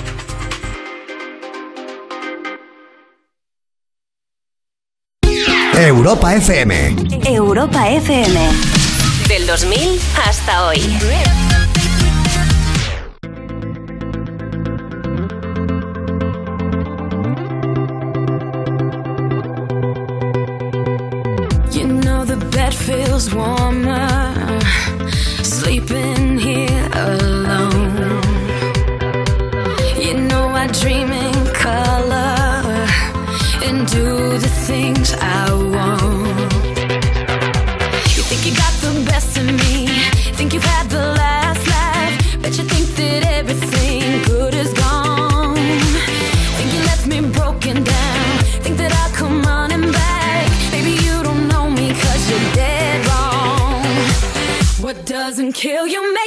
Europa 5.74 6.36
FM. 6.36 6.96
Europa 7.24 7.90
FM. 7.92 8.77
Del 9.48 9.56
2000 9.56 10.00
hasta 10.28 10.68
hoy. 10.68 11.67
Kill 55.58 55.88
you 55.88 56.14
makes 56.14 56.27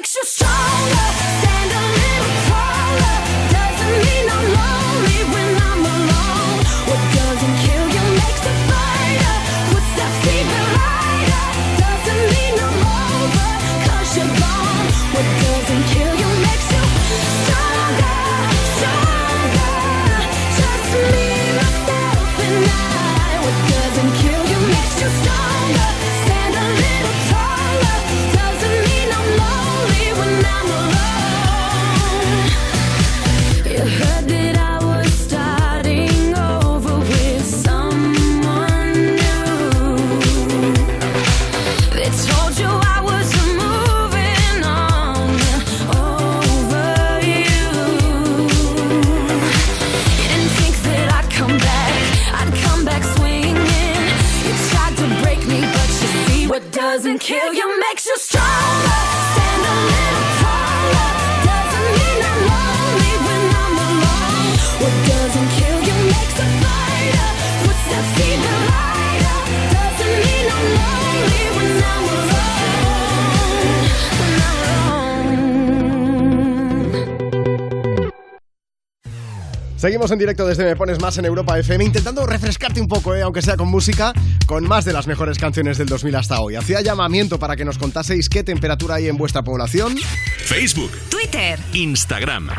Seguimos 79.81 80.11
en 80.11 80.19
directo 80.19 80.47
desde 80.47 80.63
Me 80.65 80.77
Pones 80.77 81.01
Más 81.01 81.17
en 81.17 81.25
Europa 81.25 81.59
FM, 81.59 81.83
intentando 81.83 82.27
refrescarte 82.27 82.83
un 82.83 82.87
poco, 82.87 83.15
eh, 83.15 83.23
aunque 83.23 83.41
sea 83.41 83.57
con 83.57 83.69
música, 83.69 84.13
con 84.45 84.69
más 84.69 84.85
de 84.85 84.93
las 84.93 85.07
mejores 85.07 85.39
canciones 85.39 85.79
del 85.79 85.89
2000 85.89 86.17
hasta 86.17 86.39
hoy. 86.39 86.55
Hacía 86.55 86.83
llamamiento 86.83 87.39
para 87.39 87.57
que 87.57 87.65
nos 87.65 87.79
contaseis 87.79 88.29
qué 88.29 88.45
temperatura 88.45 88.97
hay 88.97 89.09
en 89.09 89.17
vuestra 89.17 89.41
población. 89.41 89.97
Facebook, 90.45 90.91
Twitter. 91.09 91.59
Instagram. 91.73 92.51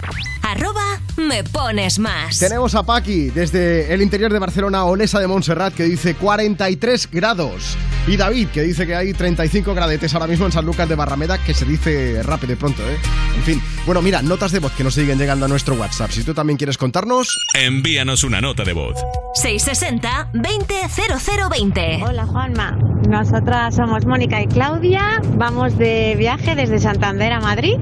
Arroba 0.41 0.99
me 1.15 1.43
pones 1.43 1.99
más. 1.99 2.39
Tenemos 2.39 2.73
a 2.73 2.81
Paqui 2.81 3.30
desde 3.30 3.93
el 3.93 4.02
interior 4.02 4.34
de 4.34 4.39
Barcelona, 4.39 4.85
Olesa 4.85 5.19
de 5.19 5.27
Montserrat, 5.27 5.76
que 5.76 5.84
dice 5.84 6.15
43 6.15 7.07
grados. 7.11 7.77
Y 8.07 8.18
David, 8.18 8.48
que 8.48 8.64
dice 8.64 8.88
que 8.88 8.95
hay 8.95 9.14
35 9.14 9.76
gradetes 9.76 10.14
ahora 10.15 10.26
mismo 10.28 10.48
en 10.48 10.52
San 10.52 10.65
Lucas 10.65 10.90
de 10.90 10.95
Barrameda, 10.95 11.38
que 11.38 11.53
se 11.53 11.65
dice 11.65 12.23
rápido 12.23 12.53
y 12.53 12.56
pronto, 12.56 12.82
¿eh? 12.82 12.98
En 13.38 13.44
fin, 13.44 13.61
bueno, 13.86 14.02
mira, 14.02 14.22
notas 14.23 14.52
de 14.52 14.60
voz 14.60 14.72
que 14.72 14.84
nos 14.84 14.95
siguen 14.95 15.19
llegando 15.19 15.45
a 15.45 15.48
nuestro 15.48 15.76
WhatsApp. 15.76 16.10
Si 16.10 16.23
tú 16.23 16.34
también 16.34 16.57
quieres 16.57 16.78
contarnos, 16.78 17.28
Envíanos 17.53 18.23
una 18.23 18.41
nota 18.41 18.64
de 18.64 18.73
voz. 18.73 18.95
660 19.36 20.30
200020. 20.34 22.03
Hola 22.03 22.26
Juanma, 22.26 22.78
nosotras 23.07 23.76
somos 23.76 24.06
Mónica 24.06 24.41
y 24.41 24.48
Claudia, 24.48 25.22
vamos 25.36 25.78
de 25.78 26.15
viaje 26.18 26.56
desde 26.56 26.80
Santander 26.80 27.34
a 27.34 27.40
Madrid. 27.40 27.76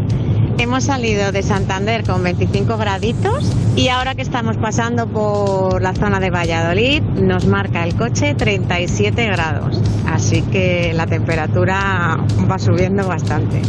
Hemos 0.59 0.83
salido 0.83 1.31
de 1.31 1.41
Santander 1.41 2.03
con 2.03 2.21
25 2.21 2.75
graditos 2.75 3.49
y 3.77 3.87
ahora 3.87 4.13
que 4.13 4.21
estamos 4.21 4.57
pasando 4.57 5.07
por 5.07 5.81
la 5.81 5.93
zona 5.93 6.19
de 6.19 6.29
Valladolid 6.29 7.01
nos 7.01 7.45
marca 7.45 7.85
el 7.85 7.95
coche 7.95 8.35
37 8.35 9.25
grados. 9.27 9.81
Así 10.05 10.41
que 10.41 10.91
la 10.93 11.07
temperatura 11.07 12.19
va 12.51 12.59
subiendo 12.59 13.07
bastante. 13.07 13.61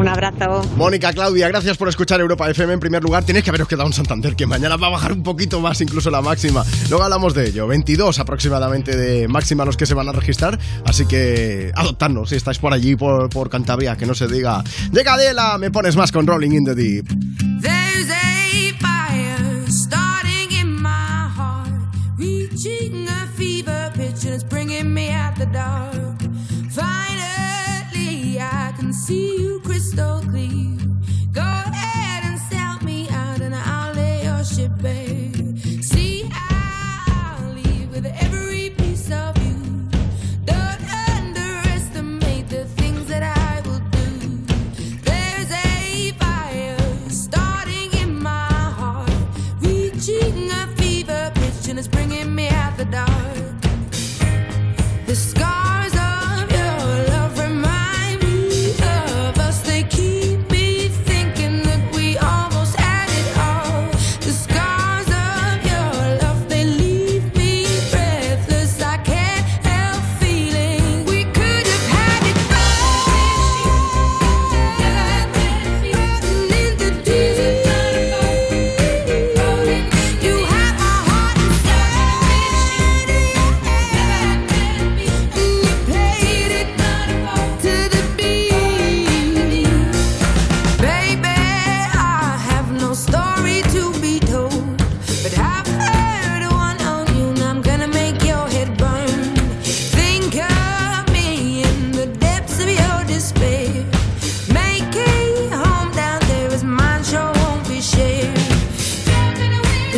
Un 0.00 0.08
abrazo. 0.08 0.66
Mónica, 0.76 1.12
Claudia, 1.12 1.46
gracias 1.48 1.76
por 1.76 1.86
escuchar 1.86 2.22
Europa 2.22 2.48
FM. 2.48 2.72
En 2.72 2.80
primer 2.80 3.02
lugar, 3.02 3.22
tenéis 3.22 3.44
que 3.44 3.50
haberos 3.50 3.68
quedado 3.68 3.86
en 3.86 3.92
Santander, 3.92 4.34
que 4.34 4.46
mañana 4.46 4.78
va 4.78 4.86
a 4.86 4.90
bajar 4.90 5.12
un 5.12 5.22
poquito 5.22 5.60
más, 5.60 5.78
incluso 5.82 6.10
la 6.10 6.22
máxima. 6.22 6.64
Luego 6.88 7.04
hablamos 7.04 7.34
de 7.34 7.48
ello. 7.48 7.66
22 7.66 8.18
aproximadamente 8.18 8.96
de 8.96 9.28
máxima 9.28 9.66
los 9.66 9.76
que 9.76 9.84
se 9.84 9.92
van 9.92 10.08
a 10.08 10.12
registrar. 10.12 10.58
Así 10.86 11.04
que 11.04 11.70
adoptadnos 11.74 12.30
si 12.30 12.36
estáis 12.36 12.58
por 12.58 12.72
allí, 12.72 12.96
por, 12.96 13.28
por 13.28 13.50
Cantabria, 13.50 13.94
que 13.98 14.06
no 14.06 14.14
se 14.14 14.26
diga. 14.26 14.64
Llega 14.90 15.12
Adela, 15.12 15.58
me 15.58 15.70
pones 15.70 15.96
más 15.96 16.10
con 16.10 16.26
Rolling 16.26 16.52
in 16.52 16.64
the 16.64 16.74
Deep. 16.74 17.06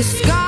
The 0.02 0.41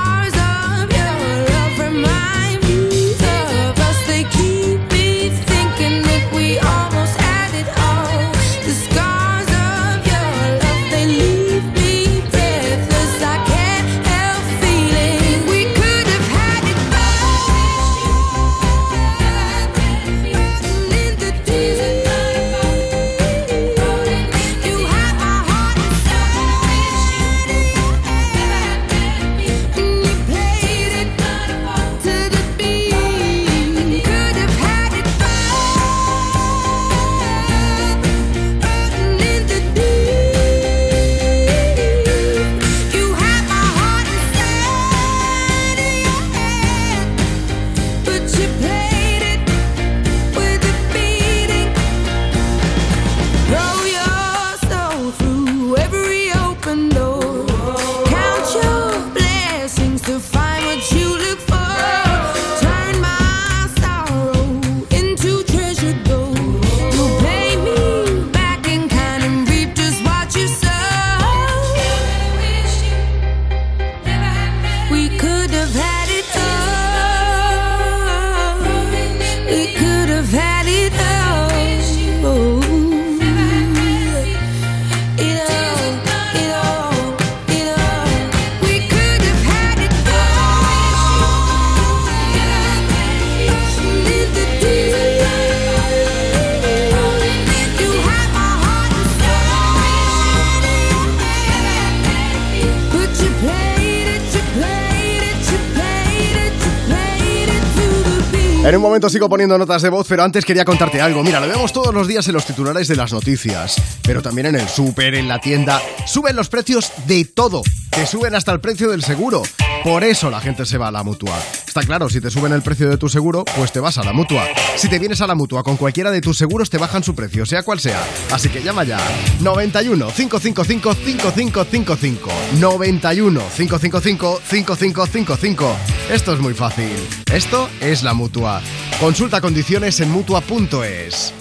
sigo 109.09 109.29
poniendo 109.29 109.57
notas 109.57 109.81
de 109.81 109.89
voz, 109.89 110.07
pero 110.07 110.23
antes 110.23 110.45
quería 110.45 110.65
contarte 110.65 111.01
algo. 111.01 111.23
Mira, 111.23 111.39
lo 111.39 111.47
vemos 111.47 111.73
todos 111.73 111.93
los 111.93 112.07
días 112.07 112.27
en 112.27 112.33
los 112.33 112.45
titulares 112.45 112.87
de 112.87 112.95
las 112.95 113.11
noticias, 113.11 113.75
pero 114.03 114.21
también 114.21 114.47
en 114.47 114.55
el 114.55 114.67
súper, 114.67 115.15
en 115.15 115.27
la 115.27 115.39
tienda. 115.39 115.81
Suben 116.05 116.35
los 116.35 116.49
precios 116.49 116.91
de 117.07 117.25
todo. 117.25 117.61
Te 117.89 118.05
suben 118.05 118.35
hasta 118.35 118.51
el 118.51 118.59
precio 118.59 118.89
del 118.89 119.03
seguro. 119.03 119.43
Por 119.83 120.03
eso 120.03 120.29
la 120.29 120.41
gente 120.41 120.65
se 120.65 120.77
va 120.77 120.87
a 120.87 120.91
la 120.91 121.03
mutua. 121.03 121.35
Está 121.75 121.85
claro, 121.85 122.07
si 122.07 122.21
te 122.21 122.31
suben 122.31 122.53
el 122.53 122.61
precio 122.61 122.89
de 122.89 122.95
tu 122.95 123.09
seguro, 123.09 123.43
pues 123.57 123.73
te 123.73 123.81
vas 123.81 123.97
a 123.97 124.03
la 124.05 124.13
mutua. 124.13 124.45
Si 124.77 124.87
te 124.87 124.97
vienes 124.97 125.19
a 125.19 125.27
la 125.27 125.35
mutua 125.35 125.61
con 125.61 125.75
cualquiera 125.75 126.09
de 126.09 126.21
tus 126.21 126.37
seguros, 126.37 126.69
te 126.69 126.77
bajan 126.77 127.03
su 127.03 127.13
precio, 127.13 127.45
sea 127.45 127.63
cual 127.63 127.81
sea. 127.81 128.01
Así 128.31 128.47
que 128.47 128.63
llama 128.63 128.85
ya. 128.85 128.97
91 129.41 130.07
555 130.07 130.93
5555. 130.93 132.31
91 132.61 133.41
555 133.57 134.41
5555. 134.45 135.75
Esto 136.13 136.33
es 136.33 136.39
muy 136.39 136.53
fácil. 136.53 136.95
Esto 137.33 137.67
es 137.81 138.03
la 138.03 138.13
mutua. 138.13 138.61
Consulta 139.01 139.41
condiciones 139.41 139.99
en 139.99 140.11
mutua.es. 140.11 141.33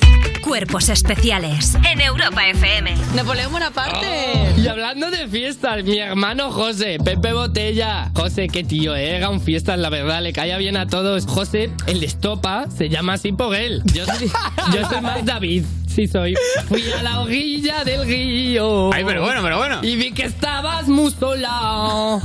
Cuerpos 0.55 0.89
especiales 0.89 1.75
en 1.91 2.01
Europa 2.01 2.47
FM. 2.47 2.95
Napoleón 3.17 3.51
Bonaparte. 3.51 4.55
Y 4.57 4.69
hablando 4.69 5.11
de 5.11 5.27
fiestas, 5.27 5.83
mi 5.83 5.99
hermano 5.99 6.53
José, 6.53 6.99
Pepe 7.05 7.33
Botella. 7.33 8.13
José, 8.15 8.47
qué 8.47 8.63
tío, 8.63 8.95
eh, 8.95 9.17
era 9.17 9.31
un 9.31 9.41
fiestas, 9.41 9.81
la 9.81 9.91
verdad, 9.91 10.23
le 10.23 10.33
caía 10.33 10.57
bien 10.57 10.77
a 10.77 10.87
todos. 10.87 11.27
José, 11.27 11.73
el 11.89 11.99
de 11.99 12.07
estopa, 12.07 12.67
se 12.71 12.89
llama 12.89 13.15
así 13.15 13.33
por 13.33 13.57
él. 13.57 13.83
Yo 13.93 14.07
soy, 14.07 14.31
yo 14.73 14.89
soy 14.89 15.01
más 15.01 15.25
David. 15.25 15.65
Sí 15.89 16.07
soy. 16.07 16.37
Fui 16.69 16.85
a 16.93 17.03
la 17.03 17.23
orilla 17.23 17.83
del 17.83 18.07
río. 18.07 18.93
Ay, 18.93 19.03
pero 19.05 19.23
bueno, 19.23 19.43
pero 19.43 19.59
bueno. 19.59 19.81
Y 19.83 19.97
vi 19.97 20.13
que 20.13 20.25
estabas 20.25 20.87
muy 20.87 21.11
sola. 21.11 22.21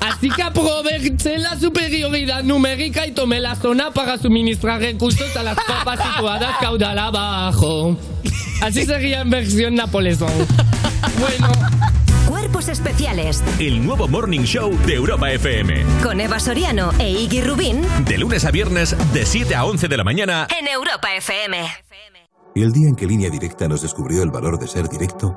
Así 0.00 0.30
que 0.30 0.42
aproveché 0.42 1.38
la 1.38 1.58
superioridad 1.58 2.42
numérica 2.42 3.06
y 3.06 3.12
tomé 3.12 3.40
la 3.40 3.56
zona 3.56 3.90
para 3.92 4.18
suministrar 4.18 4.80
recursos 4.80 5.36
a 5.36 5.42
las 5.42 5.56
copas 5.56 5.98
situadas 6.14 6.56
caudal 6.60 6.98
abajo. 6.98 7.96
Así 8.60 8.84
sería 8.86 9.20
en 9.22 9.30
versión 9.30 9.74
Napoleón. 9.74 10.30
Bueno. 11.18 11.48
Cuerpos 12.28 12.68
especiales 12.68 13.42
El 13.58 13.84
nuevo 13.84 14.08
Morning 14.08 14.40
Show 14.42 14.76
de 14.86 14.94
Europa 14.94 15.30
FM. 15.30 15.84
con 16.02 16.20
Eva 16.20 16.38
Soriano 16.40 16.90
e 16.98 17.10
Iggy 17.10 17.40
Rubín 17.42 17.82
De 18.06 18.18
lunes 18.18 18.44
a 18.44 18.50
viernes, 18.50 18.96
de 19.12 19.26
7 19.26 19.54
a 19.54 19.64
11 19.64 19.88
de 19.88 19.96
la 19.96 20.04
mañana. 20.04 20.46
en 20.58 20.66
Europa 20.68 21.08
FM. 21.14 21.58
Y 22.54 22.62
el 22.62 22.72
día 22.72 22.88
en 22.88 22.96
que 22.96 23.06
Línea 23.06 23.30
Directa 23.30 23.68
nos 23.68 23.82
descubrió 23.82 24.22
el 24.22 24.30
valor 24.30 24.58
de 24.58 24.66
ser 24.68 24.88
directo, 24.88 25.36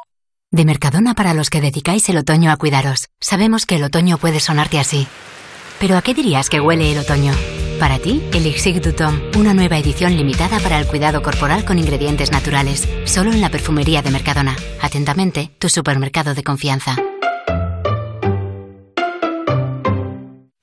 De 0.53 0.65
Mercadona 0.65 1.13
para 1.13 1.33
los 1.33 1.49
que 1.49 1.61
dedicáis 1.61 2.09
el 2.09 2.17
otoño 2.17 2.51
a 2.51 2.57
cuidaros. 2.57 3.07
Sabemos 3.21 3.65
que 3.65 3.77
el 3.77 3.85
otoño 3.85 4.17
puede 4.17 4.41
sonarte 4.41 4.79
así. 4.79 5.07
Pero 5.79 5.95
¿a 5.95 6.01
qué 6.01 6.13
dirías 6.13 6.49
que 6.49 6.59
huele 6.59 6.91
el 6.91 6.99
otoño? 6.99 7.31
Para 7.79 7.99
ti, 7.99 8.21
Elixir 8.33 8.81
du 8.81 8.91
Tom, 8.91 9.17
una 9.37 9.53
nueva 9.53 9.77
edición 9.77 10.17
limitada 10.17 10.59
para 10.59 10.77
el 10.77 10.87
cuidado 10.87 11.21
corporal 11.21 11.63
con 11.63 11.79
ingredientes 11.79 12.33
naturales, 12.33 12.85
solo 13.05 13.31
en 13.31 13.39
la 13.39 13.49
perfumería 13.49 14.01
de 14.01 14.11
Mercadona. 14.11 14.57
Atentamente, 14.81 15.51
tu 15.57 15.69
supermercado 15.69 16.35
de 16.35 16.43
confianza. 16.43 16.97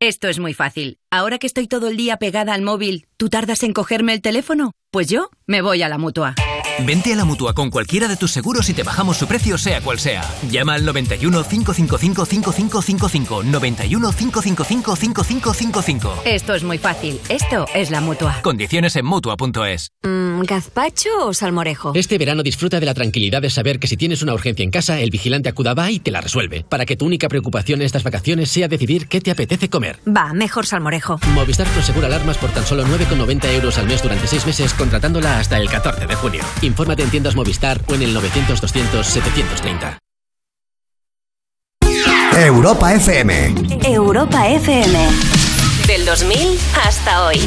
Esto 0.01 0.29
es 0.29 0.39
muy 0.39 0.53
fácil. 0.53 0.99
Ahora 1.11 1.39
que 1.39 1.47
estoy 1.47 1.67
todo 1.67 1.89
el 1.89 1.97
día 1.97 2.19
pegada 2.19 2.53
al 2.53 2.61
móvil, 2.61 3.07
¿tú 3.17 3.31
tardas 3.31 3.63
en 3.63 3.73
cogerme 3.73 4.13
el 4.13 4.21
teléfono? 4.21 4.73
Pues 4.91 5.09
yo 5.09 5.31
me 5.47 5.63
voy 5.63 5.83
a 5.83 5.89
la 5.89 5.97
mutua. 5.97 6.35
Vente 6.85 7.13
a 7.13 7.17
la 7.17 7.25
mutua 7.25 7.55
con 7.55 7.71
cualquiera 7.71 8.09
de 8.09 8.17
tus 8.17 8.33
seguros 8.33 8.69
y 8.69 8.75
te 8.75 8.83
bajamos 8.83 9.17
su 9.17 9.27
precio, 9.27 9.57
sea 9.59 9.81
cual 9.81 9.99
sea. 9.99 10.23
Llama 10.51 10.75
al 10.75 10.85
91 10.85 11.45
555 11.45 12.27
5555. 12.27 13.43
91 13.45 14.13
555 14.13 14.97
5555. 14.97 16.23
Esto 16.25 16.55
es 16.55 16.65
muy 16.65 16.79
fácil. 16.79 17.21
Esto 17.29 17.67
es 17.75 17.91
la 17.91 18.01
mutua. 18.01 18.41
Condiciones 18.43 18.97
en 18.97 19.07
mutua.es. 19.07 19.93
Mm, 20.03 20.43
¿Gazpacho 20.43 21.09
o 21.27 21.35
salmorejo? 21.35 21.93
Este 21.95 22.19
verano 22.19 22.43
disfruta 22.43 22.81
de 22.81 22.87
la 22.87 22.95
tranquilidad 22.95 23.43
de 23.43 23.51
saber 23.51 23.79
que 23.79 23.87
si 23.87 23.97
tienes 23.97 24.23
una 24.23 24.35
urgencia 24.35 24.63
en 24.63 24.71
casa, 24.71 25.01
el 25.01 25.11
vigilante 25.11 25.49
acuda 25.49 25.69
y 25.91 26.01
te 26.01 26.11
la 26.11 26.21
resuelve. 26.21 26.65
Para 26.69 26.87
que 26.87 26.97
tu 26.97 27.05
única 27.07 27.29
preocupación 27.29 27.81
en 27.81 27.87
estas 27.87 28.03
vacaciones 28.03 28.51
sea 28.51 28.69
decidir 28.69 29.07
qué 29.09 29.21
te 29.21 29.31
apetece 29.31 29.69
comer. 29.69 29.99
Va, 30.07 30.33
mejor 30.33 30.67
salmorejo. 30.67 31.21
Movistar 31.35 31.67
Prosegura 31.69 32.07
Alarmas 32.07 32.39
por 32.39 32.51
tan 32.51 32.65
solo 32.65 32.85
9,90 32.87 33.53
euros 33.53 33.79
al 33.79 33.87
mes 33.87 34.03
durante 34.03 34.27
6 34.27 34.47
meses, 34.47 34.75
contratándola 34.75 35.39
hasta 35.39 35.59
el 35.59 35.69
14 35.69 36.07
de 36.07 36.15
junio. 36.15 36.43
Infórmate 36.69 37.03
en 37.03 37.11
tiendas 37.11 37.35
Movistar 37.35 37.81
o 37.89 37.95
en 37.95 38.03
el 38.03 38.15
900-200-730. 38.15 39.99
Europa 42.37 42.95
FM. 42.95 43.55
Europa 43.85 44.47
FM. 44.49 45.09
Del 45.87 46.05
2000 46.05 46.59
hasta 46.85 47.27
hoy. 47.27 47.39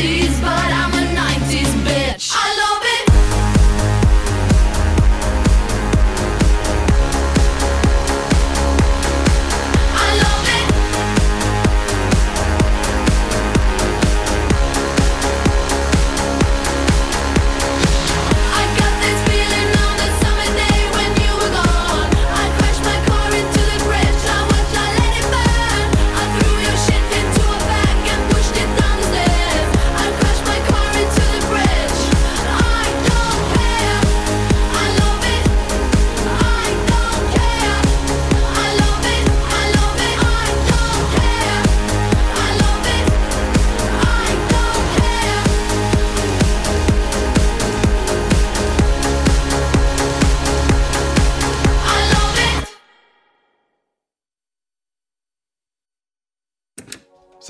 70s, 0.00 0.40
but 0.40 0.59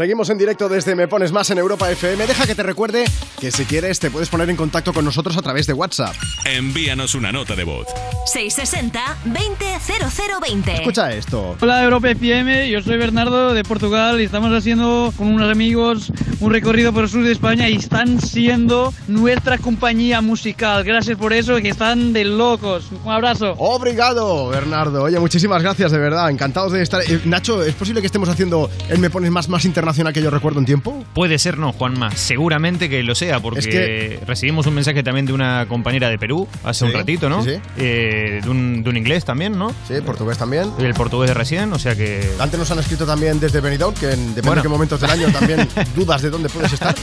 Seguimos 0.00 0.30
en 0.30 0.38
directo 0.38 0.70
desde 0.70 0.94
Me 0.94 1.08
Pones 1.08 1.30
Más 1.30 1.50
en 1.50 1.58
Europa 1.58 1.90
FM. 1.90 2.26
Deja 2.26 2.46
que 2.46 2.54
te 2.54 2.62
recuerde 2.62 3.04
que 3.38 3.50
si 3.50 3.66
quieres 3.66 4.00
te 4.00 4.10
puedes 4.10 4.30
poner 4.30 4.48
en 4.48 4.56
contacto 4.56 4.94
con 4.94 5.04
nosotros 5.04 5.36
a 5.36 5.42
través 5.42 5.66
de 5.66 5.74
WhatsApp. 5.74 6.14
Envíanos 6.46 7.14
una 7.14 7.30
nota 7.30 7.54
de 7.54 7.64
voz. 7.64 7.86
660-200020. 8.34 10.72
Escucha 10.72 11.12
esto. 11.12 11.54
Hola 11.60 11.84
Europa 11.84 12.12
FM, 12.12 12.70
yo 12.70 12.80
soy 12.80 12.96
Bernardo 12.96 13.52
de 13.52 13.62
Portugal 13.62 14.22
y 14.22 14.24
estamos 14.24 14.50
haciendo 14.54 15.12
con 15.18 15.26
unos 15.26 15.52
amigos 15.52 16.10
un 16.40 16.50
recorrido 16.50 16.94
por 16.94 17.04
el 17.04 17.10
sur 17.10 17.22
de 17.22 17.32
España 17.32 17.68
y 17.68 17.76
están 17.76 18.22
siendo 18.22 18.94
nuestra 19.06 19.58
compañía 19.58 20.22
musical. 20.22 20.82
Gracias 20.82 21.18
por 21.18 21.34
eso, 21.34 21.56
que 21.56 21.68
están 21.68 22.14
de 22.14 22.24
locos. 22.24 22.86
Un 23.04 23.12
abrazo. 23.12 23.52
Obrigado, 23.58 24.48
Bernardo. 24.48 25.02
Oye, 25.02 25.20
muchísimas 25.20 25.62
gracias, 25.62 25.92
de 25.92 25.98
verdad. 25.98 26.30
Encantados 26.30 26.72
de 26.72 26.80
estar. 26.80 27.02
Eh, 27.02 27.20
Nacho, 27.26 27.62
¿es 27.62 27.74
posible 27.74 28.00
que 28.00 28.06
estemos 28.06 28.30
haciendo 28.30 28.70
el 28.88 28.98
Me 28.98 29.10
Pones 29.10 29.30
Más 29.30 29.50
más 29.50 29.66
internacional 29.66 29.89
que 30.12 30.22
yo 30.22 30.30
recuerdo 30.30 30.58
en 30.60 30.66
tiempo? 30.66 31.04
Puede 31.14 31.38
ser, 31.38 31.58
no, 31.58 31.72
Juanma. 31.72 32.10
Seguramente 32.12 32.88
que 32.88 33.02
lo 33.02 33.14
sea, 33.14 33.40
porque 33.40 33.60
Es 33.60 33.66
que- 33.66 34.20
recibimos 34.26 34.66
un 34.66 34.74
mensaje 34.74 35.02
también 35.02 35.26
de 35.26 35.32
una 35.32 35.66
compañera 35.68 36.08
de 36.08 36.18
Perú 36.18 36.48
hace 36.64 36.84
un 36.84 36.90
Sí, 36.92 36.96
ratito, 36.96 37.28
¿no? 37.28 37.42
sí, 37.42 37.50
sí. 37.54 37.60
Eh, 37.78 38.40
de, 38.42 38.48
un, 38.50 38.82
de 38.82 38.90
un 38.90 38.96
inglés 38.96 39.24
también, 39.24 39.58
¿no? 39.58 39.70
Sí, 39.88 39.94
portugués 40.04 40.38
también. 40.38 40.70
El 40.78 40.94
portugués 40.94 41.28
de 41.30 41.34
recién, 41.34 41.72
o 41.72 41.78
sea 41.78 41.94
que. 41.94 42.20
Antes 42.38 42.58
nos 42.58 42.70
han 42.70 42.78
escrito 42.78 43.04
también 43.06 43.38
desde 43.40 43.60
Benidorm, 43.60 43.94
que 43.94 44.06
en, 44.12 44.20
depende 44.28 44.40
Bueno. 44.42 44.56
de 44.56 44.62
qué 44.62 44.68
momentos 44.68 45.00
del 45.00 45.10
año 45.10 45.28
también 45.32 45.68
dudas 45.96 46.22
de 46.22 46.30
dónde 46.30 46.48
puedes 46.48 46.72
estar. 46.72 46.94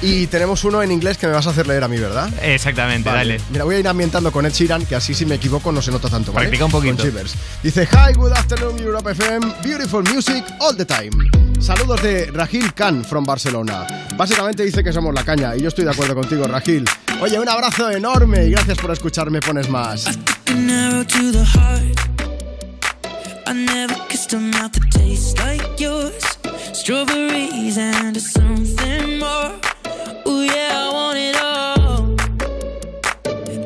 Y 0.00 0.28
tenemos 0.28 0.62
uno 0.62 0.80
en 0.80 0.92
inglés 0.92 1.18
que 1.18 1.26
me 1.26 1.32
vas 1.32 1.46
a 1.48 1.50
hacer 1.50 1.66
leer 1.66 1.82
a 1.82 1.88
mí, 1.88 1.98
¿verdad? 1.98 2.30
Exactamente, 2.42 3.10
dale. 3.10 3.40
Mira, 3.50 3.64
voy 3.64 3.74
a 3.74 3.78
ir 3.80 3.88
ambientando 3.88 4.30
con 4.30 4.46
Ed 4.46 4.52
Sheeran, 4.52 4.86
que 4.86 4.94
así 4.94 5.12
si 5.12 5.26
me 5.26 5.34
equivoco 5.34 5.72
no 5.72 5.82
se 5.82 5.90
nota 5.90 6.08
tanto, 6.08 6.32
¿vale? 6.32 6.46
Practica 6.46 6.64
un 6.66 6.70
poquito. 6.70 6.96
Con 6.98 7.06
Shivers. 7.06 7.34
Dice, 7.64 7.88
Hi, 7.90 8.12
good 8.14 8.30
afternoon, 8.30 8.78
Europe 8.78 9.10
FM. 9.10 9.54
Beautiful 9.62 10.04
music 10.04 10.44
all 10.60 10.76
the 10.76 10.84
time. 10.84 11.10
Saludos 11.58 12.00
de 12.02 12.26
Rahil 12.26 12.72
Khan 12.74 13.04
from 13.04 13.24
Barcelona. 13.24 13.86
Básicamente 14.16 14.64
dice 14.64 14.84
que 14.84 14.92
somos 14.92 15.12
la 15.12 15.24
caña 15.24 15.56
y 15.56 15.62
yo 15.62 15.68
estoy 15.68 15.84
de 15.84 15.90
acuerdo 15.90 16.14
contigo, 16.14 16.46
Rahil. 16.46 16.84
Oye, 17.20 17.36
un 17.40 17.48
abrazo 17.48 17.90
enorme 17.90 18.44
y 18.44 18.50
gracias 18.50 18.78
por 18.78 18.92
escucharme, 18.92 19.40
pones 19.40 19.68
más. 19.68 20.06
An 20.46 20.70
arrow 20.70 21.04
to 21.04 21.32
the 21.32 21.44
heart. 21.44 21.98
I 23.48 23.52
never 23.52 23.96
kissed 24.08 24.32
a 24.34 24.38
mouth 24.38 24.70
that 24.70 24.90
tastes 24.92 25.34
like 25.40 25.82
yours. 25.82 26.22
Strawberries 26.72 27.76
and 27.76 28.16
something 28.20 29.18
more. 29.18 29.50
Yeah, 30.42 30.70
I 30.72 30.92
want 30.92 31.18
it 31.18 31.36
all. 31.42 32.16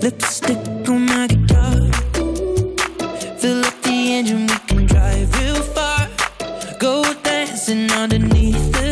Lipstick 0.01 0.89
on 0.89 1.07
my 1.07 1.27
guitar. 1.27 1.77
Fill 3.39 3.65
up 3.65 3.82
the 3.82 4.15
engine, 4.16 4.47
we 4.47 4.59
can 4.66 4.86
drive 4.86 5.28
real 5.40 5.62
far. 5.62 6.09
Go 6.78 7.15
dancing 7.23 7.90
underneath 7.93 8.73
the 8.73 8.91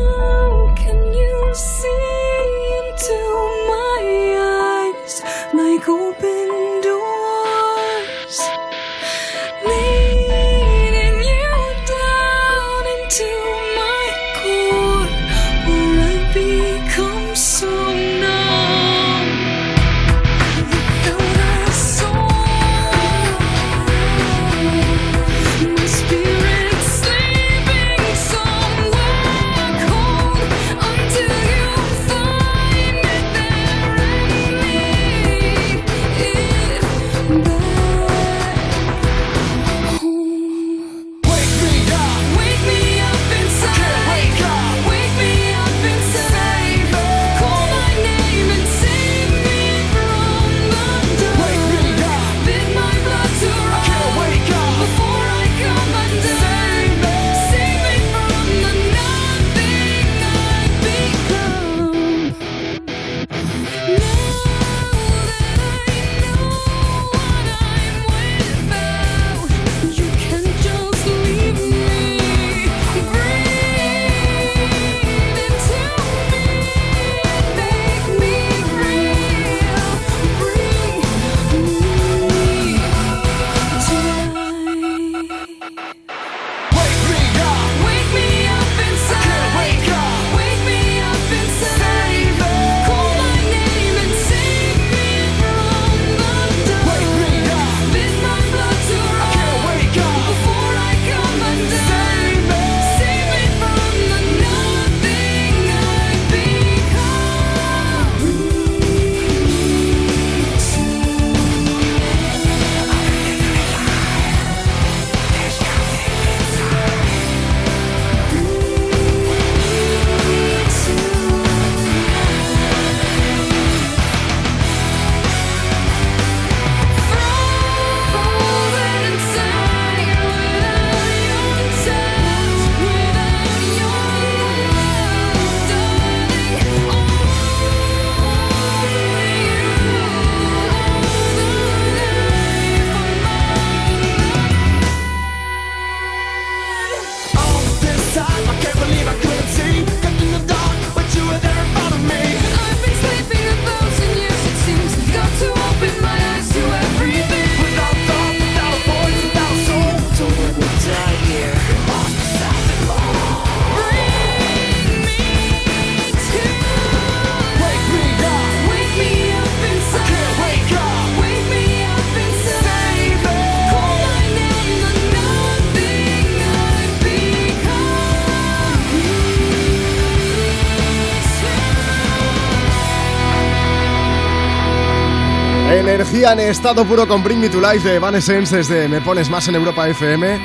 En 186.23 186.39
estado 186.39 186.85
puro 186.85 187.07
con 187.07 187.23
Bring 187.23 187.39
Me 187.39 187.49
to 187.49 187.59
Life 187.59 187.89
de 187.89 187.95
Evanescence 187.95 188.55
desde 188.55 188.87
Me 188.87 189.01
Pones 189.01 189.27
Más 189.27 189.47
en 189.47 189.55
Europa 189.55 189.89
FM. 189.89 190.39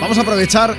Vamos 0.00 0.18
a 0.18 0.22
aprovechar. 0.22 0.76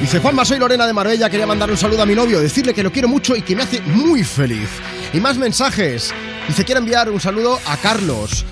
Dice 0.00 0.20
Juanma, 0.20 0.42
soy 0.46 0.58
Lorena 0.58 0.86
de 0.86 0.94
Marbella. 0.94 1.28
Quería 1.28 1.46
mandar 1.46 1.70
un 1.70 1.76
saludo 1.76 2.02
a 2.02 2.06
mi 2.06 2.14
novio, 2.14 2.40
decirle 2.40 2.72
que 2.72 2.82
lo 2.82 2.90
quiero 2.90 3.08
mucho 3.08 3.36
y 3.36 3.42
que 3.42 3.54
me 3.54 3.62
hace 3.62 3.82
muy 3.82 4.24
feliz. 4.24 4.70
Y 5.12 5.20
más 5.20 5.36
mensajes. 5.36 6.14
Dice, 6.48 6.64
quiero 6.64 6.80
enviar 6.80 7.10
un 7.10 7.20
saludo 7.20 7.60
a 7.66 7.76
Carlos. 7.76 8.46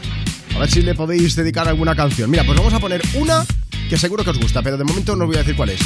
A 0.54 0.59
ver 0.59 0.70
si 0.70 0.82
le 0.82 0.94
podéis 0.94 1.34
dedicar 1.34 1.66
alguna 1.66 1.96
canción. 1.96 2.30
Mira, 2.30 2.44
pues 2.44 2.59
vamos 2.59 2.74
a 2.74 2.78
poner 2.78 3.00
una 3.14 3.42
que 3.88 3.96
seguro 3.96 4.22
que 4.24 4.30
os 4.30 4.38
gusta, 4.38 4.62
pero 4.62 4.76
de 4.76 4.84
momento 4.84 5.16
no 5.16 5.24
os 5.24 5.28
voy 5.28 5.36
a 5.36 5.40
decir 5.40 5.56
cuál 5.56 5.70
es. 5.70 5.80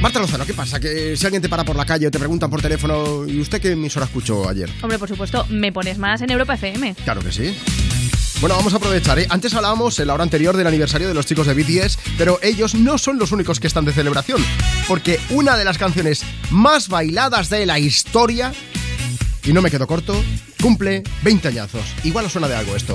Marta 0.00 0.18
Lozano, 0.18 0.46
¿qué 0.46 0.54
pasa? 0.54 0.80
Que 0.80 1.14
si 1.14 1.26
alguien 1.26 1.42
te 1.42 1.48
para 1.50 1.64
por 1.64 1.76
la 1.76 1.84
calle 1.84 2.06
o 2.06 2.10
te 2.10 2.18
preguntan 2.18 2.48
por 2.48 2.62
teléfono, 2.62 3.28
¿y 3.28 3.38
usted 3.40 3.60
qué 3.60 3.72
emisora 3.72 4.06
escuchó 4.06 4.48
ayer? 4.48 4.70
Hombre, 4.80 4.98
por 4.98 5.08
supuesto, 5.08 5.44
me 5.50 5.72
pones 5.72 5.98
más 5.98 6.22
en 6.22 6.30
Europa 6.30 6.54
FM. 6.54 6.94
Claro 7.04 7.20
que 7.20 7.32
sí. 7.32 7.54
Bueno, 8.40 8.54
vamos 8.54 8.72
a 8.72 8.76
aprovechar. 8.76 9.18
¿eh? 9.18 9.26
Antes 9.30 9.52
hablábamos 9.54 9.98
en 9.98 10.06
la 10.06 10.14
hora 10.14 10.22
anterior 10.22 10.56
del 10.56 10.68
aniversario 10.68 11.08
de 11.08 11.14
los 11.14 11.26
chicos 11.26 11.48
de 11.48 11.54
BTS, 11.54 11.98
pero 12.16 12.38
ellos 12.40 12.76
no 12.76 12.96
son 12.96 13.18
los 13.18 13.32
únicos 13.32 13.58
que 13.58 13.66
están 13.66 13.84
de 13.84 13.92
celebración, 13.92 14.40
porque 14.86 15.18
una 15.30 15.56
de 15.56 15.64
las 15.64 15.76
canciones 15.76 16.22
más 16.50 16.88
bailadas 16.88 17.50
de 17.50 17.66
la 17.66 17.80
historia, 17.80 18.52
y 19.42 19.52
no 19.52 19.60
me 19.60 19.72
quedo 19.72 19.88
corto, 19.88 20.22
cumple 20.62 21.02
20 21.24 21.48
añazos. 21.48 21.82
Igual 22.04 22.26
os 22.26 22.32
suena 22.32 22.46
de 22.46 22.54
algo 22.54 22.76
esto. 22.76 22.94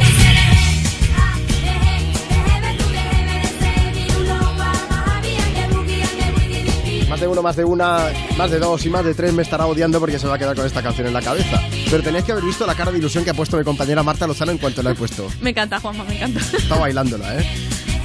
Más 7.10 7.20
de 7.20 7.28
uno, 7.28 7.42
más 7.42 7.56
de 7.58 7.66
una, 7.66 8.14
más 8.38 8.50
de 8.50 8.60
dos 8.60 8.86
y 8.86 8.90
más 8.90 9.04
de 9.04 9.14
tres 9.14 9.34
me 9.34 9.44
estará 9.44 9.66
odiando 9.66 10.00
porque 10.00 10.18
se 10.18 10.26
va 10.26 10.36
a 10.36 10.40
quedar 10.40 10.56
con 10.56 10.66
esta 10.66 10.82
canción 10.82 11.08
en 11.08 11.14
la 11.14 11.22
cabeza. 11.22 11.62
Pero 11.94 12.02
tenéis 12.02 12.26
que 12.26 12.32
haber 12.32 12.44
visto 12.44 12.66
la 12.66 12.74
cara 12.74 12.92
de 12.92 12.98
ilusión 12.98 13.24
que 13.24 13.30
ha 13.30 13.36
puesto 13.36 13.56
mi 13.56 13.64
compañera 13.64 14.02
Marta 14.02 14.26
Lozano 14.26 14.52
en 14.52 14.58
cuanto 14.58 14.82
la 14.82 14.90
he 14.90 14.96
puesto. 14.96 15.30
Me 15.42 15.52
encanta, 15.52 15.80
Juanma, 15.80 16.04
me 16.04 16.16
encanta. 16.16 16.40
Está 16.40 16.76
bailándola, 16.80 17.40
¿eh? 17.40 17.46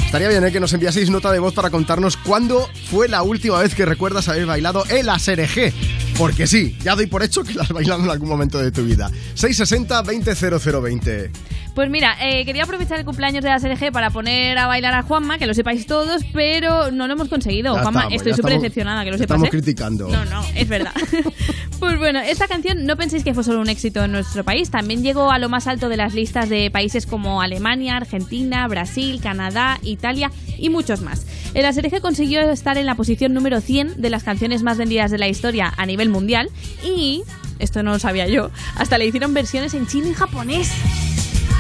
Estaría 0.05 0.29
bien 0.29 0.45
¿eh? 0.45 0.53
que 0.53 0.61
nos 0.61 0.75
enviaseis 0.75 1.09
nota 1.09 1.33
de 1.33 1.39
voz 1.39 1.55
para 1.55 1.71
contarnos 1.71 2.19
cuándo 2.19 2.69
fue 2.91 3.09
la 3.09 3.23
última 3.23 3.61
vez 3.61 3.75
que 3.75 3.87
recuerdas 3.87 4.29
haber 4.29 4.45
bailado 4.45 4.85
el 4.91 5.09
ASRG. 5.09 5.73
Porque 6.19 6.47
sí, 6.47 6.77
ya 6.85 6.97
doy 6.97 7.07
por 7.07 7.23
hecho 7.23 7.43
que 7.45 7.55
la 7.55 7.63
has 7.63 7.71
bailado 7.71 8.05
en 8.05 8.11
algún 8.11 8.29
momento 8.29 8.59
de 8.59 8.71
tu 8.73 8.85
vida. 8.85 9.11
660 9.33 10.03
200020. 10.03 11.31
Pues 11.79 11.91
mira, 11.91 12.17
eh, 12.21 12.45
quería 12.45 12.65
aprovechar 12.65 12.99
el 12.99 13.05
cumpleaños 13.05 13.45
de 13.45 13.51
la 13.51 13.61
SRG 13.61 13.93
para 13.93 14.11
poner 14.11 14.59
a 14.59 14.67
bailar 14.67 14.95
a 14.95 15.05
Juanma, 15.05 15.39
que 15.39 15.47
lo 15.47 15.55
sepáis 15.55 15.87
todos, 15.87 16.25
pero 16.33 16.91
no 16.91 17.07
lo 17.07 17.13
hemos 17.13 17.29
conseguido. 17.29 17.73
Ya 17.73 17.83
Juanma, 17.83 18.01
estamos, 18.01 18.17
estoy 18.17 18.35
súper 18.35 18.55
decepcionada, 18.55 19.05
que 19.05 19.13
lo 19.13 19.17
sepas. 19.17 19.37
Estamos 19.37 19.47
¿eh? 19.47 19.51
criticando. 19.51 20.09
No, 20.09 20.25
no, 20.25 20.43
es 20.57 20.69
verdad. 20.69 20.91
pues 21.79 21.97
bueno, 22.01 22.19
esta 22.19 22.49
canción 22.49 22.85
no 22.85 22.97
penséis 22.97 23.23
que 23.23 23.33
fue 23.33 23.45
solo 23.45 23.61
un 23.61 23.69
éxito 23.69 24.03
en 24.03 24.11
nuestro 24.11 24.43
país, 24.43 24.73
también 24.73 25.05
llegó 25.05 25.31
a 25.31 25.39
lo 25.39 25.49
más 25.49 25.69
alto 25.69 25.89
de 25.89 25.97
las 25.97 26.15
listas 26.15 26.49
de 26.49 26.69
países 26.73 27.07
como 27.07 27.43
Alemania, 27.43 27.97
Argentina, 27.97 28.67
Brasil, 28.67 29.21
Canadá, 29.23 29.79
Italia 29.85 30.33
y 30.59 30.71
muchos 30.71 31.01
más. 31.03 31.29
El 31.55 31.65
Aserje 31.65 32.01
consiguió 32.01 32.41
estar 32.51 32.77
en 32.77 32.87
la 32.87 32.97
posición 32.97 33.35
número 33.35 33.61
100 33.61 34.03
de 34.03 34.11
las 34.11 34.25
canciones 34.25 34.65
más 34.65 34.79
vendidas 34.79 35.13
de 35.13 35.19
la 35.19 35.29
historia 35.29 35.73
a 35.77 35.87
nivel 35.87 36.09
mundial 36.09 36.51
y 36.85 37.23
esto 37.61 37.85
no 37.85 37.93
lo 37.93 38.01
sabía 38.01 38.27
yo, 38.27 38.51
hasta 38.75 38.99
le 38.99 39.07
hicieron 39.07 39.33
versiones 39.33 39.75
en 39.75 39.87
chino 39.87 40.09
y 40.09 40.15
japonés. 40.15 40.73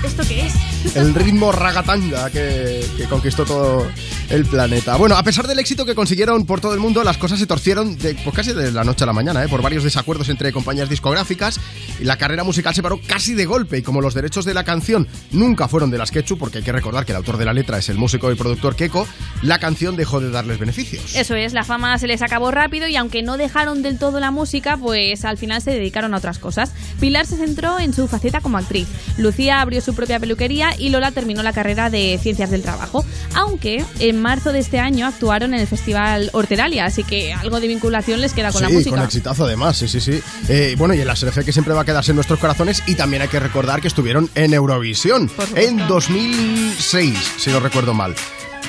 ¿Esto 0.04 0.22
qué 0.28 0.46
es? 0.46 0.77
El 0.94 1.14
ritmo 1.14 1.52
ragatanga 1.52 2.30
que, 2.30 2.84
que 2.96 3.04
conquistó 3.04 3.44
todo 3.44 3.86
el 4.30 4.44
planeta. 4.44 4.96
Bueno, 4.96 5.16
a 5.16 5.22
pesar 5.22 5.46
del 5.46 5.58
éxito 5.58 5.86
que 5.86 5.94
consiguieron 5.94 6.44
por 6.44 6.60
todo 6.60 6.74
el 6.74 6.80
mundo, 6.80 7.02
las 7.02 7.16
cosas 7.16 7.38
se 7.38 7.46
torcieron 7.46 7.96
de, 7.96 8.14
pues 8.14 8.34
casi 8.34 8.52
de 8.52 8.72
la 8.72 8.84
noche 8.84 9.04
a 9.04 9.06
la 9.06 9.12
mañana, 9.12 9.42
¿eh? 9.42 9.48
por 9.48 9.62
varios 9.62 9.84
desacuerdos 9.84 10.28
entre 10.28 10.52
compañías 10.52 10.88
discográficas 10.88 11.58
y 12.00 12.04
la 12.04 12.16
carrera 12.16 12.44
musical 12.44 12.74
se 12.74 12.82
paró 12.82 13.00
casi 13.06 13.34
de 13.34 13.46
golpe 13.46 13.78
y 13.78 13.82
como 13.82 14.00
los 14.00 14.14
derechos 14.14 14.44
de 14.44 14.54
la 14.54 14.64
canción 14.64 15.08
nunca 15.32 15.68
fueron 15.68 15.90
de 15.90 15.98
las 15.98 16.10
Quechu, 16.10 16.36
porque 16.36 16.58
hay 16.58 16.64
que 16.64 16.72
recordar 16.72 17.06
que 17.06 17.12
el 17.12 17.16
autor 17.16 17.38
de 17.38 17.44
la 17.44 17.52
letra 17.52 17.78
es 17.78 17.88
el 17.88 17.96
músico 17.96 18.30
y 18.30 18.34
productor 18.34 18.76
Keiko, 18.76 19.06
la 19.42 19.58
canción 19.58 19.96
dejó 19.96 20.20
de 20.20 20.30
darles 20.30 20.58
beneficios. 20.58 21.14
Eso 21.16 21.34
es, 21.34 21.52
la 21.52 21.64
fama 21.64 21.96
se 21.98 22.06
les 22.06 22.22
acabó 22.22 22.50
rápido 22.50 22.86
y 22.86 22.96
aunque 22.96 23.22
no 23.22 23.36
dejaron 23.36 23.82
del 23.82 23.98
todo 23.98 24.20
la 24.20 24.30
música, 24.30 24.76
pues 24.76 25.24
al 25.24 25.38
final 25.38 25.62
se 25.62 25.70
dedicaron 25.70 26.14
a 26.14 26.18
otras 26.18 26.38
cosas. 26.38 26.72
Pilar 27.00 27.26
se 27.26 27.36
centró 27.36 27.78
en 27.78 27.94
su 27.94 28.08
faceta 28.08 28.40
como 28.40 28.58
actriz. 28.58 28.88
Lucía 29.16 29.60
abrió 29.60 29.80
su 29.80 29.94
propia 29.94 30.20
peluquería 30.20 30.70
y 30.78 30.90
Lola 30.90 31.10
terminó 31.10 31.42
la 31.42 31.52
carrera 31.52 31.90
de 31.90 32.18
Ciencias 32.22 32.50
del 32.50 32.62
Trabajo. 32.62 33.04
Aunque 33.34 33.84
en 33.98 34.20
marzo 34.20 34.52
de 34.52 34.60
este 34.60 34.78
año 34.78 35.06
actuaron 35.06 35.54
en 35.54 35.60
el 35.60 35.66
Festival 35.66 36.30
Horteralia, 36.32 36.84
así 36.86 37.04
que 37.04 37.32
algo 37.32 37.60
de 37.60 37.68
vinculación 37.68 38.20
les 38.20 38.32
queda 38.32 38.52
con 38.52 38.62
la 38.62 38.68
sí, 38.68 38.74
música. 38.74 38.96
con 38.96 39.04
exitazo 39.04 39.44
además, 39.44 39.76
sí, 39.76 39.88
sí, 39.88 40.00
sí. 40.00 40.20
Eh, 40.48 40.74
bueno, 40.78 40.94
y 40.94 41.00
el 41.00 41.08
SRF 41.08 41.44
que 41.44 41.52
siempre 41.52 41.74
va 41.74 41.82
a 41.82 41.84
quedarse 41.84 42.12
en 42.12 42.16
nuestros 42.16 42.38
corazones 42.38 42.82
y 42.86 42.94
también 42.94 43.22
hay 43.22 43.28
que 43.28 43.40
recordar 43.40 43.80
que 43.80 43.88
estuvieron 43.88 44.30
en 44.34 44.54
Eurovisión 44.54 45.30
en 45.54 45.86
2006, 45.88 47.18
si 47.38 47.50
no 47.50 47.60
recuerdo 47.60 47.94
mal. 47.94 48.14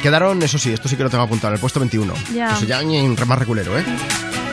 Quedaron, 0.01 0.41
eso 0.43 0.57
sí, 0.57 0.71
esto 0.71 0.87
sí 0.87 0.95
que 0.95 1.03
lo 1.03 1.09
tengo 1.09 1.23
apuntado, 1.23 1.49
en 1.49 1.55
el 1.55 1.59
puesto 1.59 1.79
21. 1.79 2.13
Ya. 2.33 2.53
Eso 2.53 2.65
ya 2.65 2.81
en 2.81 3.15
más 3.27 3.37
reculero, 3.39 3.77
¿eh? 3.77 3.83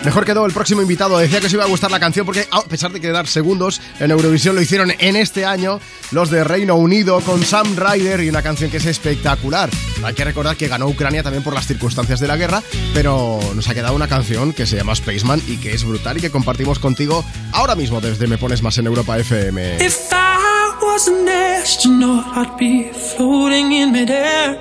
Mejor 0.06 0.24
quedó 0.24 0.46
el 0.46 0.52
próximo 0.52 0.82
invitado. 0.82 1.18
Decía 1.18 1.40
que 1.40 1.46
os 1.46 1.52
iba 1.52 1.64
a 1.64 1.66
gustar 1.66 1.90
la 1.90 1.98
canción 1.98 2.24
porque, 2.24 2.46
a 2.52 2.62
pesar 2.62 2.92
de 2.92 3.00
quedar 3.00 3.26
segundos 3.26 3.80
en 3.98 4.12
Eurovisión, 4.12 4.54
lo 4.54 4.62
hicieron 4.62 4.92
en 5.00 5.16
este 5.16 5.44
año 5.44 5.80
los 6.12 6.30
de 6.30 6.44
Reino 6.44 6.76
Unido 6.76 7.20
con 7.22 7.42
Sam 7.42 7.74
Ryder 7.76 8.20
y 8.20 8.28
una 8.28 8.40
canción 8.40 8.70
que 8.70 8.76
es 8.76 8.86
espectacular. 8.86 9.68
Hay 10.04 10.14
que 10.14 10.24
recordar 10.24 10.56
que 10.56 10.68
ganó 10.68 10.86
Ucrania 10.86 11.24
también 11.24 11.42
por 11.42 11.54
las 11.54 11.66
circunstancias 11.66 12.20
de 12.20 12.28
la 12.28 12.36
guerra, 12.36 12.62
pero 12.94 13.40
nos 13.56 13.68
ha 13.68 13.74
quedado 13.74 13.96
una 13.96 14.06
canción 14.06 14.52
que 14.52 14.64
se 14.64 14.76
llama 14.76 14.94
Spaceman 14.94 15.42
y 15.48 15.56
que 15.56 15.74
es 15.74 15.82
brutal 15.82 16.18
y 16.18 16.20
que 16.20 16.30
compartimos 16.30 16.78
contigo 16.78 17.24
ahora 17.50 17.74
mismo 17.74 18.00
desde 18.00 18.28
Me 18.28 18.38
Pones 18.38 18.62
Más 18.62 18.78
en 18.78 18.86
Europa 18.86 19.18
FM. 19.18 19.84
If 19.84 20.12
I 20.12 20.84
was 20.84 21.08
an 21.08 21.26
astronaut, 21.28 22.26
I'd 22.36 22.56
be 22.56 22.92
floating 22.92 23.72
in 23.72 23.90
midair. 23.90 24.56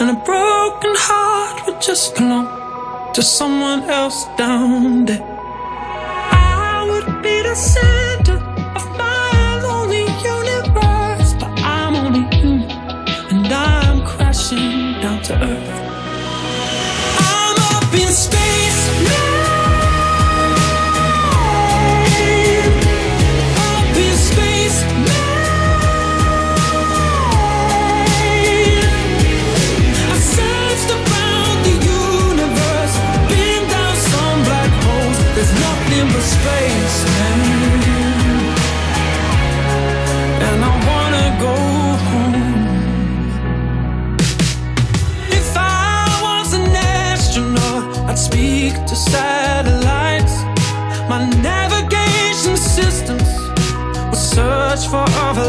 And 0.00 0.10
a 0.10 0.14
broken 0.14 0.94
heart 0.96 1.64
would 1.64 1.80
just 1.80 2.16
belong 2.16 2.67
to 3.14 3.22
someone 3.22 3.82
else 3.90 4.26
down 4.36 5.04
there. 5.04 5.22
I 5.22 6.86
would 6.88 7.22
be 7.22 7.42
the 7.42 7.54
center 7.54 8.07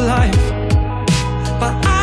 life. 0.01 0.49
But 1.59 1.73
I'd 1.85 1.98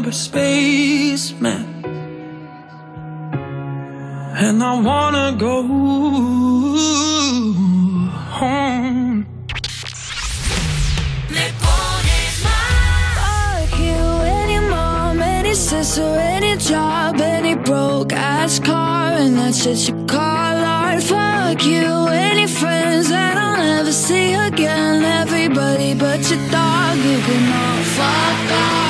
Nothing 0.00 0.10
but 0.10 0.16
space, 0.16 1.32
man. 1.40 1.66
And 4.34 4.62
I 4.62 4.80
wanna 4.80 5.36
go 5.38 5.62
home. 8.38 9.26
Fuck 12.46 13.78
you, 13.78 14.02
any 14.40 14.58
mom, 14.70 15.20
any 15.20 15.54
sister, 15.54 16.02
any 16.02 16.56
job, 16.56 17.20
any 17.20 17.54
broke 17.54 18.14
ass 18.14 18.58
car, 18.58 19.12
and 19.12 19.36
that 19.36 19.54
shit 19.54 19.88
you 19.88 20.06
call 20.06 20.64
art. 20.64 21.02
Fuck 21.02 21.66
you, 21.66 22.08
any 22.08 22.46
friends 22.46 23.08
that 23.10 23.36
I'll 23.36 23.58
never 23.58 23.92
see 23.92 24.32
again. 24.32 25.04
Everybody 25.04 25.92
but 25.94 26.20
your 26.30 26.40
dog, 26.48 26.96
you 26.96 27.18
can 27.26 27.52
all 27.52 27.82
fuck 27.96 28.52
off. 28.52 28.89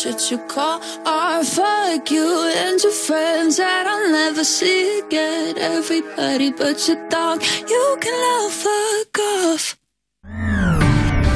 Shit 0.00 0.30
you 0.30 0.38
call. 0.46 0.80
Fuck 1.44 2.10
you 2.10 2.52
and 2.56 2.82
your 2.82 2.92
friends 2.92 3.56
that 3.58 3.86
I'll 3.86 4.10
never 4.10 4.44
see 4.44 5.00
again. 5.00 5.58
Everybody 5.58 6.52
but 6.52 6.88
your 6.88 6.96
dog, 7.08 7.42
you 7.68 7.96
can 8.00 8.14
love 8.26 8.52
fuck 8.52 9.18
off. 9.18 9.76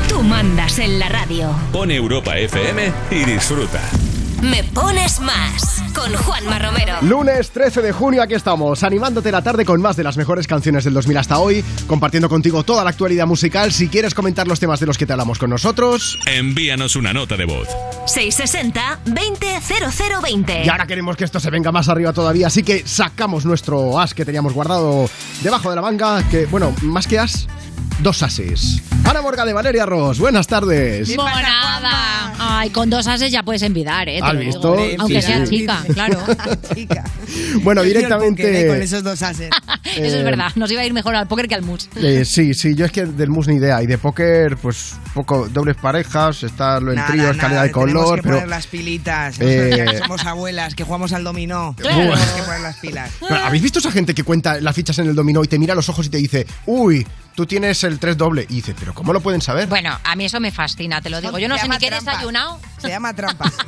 Tú 0.08 0.22
mandas 0.22 0.78
en 0.78 0.98
la 0.98 1.08
radio. 1.08 1.54
Pon 1.72 1.90
Europa 1.90 2.38
FM 2.38 2.92
y 3.10 3.24
disfruta. 3.24 3.82
Me 4.40 4.64
pones 4.64 5.20
más 5.20 5.84
con 5.94 6.12
Juanma 6.14 6.58
Romero. 6.58 6.94
Lunes 7.02 7.50
13 7.50 7.82
de 7.82 7.92
junio, 7.92 8.22
aquí 8.22 8.34
estamos, 8.34 8.82
animándote 8.82 9.30
la 9.32 9.42
tarde 9.42 9.64
con 9.64 9.80
más 9.80 9.96
de 9.96 10.04
las 10.04 10.16
mejores 10.16 10.46
canciones 10.46 10.84
del 10.84 10.94
2000 10.94 11.16
hasta 11.18 11.38
hoy, 11.38 11.64
compartiendo 11.86 12.28
contigo 12.28 12.62
toda 12.64 12.84
la 12.84 12.90
actualidad 12.90 13.26
musical. 13.26 13.72
Si 13.72 13.88
quieres 13.88 14.14
comentar 14.14 14.46
los 14.48 14.60
temas 14.60 14.80
de 14.80 14.86
los 14.86 14.98
que 14.98 15.06
te 15.06 15.12
hablamos 15.12 15.38
con 15.38 15.50
nosotros. 15.50 16.18
Envíanos 16.26 16.96
una 16.96 17.12
nota 17.12 17.36
de 17.36 17.44
voz. 17.46 17.68
660-200020. 18.06 20.64
Y 20.64 20.68
ahora 20.68 20.86
queremos 20.86 21.16
que 21.16 21.24
esto 21.24 21.40
se 21.40 21.50
venga 21.50 21.72
más 21.72 21.88
arriba 21.88 22.12
todavía, 22.12 22.46
así 22.48 22.62
que 22.62 22.86
sacamos 22.86 23.44
nuestro 23.44 23.98
as 24.00 24.14
que 24.14 24.24
teníamos 24.24 24.52
guardado 24.52 25.08
debajo 25.42 25.70
de 25.70 25.76
la 25.76 25.82
manga, 25.82 26.22
que, 26.30 26.46
bueno, 26.46 26.74
más 26.82 27.06
que 27.06 27.18
as, 27.18 27.46
dos 28.00 28.22
ases. 28.22 28.82
Ana 29.04 29.22
Morga 29.22 29.44
de 29.44 29.52
Valeria 29.52 29.86
Ross, 29.86 30.18
buenas 30.18 30.46
tardes. 30.46 31.14
Monada. 31.16 32.32
Ay, 32.38 32.70
con 32.70 32.90
dos 32.90 33.06
ases 33.06 33.30
ya 33.30 33.42
puedes 33.42 33.62
envidar, 33.62 34.08
¿eh? 34.08 34.18
Te 34.20 34.26
¿Has 34.26 34.34
lo 34.34 34.40
digo. 34.40 34.52
visto? 34.52 34.76
Aunque 34.98 35.22
Sí, 35.22 35.26
sea 35.28 35.46
sí. 35.46 35.58
chica, 35.58 35.84
claro. 35.94 36.20
Bueno, 37.62 37.82
Prefiero 37.82 38.09
el 38.09 38.15
póker, 38.15 38.47
¿eh? 38.47 38.51
directamente... 38.52 38.69
Con 38.69 38.82
esos 38.82 39.02
dos 39.02 39.23
ases. 39.23 39.51
Eso 39.85 40.02
es 40.02 40.15
Eh, 40.15 40.23
verdad. 40.23 40.51
Nos 40.56 40.70
iba 40.70 40.81
a 40.81 40.86
ir 40.86 40.93
mejor 40.93 41.15
al 41.15 41.27
póker 41.28 41.48
que 41.48 41.55
al 41.55 41.62
mus. 41.62 41.89
Eh, 41.97 42.24
sí, 42.24 42.55
sí, 42.55 42.74
yo 42.74 42.85
es 42.86 42.93
que 42.93 43.05
del 43.06 43.31
mus 43.31 43.48
ni 43.48 43.56
idea. 43.56 43.82
Y 43.82 43.86
de 43.86 43.98
póker, 43.98 44.56
pues 44.56 44.94
poco 45.12 45.48
dobles 45.48 45.77
parejas, 45.77 46.43
está 46.43 46.81
lo 46.81 46.93
en 46.93 47.05
trío, 47.06 47.31
escalera 47.31 47.62
de 47.62 47.70
tenemos 47.70 47.93
color, 47.93 48.16
que 48.16 48.23
pero 48.23 48.35
poner 48.36 48.48
las 48.48 48.66
pilitas. 48.66 49.36
Eh, 49.40 49.85
que 49.90 49.98
somos 49.98 50.24
abuelas, 50.24 50.74
que 50.74 50.85
jugamos 50.85 51.12
al 51.12 51.24
dominó. 51.24 51.74
Claro. 51.77 51.97
Tenemos 51.98 52.20
que 52.20 52.43
poner 52.43 52.61
las 52.61 52.77
pilas. 52.77 53.11
¿Habéis 53.31 53.62
visto 53.62 53.78
esa 53.78 53.90
gente 53.93 54.15
que 54.15 54.23
cuenta 54.23 54.61
las 54.61 54.74
fichas 54.74 54.98
en 54.98 55.09
el 55.09 55.15
dominó 55.15 55.44
y 55.44 55.48
te 55.48 55.59
mira 55.59 55.73
a 55.73 55.77
los 55.77 55.89
ojos 55.89 56.06
y 56.06 56.09
te 56.11 56.19
dice, 56.19 56.47
uy, 56.66 57.06
tú 57.35 57.47
tienes 57.47 57.82
el 57.85 57.98
3 57.98 58.16
doble? 58.16 58.47
Y 58.48 58.56
dice, 58.56 58.74
¿pero 58.78 58.94
cómo 58.94 59.12
lo 59.12 59.20
pueden 59.20 59.40
saber? 59.40 59.69
Bueno, 59.69 59.97
a 60.02 60.16
mí 60.16 60.24
eso 60.24 60.40
me 60.40 60.51
fascina, 60.52 61.01
te 61.01 61.11
lo 61.11 61.20
digo. 61.20 61.39
Yo 61.39 61.48
no 61.48 61.56
Se 61.56 61.62
sé 61.62 61.66
ni 61.69 61.70
llama 61.74 61.78
qué 61.81 61.86
he 61.86 61.90
trampa. 61.90 62.11
desayunado. 62.12 62.61
Se 62.78 62.89
llama 62.89 63.15
trampa. 63.15 63.52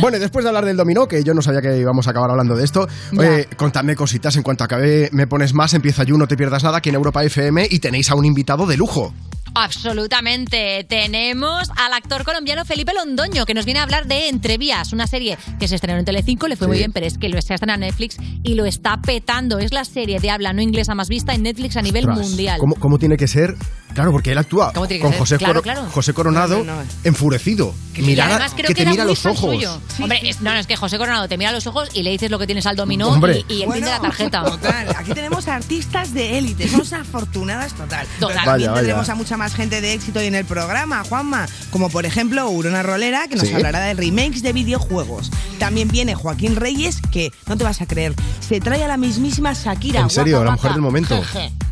Bueno, 0.00 0.16
y 0.16 0.20
después 0.20 0.44
de 0.44 0.48
hablar 0.50 0.64
del 0.64 0.76
dominó, 0.76 1.08
que 1.08 1.24
yo 1.24 1.34
no 1.34 1.42
sabía 1.42 1.60
que 1.60 1.76
íbamos 1.76 2.06
a 2.06 2.10
acabar 2.10 2.30
hablando 2.30 2.54
de 2.54 2.64
esto, 2.64 2.86
eh, 3.20 3.48
contadme 3.56 3.96
cositas. 3.96 4.36
En 4.36 4.42
cuanto 4.42 4.62
acabe, 4.62 5.08
me 5.12 5.26
pones 5.26 5.54
más, 5.54 5.74
empieza 5.74 6.04
You, 6.04 6.16
no 6.18 6.28
te 6.28 6.36
pierdas 6.36 6.62
nada, 6.62 6.78
aquí 6.78 6.90
en 6.90 6.94
Europa 6.94 7.24
FM 7.24 7.66
y 7.68 7.78
tenéis 7.80 8.10
a 8.10 8.14
un 8.14 8.24
invitado 8.24 8.66
de 8.66 8.76
lujo. 8.76 9.12
Absolutamente. 9.56 10.84
Tenemos 10.86 11.70
al 11.76 11.94
actor 11.94 12.24
colombiano 12.24 12.66
Felipe 12.66 12.92
Londoño, 12.92 13.46
que 13.46 13.54
nos 13.54 13.64
viene 13.64 13.80
a 13.80 13.84
hablar 13.84 14.06
de 14.06 14.28
Entrevías, 14.28 14.92
una 14.92 15.06
serie 15.06 15.38
que 15.58 15.66
se 15.66 15.76
estrenó 15.76 15.98
en 15.98 16.04
Telecinco, 16.04 16.46
le 16.46 16.56
fue 16.56 16.68
muy 16.68 16.76
bien, 16.76 16.92
pero 16.92 17.06
es 17.06 17.16
que 17.16 17.30
lo 17.30 17.38
está 17.38 17.54
en 17.54 17.80
Netflix 17.80 18.18
y 18.42 18.54
lo 18.54 18.66
está 18.66 18.98
petando. 19.00 19.58
Es 19.58 19.72
la 19.72 19.84
serie 19.84 20.20
de 20.20 20.30
habla 20.30 20.52
no 20.52 20.60
inglesa 20.60 20.94
más 20.94 21.08
vista 21.08 21.32
en 21.32 21.42
Netflix 21.42 21.78
a 21.78 21.82
nivel 21.82 22.06
Ostras, 22.06 22.28
mundial. 22.28 22.60
¿cómo, 22.60 22.74
cómo 22.74 22.98
tiene 22.98 23.16
que 23.16 23.28
ser? 23.28 23.54
Claro, 23.96 24.12
porque 24.12 24.30
él 24.32 24.38
actúa 24.38 24.72
¿Cómo 24.72 24.86
tiene 24.86 25.02
que 25.02 25.08
con? 25.08 25.18
José, 25.18 25.38
Claro. 25.38 25.62
José 25.90 26.12
Coronado 26.14 26.58
No, 26.58 26.64
no, 26.64 26.82
no. 26.84 26.88
enfurecido. 27.02 27.74
Mirar 27.96 28.28
a- 28.30 28.34
además 28.34 28.52
creo 28.54 28.68
que 28.68 28.74
que, 28.74 28.84
te 28.84 28.90
mira 28.90 29.04
los 29.06 29.24
ojos. 29.26 29.54
suyo. 29.54 29.80
Hombre, 29.98 30.20
es- 30.22 30.40
no, 30.42 30.52
no, 30.52 30.58
es 30.60 30.66
que 30.66 30.76
José 30.76 30.98
Coronado 30.98 31.26
te 31.28 31.38
mira 31.38 31.50
los 31.50 31.66
ojos 31.66 31.88
y 31.94 32.02
le 32.02 32.10
dices 32.10 32.30
lo 32.30 32.38
que 32.38 32.46
tienes 32.46 32.66
al 32.66 32.76
dominó 32.76 33.08
Hombre. 33.08 33.42
y, 33.48 33.54
y 33.54 33.62
el 33.62 33.70
pin 33.72 33.82
de 33.84 33.90
la 33.90 33.98
tarjeta. 34.00 34.44
Total, 34.44 34.94
aquí 34.96 35.12
tenemos 35.12 35.48
artistas 35.48 36.12
de 36.12 36.36
élite, 36.38 36.68
somos 36.68 36.92
afortunadas 36.92 37.72
total. 37.72 38.06
Pero 38.20 38.28
también 38.28 38.44
Vaya, 38.46 38.66
vaya. 38.68 38.74
tendremos 38.74 39.08
a 39.08 39.14
mucha 39.14 39.36
más 39.38 39.54
gente 39.54 39.80
de 39.80 39.94
éxito 39.94 40.18
hoy 40.20 40.26
en 40.26 40.34
el 40.34 40.44
programa, 40.44 41.02
Juanma, 41.04 41.46
como 41.70 41.88
por 41.88 42.04
ejemplo 42.04 42.48
Urona 42.50 42.82
Rolera, 42.82 43.28
que 43.28 43.36
nos 43.36 43.48
Sí. 43.48 43.54
hablará 43.54 43.80
de 43.80 43.94
remakes 43.94 44.42
de 44.42 44.52
videojuegos. 44.52 45.30
También 45.58 45.88
viene 45.88 46.14
Joaquín 46.14 46.54
Reyes, 46.56 47.00
que 47.10 47.32
no 47.46 47.56
te 47.56 47.64
vas 47.64 47.80
a 47.80 47.86
creer, 47.86 48.14
se 48.46 48.60
trae 48.60 48.84
a 48.84 48.88
la 48.88 48.98
mismísima 48.98 49.54
Shakira. 49.54 50.00
En 50.00 50.10
serio, 50.10 50.36
guapa, 50.36 50.44
la 50.44 50.50
mujer 50.52 50.62
guapa. 50.62 50.74
del 50.74 50.82
momento. 50.82 51.22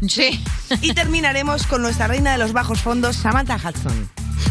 Sí. 0.09 0.43
Y 0.83 0.93
terminaremos 0.93 1.67
con 1.67 1.83
nuestra 1.83 2.09
reina 2.15 2.31
de 2.33 2.39
los 2.39 2.53
bajos 2.53 2.81
fondos, 2.81 3.17
Samantha 3.17 3.57
Hudson. 3.57 4.09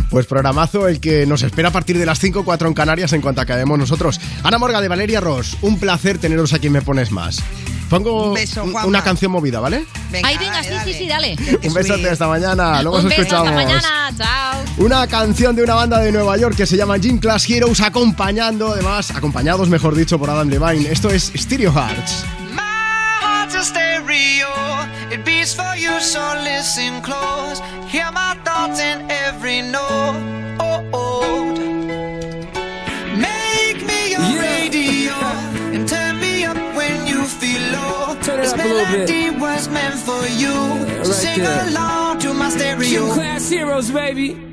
Pues 0.10 0.26
programazo 0.26 0.90
el 0.90 1.00
que 1.00 1.26
nos 1.26 1.44
espera 1.44 1.70
a 1.70 1.72
partir 1.72 1.98
de 1.98 2.06
las 2.06 2.20
5 2.20 2.44
4 2.44 2.68
en 2.68 2.74
Canarias 2.74 3.14
en 3.14 3.22
cuanto 3.22 3.40
acabemos 3.40 3.80
nosotros. 3.80 4.20
Ana 4.44 4.58
Morga 4.58 4.82
de 4.82 4.90
Valeria 4.90 5.22
Ross, 5.22 5.56
un 5.62 5.80
placer 5.80 6.18
teneros 6.18 6.52
aquí 6.52 6.68
en 6.68 6.74
Me 6.74 6.82
Pones 6.82 7.12
Más. 7.12 7.42
Pongo 7.90 8.30
Un 8.30 8.34
beso, 8.34 8.64
un- 8.66 8.74
Juanma. 8.74 8.88
una 8.90 9.02
canción 9.04 9.32
movida, 9.32 9.62
¿vale? 9.62 9.86
Ay, 10.24 10.38
venga, 10.38 10.62
sí, 10.62 10.70
sí, 10.84 10.94
sí, 10.94 11.08
dale. 11.08 11.38
Un 11.64 11.74
besote 11.74 12.10
hasta 12.10 12.28
mañana, 12.28 12.82
luego 12.84 12.98
Un 12.98 13.06
os 13.06 13.10
beso, 13.10 13.22
escuchamos. 13.22 13.48
hasta 13.48 13.64
mañana, 13.64 14.12
chao. 14.18 14.60
Una 14.80 15.08
canción 15.08 15.56
de 15.56 15.64
una 15.64 15.76
banda 15.76 16.00
de 16.00 16.12
Nueva 16.12 16.36
York 16.38 16.58
que 16.58 16.66
se 16.66 16.76
llama 16.76 16.98
Gym 16.98 17.18
Class 17.20 17.50
Heroes, 17.50 17.80
acompañando, 17.80 18.74
además, 18.74 19.10
acompañados, 19.12 19.70
mejor 19.70 19.96
dicho, 19.96 20.20
por 20.20 20.30
Adam 20.30 20.50
Levine. 20.50 20.92
Esto 20.92 21.10
es 21.12 21.32
Stereo 21.34 21.72
Hearts. 21.72 22.26
heart's 23.22 23.56
a 23.56 23.64
stereo. 23.64 24.48
It 25.14 25.24
beats 25.24 25.54
for 25.54 25.76
you, 25.76 26.00
so 26.00 26.22
listen 26.44 27.00
close. 27.04 27.60
Hear 27.88 28.10
my 28.12 28.34
thoughts 28.44 28.80
in 28.80 29.06
every 29.12 29.62
note. 29.62 30.18
Oh 30.60 30.82
old. 30.92 31.60
Make 33.28 33.80
me 33.86 34.00
your 34.10 34.26
radio 34.42 35.14
and 35.76 35.88
turn 35.88 36.20
me 36.20 36.46
up 36.46 36.58
when 36.76 37.06
you 37.06 37.26
feel 37.26 37.62
low. 37.74 38.18
Turn 38.24 38.40
it 38.40 38.42
this 38.42 38.54
up 38.54 38.60
a 38.60 38.64
little 38.64 38.86
bit. 38.86 39.08
melody 39.08 39.30
was 39.40 39.70
meant 39.70 40.00
for 40.00 40.26
you. 40.26 40.50
right 40.50 41.06
so 41.06 41.12
sing 41.12 41.44
there. 41.44 41.68
along 41.68 42.18
to 42.22 42.34
my 42.34 42.50
stereo. 42.50 42.90
Gym 42.90 43.10
class 43.14 43.48
heroes, 43.50 43.92
baby. 43.92 44.53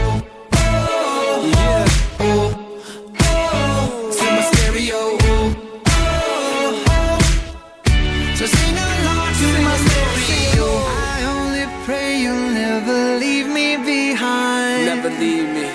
Never 12.71 13.19
leave 13.19 13.47
me 13.47 13.75
behind. 13.75 14.85
Never 14.85 15.09
leave 15.23 15.49
me. 15.57 15.67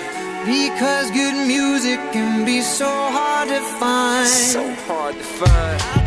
Because 0.51 1.11
good 1.11 1.37
music 1.47 1.99
can 2.11 2.45
be 2.45 2.61
so 2.61 2.89
hard 3.17 3.49
to 3.49 3.61
find. 3.79 4.27
So 4.27 4.63
hard 4.87 5.15
to 5.15 5.27
find. 5.39 6.06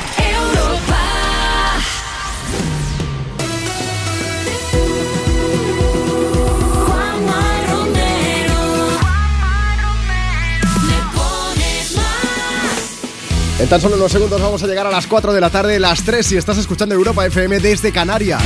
En 13.61 13.69
tan 13.69 13.79
solo 13.79 13.95
unos 13.95 14.11
segundos 14.11 14.41
vamos 14.41 14.63
a 14.63 14.67
llegar 14.67 14.87
a 14.87 14.89
las 14.89 15.05
4 15.05 15.33
de 15.33 15.39
la 15.39 15.51
tarde, 15.51 15.79
las 15.79 16.01
3 16.01 16.25
si 16.25 16.35
estás 16.35 16.57
escuchando 16.57 16.95
Europa 16.95 17.27
FM 17.27 17.59
desde 17.59 17.91
Canarias. 17.91 18.41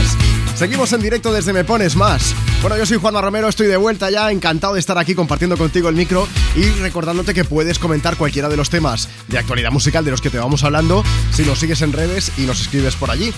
Seguimos 0.56 0.92
en 0.92 1.00
directo 1.00 1.32
desde 1.32 1.54
Me 1.54 1.64
Pones 1.64 1.96
Más. 1.96 2.36
Bueno, 2.62 2.76
yo 2.76 2.86
soy 2.86 2.98
Juanma 2.98 3.22
Romero, 3.22 3.48
estoy 3.48 3.68
de 3.68 3.78
vuelta 3.78 4.12
ya, 4.12 4.30
encantado 4.30 4.74
de 4.74 4.82
estar 4.82 4.98
aquí 4.98 5.16
compartiendo 5.16 5.56
contigo 5.56 5.88
el 5.88 5.96
micro 5.96 6.28
y 6.54 6.66
recordándote 6.82 7.34
que 7.34 7.46
puedes 7.46 7.80
comentar 7.80 8.18
cualquiera 8.18 8.50
de 8.50 8.58
los 8.58 8.70
temas 8.70 9.08
de 9.30 9.38
actualidad 9.38 9.72
musical 9.72 10.04
de 10.04 10.12
los 10.12 10.20
que 10.20 10.30
te 10.30 10.38
vamos 10.38 10.66
hablando 10.66 11.02
si 11.32 11.44
nos 11.44 11.60
sigues 11.60 11.82
en 11.82 11.94
redes 11.94 12.34
y 12.38 12.42
nos 12.42 12.60
escribes 12.60 12.98
por 12.98 13.10
allí. 13.10 13.34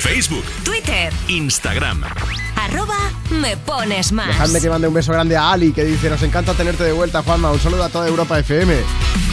Facebook, 0.00 0.44
Twitter, 0.64 1.12
Instagram. 1.28 2.02
arroba 2.56 3.12
me 3.30 3.56
pones 3.56 4.10
más. 4.10 4.26
Dejadme 4.26 4.60
que 4.60 4.68
mande 4.68 4.88
un 4.88 4.94
beso 4.94 5.12
grande 5.12 5.36
a 5.36 5.52
Ali 5.52 5.72
que 5.72 5.84
dice, 5.84 6.10
nos 6.10 6.22
encanta 6.24 6.52
tenerte 6.54 6.82
de 6.82 6.92
vuelta, 6.92 7.22
Juanma. 7.22 7.52
Un 7.52 7.60
saludo 7.60 7.84
a 7.84 7.90
toda 7.90 8.08
Europa 8.08 8.40
FM. 8.40 8.74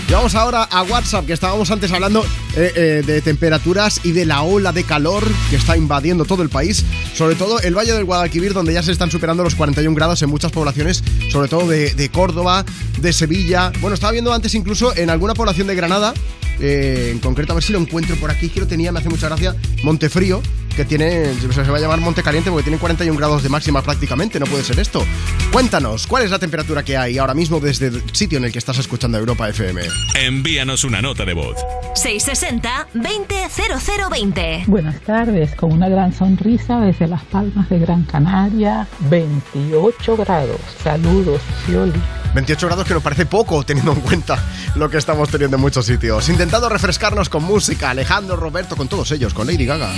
Y 0.07 0.13
vamos 0.13 0.35
ahora 0.35 0.63
a 0.63 0.83
WhatsApp, 0.83 1.25
que 1.25 1.33
estábamos 1.33 1.69
antes 1.71 1.91
hablando 1.91 2.25
eh, 2.55 2.71
eh, 2.75 3.03
de 3.05 3.21
temperaturas 3.21 4.01
y 4.03 4.11
de 4.11 4.25
la 4.25 4.43
ola 4.43 4.71
de 4.71 4.83
calor 4.83 5.23
que 5.49 5.55
está 5.55 5.75
invadiendo 5.77 6.25
todo 6.25 6.43
el 6.43 6.49
país. 6.49 6.85
Sobre 7.13 7.35
todo 7.35 7.59
el 7.59 7.75
Valle 7.75 7.93
del 7.93 8.05
Guadalquivir, 8.05 8.53
donde 8.53 8.73
ya 8.73 8.83
se 8.83 8.91
están 8.91 9.11
superando 9.11 9.43
los 9.43 9.55
41 9.55 9.95
grados 9.95 10.21
en 10.21 10.29
muchas 10.29 10.51
poblaciones, 10.51 11.03
sobre 11.31 11.47
todo 11.47 11.67
de, 11.67 11.93
de 11.93 12.09
Córdoba, 12.09 12.65
de 12.99 13.13
Sevilla. 13.13 13.71
Bueno, 13.81 13.95
estaba 13.95 14.11
viendo 14.11 14.33
antes 14.33 14.53
incluso 14.55 14.95
en 14.95 15.09
alguna 15.09 15.33
población 15.33 15.67
de 15.67 15.75
Granada, 15.75 16.13
eh, 16.59 17.09
en 17.11 17.19
concreto, 17.19 17.53
a 17.53 17.55
ver 17.55 17.63
si 17.63 17.73
lo 17.73 17.79
encuentro 17.79 18.15
por 18.17 18.31
aquí, 18.31 18.49
que 18.49 18.59
lo 18.59 18.67
tenía, 18.67 18.91
me 18.91 18.99
hace 18.99 19.09
mucha 19.09 19.27
gracia, 19.27 19.55
Montefrío, 19.83 20.41
que 20.75 20.85
tiene, 20.85 21.33
se 21.35 21.61
va 21.63 21.77
a 21.77 21.79
llamar 21.79 21.99
Monte 21.99 22.23
Caliente 22.23 22.49
porque 22.49 22.63
tiene 22.63 22.79
41 22.79 23.17
grados 23.17 23.43
de 23.43 23.49
máxima 23.49 23.81
prácticamente, 23.81 24.39
no 24.39 24.45
puede 24.45 24.63
ser 24.63 24.79
esto. 24.79 25.05
Cuéntanos, 25.51 26.07
¿cuál 26.07 26.23
es 26.23 26.31
la 26.31 26.39
temperatura 26.39 26.83
que 26.83 26.97
hay 26.97 27.17
ahora 27.17 27.33
mismo 27.33 27.59
desde 27.59 27.87
el 27.87 28.03
sitio 28.13 28.37
en 28.37 28.45
el 28.45 28.51
que 28.51 28.59
estás 28.59 28.77
escuchando 28.77 29.17
Europa 29.17 29.49
FM? 29.49 29.81
Envíanos 30.15 30.83
una 30.83 31.01
nota 31.01 31.25
de 31.25 31.33
voz. 31.33 31.57
660 31.95 32.42
200020. 32.43 34.65
Buenas 34.67 34.99
tardes, 35.01 35.55
con 35.55 35.71
una 35.71 35.87
gran 35.87 36.11
sonrisa 36.11 36.81
desde 36.81 37.07
Las 37.07 37.23
Palmas 37.23 37.69
de 37.69 37.79
Gran 37.79 38.03
Canaria, 38.03 38.85
28 39.09 40.17
grados. 40.17 40.59
Saludos, 40.83 41.39
Cioli. 41.65 42.01
28 42.35 42.67
grados 42.67 42.85
que 42.85 42.95
nos 42.95 43.03
parece 43.03 43.25
poco 43.25 43.63
teniendo 43.63 43.93
en 43.93 44.01
cuenta 44.01 44.43
lo 44.75 44.89
que 44.89 44.97
estamos 44.97 45.29
teniendo 45.29 45.55
en 45.55 45.61
muchos 45.61 45.85
sitios. 45.85 46.27
Intentando 46.27 46.67
refrescarnos 46.67 47.29
con 47.29 47.43
música, 47.43 47.91
Alejandro, 47.91 48.35
Roberto, 48.35 48.75
con 48.75 48.89
todos 48.89 49.09
ellos, 49.11 49.33
con 49.33 49.47
Lady 49.47 49.65
Gaga. 49.65 49.93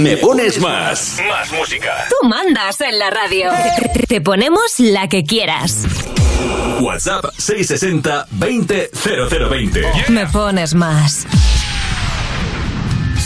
Mm, 0.00 0.02
Me 0.02 0.16
pones 0.16 0.58
más. 0.60 1.18
Más 1.28 1.52
música. 1.52 2.06
Tú 2.08 2.26
mandas 2.26 2.80
en 2.80 2.98
la 2.98 3.10
radio. 3.10 3.50
Te 4.08 4.22
ponemos 4.22 4.62
la 4.78 5.08
que 5.08 5.24
quieras. 5.24 5.84
WhatsApp 6.80 7.26
660 7.36 8.26
20 8.30 8.90
0020. 8.94 9.82
Me 10.08 10.26
pones 10.26 10.72
más. 10.72 11.26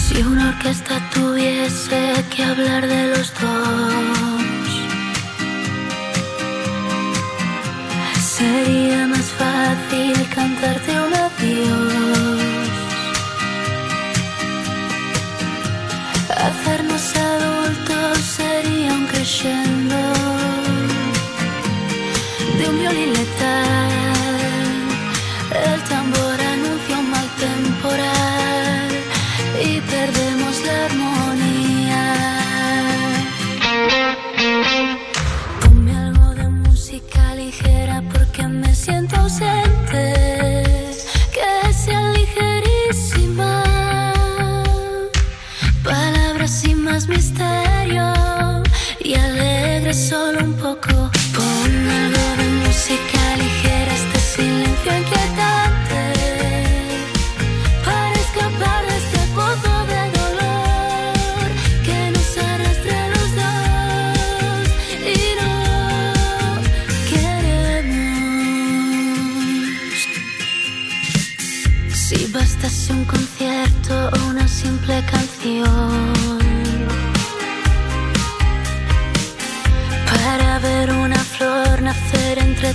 Si 0.09 0.17
una 0.21 0.49
orquesta 0.49 1.01
tuviese 1.15 2.13
que 2.35 2.43
hablar 2.43 2.89
de 2.89 3.07
los 3.17 3.33
dos, 3.35 4.71
sería 8.37 9.07
más 9.07 9.27
fácil 9.39 10.29
cantarte 10.35 10.91
un 10.91 11.15
adiós. 11.15 12.04
Hacernos 16.45 17.17
adultos 17.17 18.19
sería 18.19 18.93
un 18.93 19.07
crescendo 19.07 19.97
de 22.59 22.69
un 22.69 22.79
violín 22.81 23.13
letal. 23.15 23.91
El 25.73 25.81
tambor 25.85 26.39
anuncia 26.39 26.99
un 26.99 27.11
mal 27.11 27.29
temporal. 27.39 28.24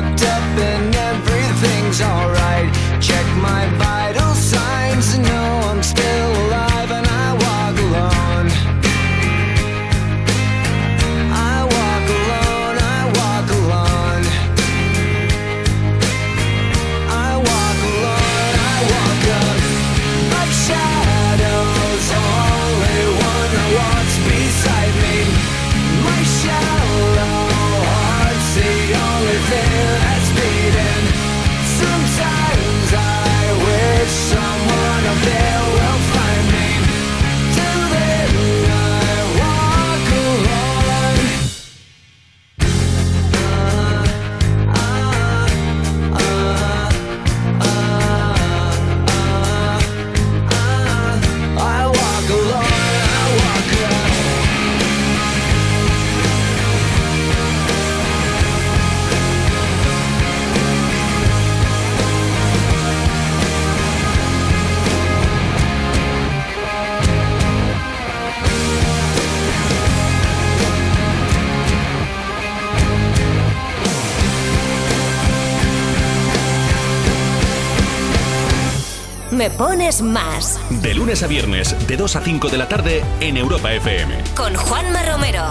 fucked 0.00 0.22
up. 0.22 0.47
Me 79.88 80.02
Más. 80.02 80.60
De 80.82 80.94
lunes 80.94 81.22
a 81.22 81.26
viernes, 81.26 81.74
de 81.86 81.96
2 81.96 82.16
a 82.16 82.20
5 82.20 82.48
de 82.50 82.58
la 82.58 82.68
tarde 82.68 83.02
en 83.20 83.38
Europa 83.38 83.72
FM. 83.72 84.22
Con 84.36 84.54
Juanma 84.54 85.02
Romero. 85.02 85.42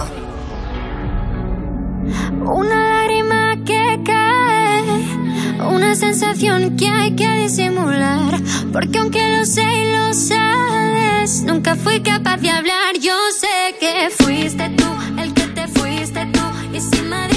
Una 2.46 3.00
lágrima 3.00 3.56
que 3.66 4.00
cae, 4.04 5.66
una 5.68 5.96
sensación 5.96 6.76
que 6.76 6.88
hay 6.88 7.16
que 7.16 7.28
disimular. 7.32 8.40
Porque 8.72 8.98
aunque 8.98 9.28
lo 9.36 9.44
sé 9.44 9.64
y 9.64 9.92
lo 9.92 10.14
sabes, 10.14 11.42
nunca 11.42 11.74
fui 11.74 12.00
capaz 12.00 12.36
de 12.36 12.50
hablar. 12.50 12.96
Yo 13.00 13.16
sé 13.40 13.76
que 13.80 14.08
fuiste 14.10 14.70
tú 14.76 14.86
el 15.20 15.34
que 15.34 15.46
te 15.48 15.66
fuiste 15.66 16.26
tú. 16.26 16.40
Y 16.72 16.80
si 16.80 17.02
Madrid 17.02 17.27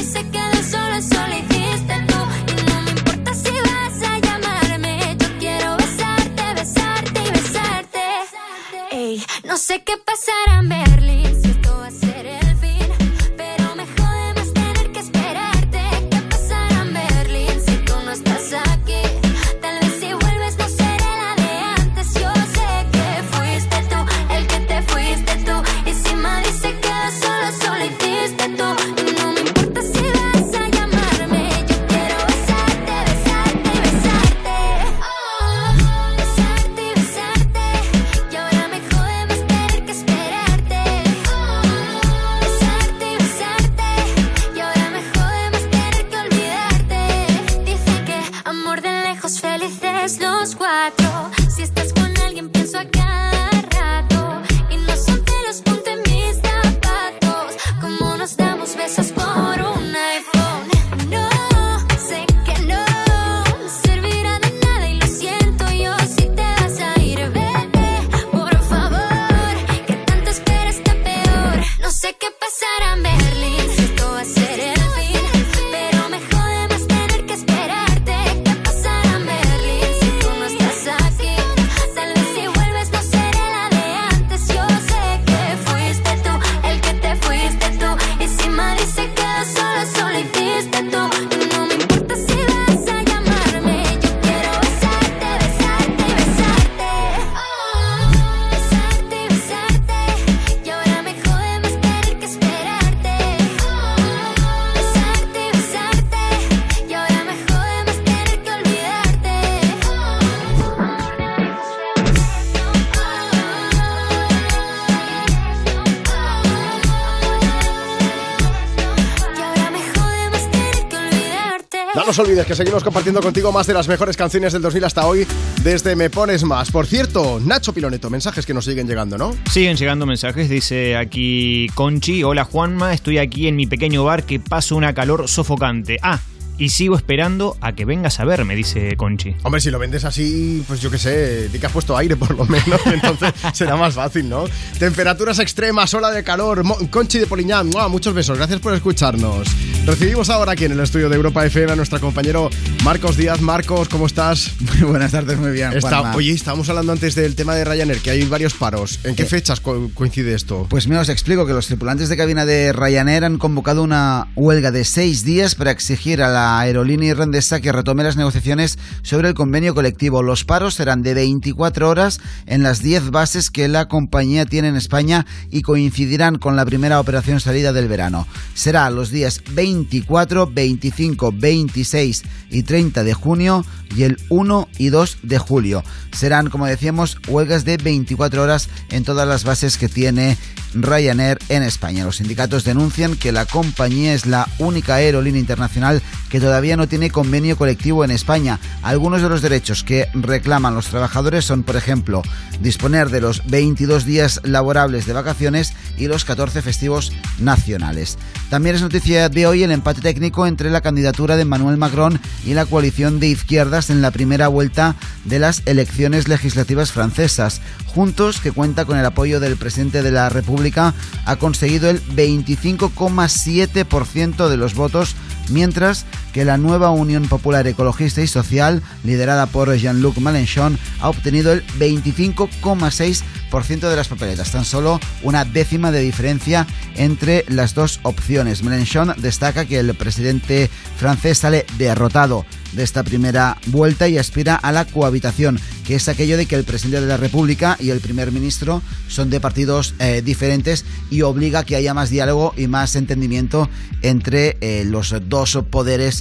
Que 122.48 122.56
seguimos 122.56 122.84
compartiendo 122.84 123.22
contigo 123.22 123.52
más 123.52 123.68
de 123.68 123.74
las 123.74 123.88
mejores 123.88 124.18
canciones 124.18 124.52
del 124.52 124.62
2000 124.64 124.84
hasta 124.84 125.06
hoy 125.06 125.28
desde 125.64 125.96
Me 125.96 126.10
Pones 126.10 126.44
Más. 126.44 126.72
Por 126.72 126.88
cierto, 126.88 127.40
Nacho 127.40 127.72
Piloneto, 127.72 128.10
mensajes 128.10 128.46
que 128.46 128.54
nos 128.54 128.66
siguen 128.66 128.88
llegando, 128.88 129.18
¿no? 129.18 129.36
Siguen 129.50 129.78
llegando 129.78 130.06
mensajes, 130.06 130.50
dice 130.50 130.98
aquí 130.98 131.70
Conchi, 131.76 132.24
hola 132.24 132.44
Juanma, 132.44 132.94
estoy 132.94 133.20
aquí 133.20 133.48
en 133.48 133.56
mi 133.56 133.68
pequeño 133.68 134.04
bar 134.04 134.24
que 134.24 134.40
paso 134.40 134.76
una 134.76 134.94
calor 134.94 135.30
sofocante. 135.30 135.98
Ah, 136.02 136.20
y 136.58 136.70
sigo 136.70 136.96
esperando 136.96 137.58
a 137.62 137.74
que 137.74 137.86
vengas 137.86 138.20
a 138.20 138.26
verme, 138.26 138.56
dice 138.56 138.98
Conchi. 138.98 139.36
Hombre, 139.44 139.62
si 139.62 139.70
lo 139.70 139.80
vendes 139.80 140.04
así, 140.04 140.64
pues 140.68 140.82
yo 140.82 140.90
qué 140.90 140.98
sé, 140.98 141.48
di 141.50 141.60
que 141.60 141.68
has 141.68 141.72
puesto 141.72 141.96
aire 141.96 142.16
por 142.16 142.36
lo 142.36 142.46
menos, 142.46 142.82
entonces 142.86 143.34
será 143.54 143.76
más 143.78 143.94
fácil, 143.94 144.28
¿no? 144.28 144.46
Temperaturas 144.80 145.40
extremas, 145.40 145.94
ola 145.94 146.12
de 146.12 146.24
calor, 146.24 146.64
Conchi 146.90 147.20
de 147.20 147.28
Poliñán, 147.28 147.70
muchos 147.90 148.14
besos, 148.14 148.38
gracias 148.38 148.60
por 148.60 148.74
escucharnos. 148.74 149.48
Recibimos 149.86 150.30
ahora 150.30 150.52
aquí 150.52 150.66
en 150.66 150.74
el 150.74 150.80
estudio 150.80 151.10
de 151.10 151.16
Europa 151.16 151.46
FM 151.46 151.72
a 151.72 151.76
nuestro 151.76 152.00
compañero 152.00 152.50
Marcos 152.84 153.16
Díaz. 153.16 153.42
Marcos, 153.42 153.90
¿cómo 153.90 154.08
estás? 154.08 154.54
Muy 154.60 154.82
buenas 154.90 155.12
tardes, 155.12 155.38
muy 155.38 155.52
bien. 155.52 155.72
Está- 155.74 156.16
oye, 156.16 156.32
estábamos 156.32 156.68
hablando 156.68 156.92
antes 156.92 157.14
del 157.14 157.36
tema 157.36 157.54
de 157.54 157.64
Ryanair, 157.64 158.00
que 158.00 158.10
hay 158.10 158.24
varios 158.24 158.56
paros. 158.56 158.98
¿En 159.04 159.14
qué 159.16 159.22
Eh, 159.24 159.26
fechas 159.28 159.60
co- 159.60 159.92
coincide 159.94 160.34
esto? 160.34 160.66
Pues 160.68 160.88
mira, 160.88 161.02
os 161.02 161.10
explico 161.10 161.46
que 161.46 161.54
los 161.54 161.68
tripulantes 161.68 162.10
de 162.10 162.18
cabina 162.18 162.44
de 162.44 162.74
Ryanair 162.74 163.24
han 163.24 163.38
convocado 163.38 163.84
una 163.84 164.30
huelga 164.36 164.72
de 164.72 164.84
seis 164.84 165.24
días 165.24 165.54
para 165.54 165.70
exigir 165.70 166.24
a 166.24 166.30
la 166.30 166.60
aerolínea 166.60 167.12
irlandesa 167.12 167.62
que 167.62 167.72
retome 167.72 168.04
las 168.04 168.18
negociaciones 168.18 168.80
sobre 169.04 169.28
el 169.28 169.36
convenio 169.36 169.76
colectivo. 169.76 170.24
Los 170.24 170.44
paros 170.44 170.74
serán 170.74 171.04
de 171.04 171.14
24 171.14 171.88
horas 171.88 172.20
en 172.48 172.64
las 172.64 172.82
10 172.82 173.12
bases 173.12 173.52
que 173.52 173.68
la 173.68 173.88
compañía 173.90 174.48
tiene 174.48 174.70
en 174.70 174.76
España 174.76 175.28
y 175.52 175.62
coincidirán 175.62 176.40
con 176.40 176.56
la 176.56 176.66
primera 176.66 177.00
operación 177.00 177.42
salida 177.42 177.74
del 177.74 177.88
verano. 177.88 178.28
Será 178.56 178.90
los 178.90 179.12
días 179.12 179.40
24, 179.52 180.48
25, 180.48 181.32
26 181.32 182.24
y 182.50 182.64
30 182.64 182.71
de 182.72 183.14
junio 183.14 183.66
y 183.96 184.04
el 184.04 184.18
1 184.30 184.70
y 184.78 184.90
2 184.90 185.18
de 185.24 185.38
julio. 185.38 185.84
Serán, 186.14 186.50
como 186.50 186.66
decíamos, 186.66 187.18
huelgas 187.28 187.66
de 187.66 187.76
24 187.76 188.42
horas 188.42 188.70
en 188.92 189.04
todas 189.04 189.28
las 189.28 189.44
bases 189.44 189.78
que 189.78 189.90
tiene 189.90 190.38
Ryanair 190.74 191.38
en 191.50 191.64
España. 191.64 192.06
Los 192.06 192.18
sindicatos 192.18 192.64
denuncian 192.64 193.18
que 193.18 193.34
la 193.34 193.46
compañía 193.46 194.14
es 194.14 194.26
la 194.26 194.48
única 194.60 194.96
aerolínea 194.96 195.42
internacional 195.42 196.02
que 196.30 196.40
todavía 196.40 196.78
no 196.78 196.88
tiene 196.88 197.10
convenio 197.10 197.58
colectivo 197.58 198.06
en 198.06 198.12
España. 198.12 198.60
Algunos 198.84 199.22
de 199.22 199.28
los 199.28 199.42
derechos 199.42 199.84
que 199.84 200.08
reclaman 200.14 200.76
los 200.76 200.88
trabajadores 200.88 201.44
son, 201.44 201.64
por 201.64 201.76
ejemplo, 201.76 202.22
disponer 202.62 203.10
de 203.10 203.20
los 203.20 203.46
22 203.48 204.06
días 204.06 204.40
laborables 204.44 205.06
de 205.06 205.14
vacaciones 205.14 205.74
y 205.98 206.08
los 206.08 206.24
14 206.24 206.62
festivos 206.62 207.12
nacionales. 207.40 208.18
También 208.50 208.76
es 208.76 208.82
noticia 208.82 209.28
de 209.28 209.48
hoy 209.48 209.64
el 209.64 209.72
empate 209.72 210.02
técnico 210.02 210.48
entre 210.48 210.70
la 210.70 210.82
candidatura 210.82 211.36
de 211.36 211.42
Emmanuel 211.42 211.78
Macron 211.78 212.20
y 212.46 212.54
la 212.54 212.61
coalición 212.66 213.20
de 213.20 213.28
izquierdas 213.28 213.90
en 213.90 214.02
la 214.02 214.12
primera 214.12 214.48
vuelta 214.48 214.96
de 215.26 215.40
las 215.40 215.64
elecciones 215.66 216.28
legislativas 216.28 216.92
francesas. 216.92 217.62
Juntos, 217.88 218.40
que 218.40 218.52
cuenta 218.52 218.86
con 218.86 218.96
el 218.98 219.06
apoyo 219.06 219.40
del 219.40 219.58
presidente 219.58 220.04
de 220.04 220.12
la 220.12 220.30
República, 220.30 220.94
ha 221.26 221.36
conseguido 221.36 221.90
el 221.90 222.02
25,7% 222.08 224.50
de 224.50 224.58
los 224.58 224.76
votos, 224.76 225.16
mientras 225.50 226.06
que 226.34 226.46
la 226.46 226.58
nueva 226.58 226.92
Unión 226.92 227.28
Popular 227.28 227.68
Ecologista 227.68 228.22
y 228.22 228.28
Social, 228.28 228.82
liderada 229.04 229.48
por 229.48 229.76
Jean-Luc 229.76 230.18
Mélenchon, 230.18 230.78
ha 231.00 231.10
obtenido 231.10 231.52
el 231.54 231.66
25,6% 231.80 233.90
de 233.90 233.96
las 233.96 234.08
papeletas, 234.08 234.52
tan 234.52 234.66
solo 234.66 235.00
una 235.24 235.46
décima 235.46 235.92
de 235.92 236.02
diferencia 236.02 236.68
entre 236.96 237.46
las 237.48 237.76
dos 237.76 238.00
opciones. 238.04 238.64
Mélenchon 238.64 239.14
destaca 239.18 239.66
que 239.66 239.80
el 239.80 239.94
presidente 239.96 240.70
francés 240.98 241.40
sale 241.40 241.66
derrotado 241.78 242.46
de 242.74 242.84
esta 242.84 243.04
primera 243.04 243.58
vuelta 243.68 244.08
y 244.08 244.18
aspira 244.18 244.56
a 244.56 244.72
la 244.72 244.86
cohabitación, 244.86 245.60
que 245.86 245.96
es 245.96 246.08
aquello 246.08 246.38
de 246.38 246.46
que 246.46 246.56
el 246.56 246.64
presidente 246.64 247.02
de 247.02 247.08
la 247.08 247.18
República 247.18 247.78
y 247.80 247.90
el 247.90 248.00
primer 248.00 248.32
ministro 248.32 248.82
son 249.08 249.30
de 249.30 249.40
partidos 249.40 249.94
eh, 250.00 250.22
diferentes 250.24 250.86
y 251.10 251.22
obliga 251.22 251.60
a 251.60 251.66
que 251.66 251.76
haya 251.76 251.94
más 251.94 252.10
diálogo 252.10 252.54
y 252.56 252.68
más 252.68 252.96
entendimiento 252.96 253.70
entre 254.02 254.58
eh, 254.62 254.84
los 254.86 255.14
dos 255.28 255.60
poderes 255.70 256.21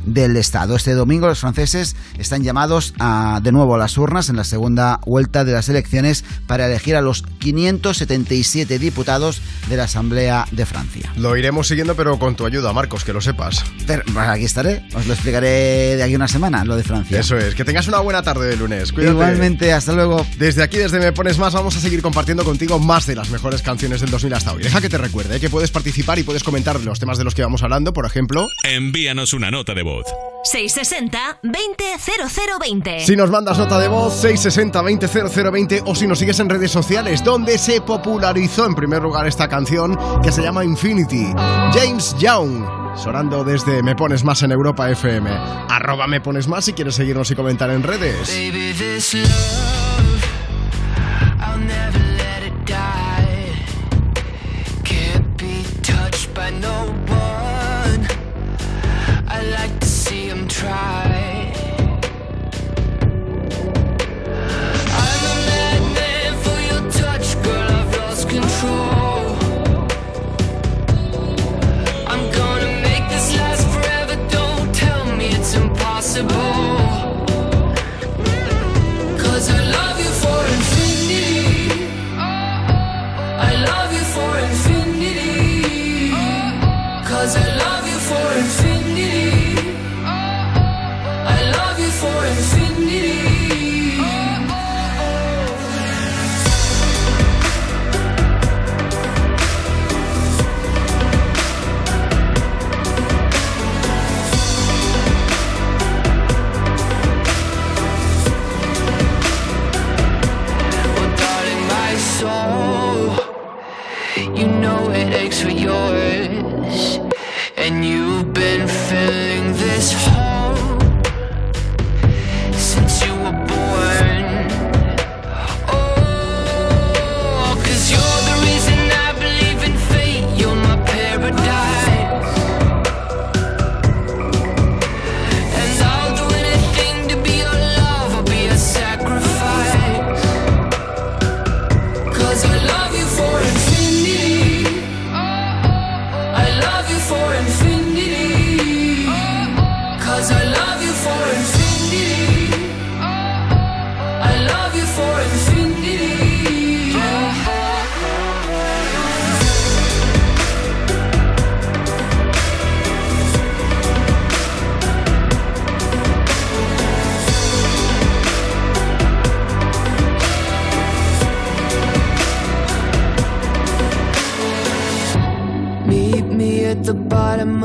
del 0.05 0.37
Estado. 0.37 0.75
Este 0.75 0.93
domingo 0.93 1.27
los 1.27 1.39
franceses 1.39 1.95
están 2.17 2.43
llamados 2.43 2.93
a, 2.99 3.39
de 3.43 3.51
nuevo 3.51 3.75
a 3.75 3.77
las 3.77 3.97
urnas 3.97 4.29
en 4.29 4.35
la 4.35 4.43
segunda 4.43 4.99
vuelta 5.05 5.43
de 5.43 5.53
las 5.53 5.69
elecciones 5.69 6.23
para 6.47 6.67
elegir 6.67 6.95
a 6.95 7.01
los 7.01 7.23
577 7.39 8.79
diputados 8.79 9.41
de 9.69 9.77
la 9.77 9.83
Asamblea 9.83 10.45
de 10.51 10.65
Francia. 10.65 11.11
Lo 11.17 11.37
iremos 11.37 11.67
siguiendo, 11.67 11.95
pero 11.95 12.17
con 12.19 12.35
tu 12.35 12.45
ayuda, 12.45 12.73
Marcos, 12.73 13.03
que 13.03 13.13
lo 13.13 13.21
sepas. 13.21 13.63
Pero, 13.87 14.03
pues, 14.11 14.27
aquí 14.27 14.45
estaré, 14.45 14.83
os 14.93 15.07
lo 15.07 15.13
explicaré 15.13 15.95
de 15.95 16.03
aquí 16.03 16.15
una 16.15 16.27
semana, 16.27 16.63
lo 16.65 16.75
de 16.75 16.83
Francia. 16.83 17.19
Eso 17.19 17.37
es, 17.37 17.55
que 17.55 17.65
tengas 17.65 17.87
una 17.87 17.99
buena 17.99 18.21
tarde 18.23 18.47
de 18.47 18.57
lunes. 18.57 18.91
Cuídate. 18.91 19.13
Igualmente, 19.13 19.73
hasta 19.73 19.93
luego. 19.93 20.25
Desde 20.37 20.63
aquí, 20.63 20.77
desde 20.77 20.99
Me 20.99 21.11
Pones 21.11 21.37
Más, 21.37 21.53
vamos 21.53 21.75
a 21.77 21.79
seguir 21.79 22.01
compartiendo 22.01 22.43
contigo 22.43 22.79
más 22.79 23.05
de 23.05 23.15
las 23.15 23.29
mejores 23.29 23.61
canciones 23.61 24.01
del 24.01 24.11
2000 24.11 24.33
hasta 24.33 24.53
hoy. 24.53 24.63
Deja 24.63 24.81
que 24.81 24.89
te 24.89 24.97
recuerde 24.97 25.37
¿eh? 25.37 25.39
que 25.39 25.49
puedes 25.49 25.71
participar 25.71 26.19
y 26.19 26.23
puedes 26.23 26.43
comentar 26.43 26.79
los 26.81 26.99
temas 26.99 27.17
de 27.17 27.23
los 27.23 27.35
que 27.35 27.41
vamos 27.41 27.63
hablando, 27.63 27.93
por 27.93 28.05
ejemplo. 28.05 28.47
Envíanos 28.63 29.33
una 29.33 29.51
nota 29.51 29.73
de 29.73 29.83
voz. 29.83 29.90
660-200020. 30.43 33.05
Si 33.05 33.15
nos 33.15 33.29
mandas 33.29 33.57
nota 33.57 33.79
de 33.79 33.87
voz, 33.87 34.21
660-200020 34.23 35.83
o 35.85 35.95
si 35.95 36.07
nos 36.07 36.19
sigues 36.19 36.39
en 36.39 36.49
redes 36.49 36.71
sociales, 36.71 37.23
donde 37.23 37.57
se 37.57 37.81
popularizó 37.81 38.65
en 38.65 38.75
primer 38.75 39.03
lugar 39.03 39.27
esta 39.27 39.47
canción 39.47 39.97
que 40.23 40.31
se 40.31 40.41
llama 40.41 40.63
Infinity. 40.63 41.33
James 41.73 42.15
Young, 42.17 42.65
sonando 42.95 43.43
desde 43.43 43.83
Me 43.83 43.95
Pones 43.95 44.23
Más 44.23 44.41
en 44.43 44.51
Europa 44.51 44.89
FM. 44.89 45.29
Arroba 45.69 46.07
Me 46.07 46.21
Pones 46.21 46.47
Más 46.47 46.65
si 46.65 46.73
quieres 46.73 46.95
seguirnos 46.95 47.29
y 47.31 47.35
comentar 47.35 47.69
en 47.69 47.83
redes. 47.83 48.29
Baby, 48.29 48.73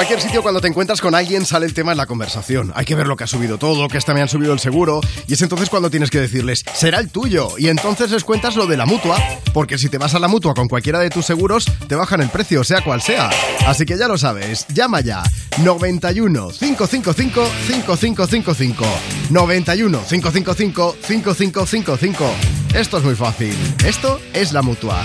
cualquier 0.00 0.22
sitio 0.22 0.40
cuando 0.40 0.62
te 0.62 0.66
encuentras 0.66 0.98
con 1.02 1.14
alguien 1.14 1.44
sale 1.44 1.66
el 1.66 1.74
tema 1.74 1.92
en 1.92 1.98
la 1.98 2.06
conversación. 2.06 2.72
Hay 2.74 2.86
que 2.86 2.94
ver 2.94 3.06
lo 3.06 3.16
que 3.16 3.24
ha 3.24 3.26
subido 3.26 3.58
todo, 3.58 3.86
que 3.86 3.98
esta 3.98 4.14
me 4.14 4.22
han 4.22 4.30
subido 4.30 4.54
el 4.54 4.58
seguro. 4.58 5.02
Y 5.26 5.34
es 5.34 5.42
entonces 5.42 5.68
cuando 5.68 5.90
tienes 5.90 6.08
que 6.08 6.18
decirles, 6.18 6.64
será 6.72 7.00
el 7.00 7.10
tuyo. 7.10 7.50
Y 7.58 7.68
entonces 7.68 8.10
les 8.10 8.24
cuentas 8.24 8.56
lo 8.56 8.66
de 8.66 8.78
la 8.78 8.86
mutua. 8.86 9.18
Porque 9.52 9.76
si 9.76 9.90
te 9.90 9.98
vas 9.98 10.14
a 10.14 10.18
la 10.18 10.26
mutua 10.26 10.54
con 10.54 10.68
cualquiera 10.68 11.00
de 11.00 11.10
tus 11.10 11.26
seguros, 11.26 11.66
te 11.86 11.96
bajan 11.96 12.22
el 12.22 12.30
precio, 12.30 12.64
sea 12.64 12.82
cual 12.82 13.02
sea. 13.02 13.28
Así 13.66 13.84
que 13.84 13.98
ya 13.98 14.08
lo 14.08 14.16
sabes, 14.16 14.66
llama 14.68 15.02
ya. 15.02 15.22
91 15.58 16.48
555 16.58 17.46
5555. 17.66 18.84
91 19.28 20.00
555 20.08 20.96
5555. 21.02 22.24
Esto 22.74 22.96
es 22.96 23.04
muy 23.04 23.16
fácil. 23.16 23.54
Esto 23.84 24.18
es 24.32 24.54
la 24.54 24.62
mutua. 24.62 25.04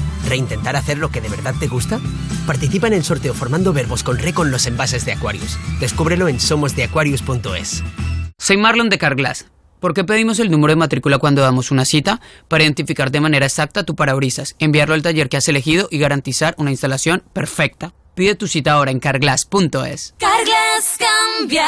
¿Reintentar 0.31 0.77
hacer 0.77 0.97
lo 0.97 1.11
que 1.11 1.19
de 1.19 1.27
verdad 1.27 1.53
te 1.59 1.67
gusta? 1.67 1.99
Participa 2.47 2.87
en 2.87 2.93
el 2.93 3.03
sorteo 3.03 3.33
formando 3.33 3.73
verbos 3.73 4.01
con 4.01 4.17
re 4.17 4.31
con 4.31 4.49
los 4.49 4.65
envases 4.65 5.03
de 5.03 5.11
Aquarius. 5.11 5.57
Descúbrelo 5.81 6.29
en 6.29 6.39
somosdeaquarius.es. 6.39 7.83
Soy 8.37 8.55
Marlon 8.55 8.87
de 8.87 8.97
Carglass. 8.97 9.47
¿Por 9.81 9.93
qué 9.93 10.05
pedimos 10.05 10.39
el 10.39 10.49
número 10.49 10.71
de 10.71 10.77
matrícula 10.77 11.17
cuando 11.17 11.41
damos 11.41 11.69
una 11.69 11.83
cita? 11.83 12.21
Para 12.47 12.63
identificar 12.63 13.11
de 13.11 13.19
manera 13.19 13.45
exacta 13.45 13.83
tu 13.83 13.97
parabrisas, 13.97 14.55
enviarlo 14.59 14.93
al 14.93 15.01
taller 15.01 15.27
que 15.27 15.35
has 15.35 15.49
elegido 15.49 15.89
y 15.91 15.97
garantizar 15.97 16.55
una 16.57 16.71
instalación 16.71 17.23
perfecta. 17.33 17.93
Pide 18.15 18.35
tu 18.35 18.47
cita 18.47 18.71
ahora 18.71 18.91
en 18.91 19.01
carglass.es. 19.01 20.15
Carglass 20.17 20.97
cambia, 20.97 21.67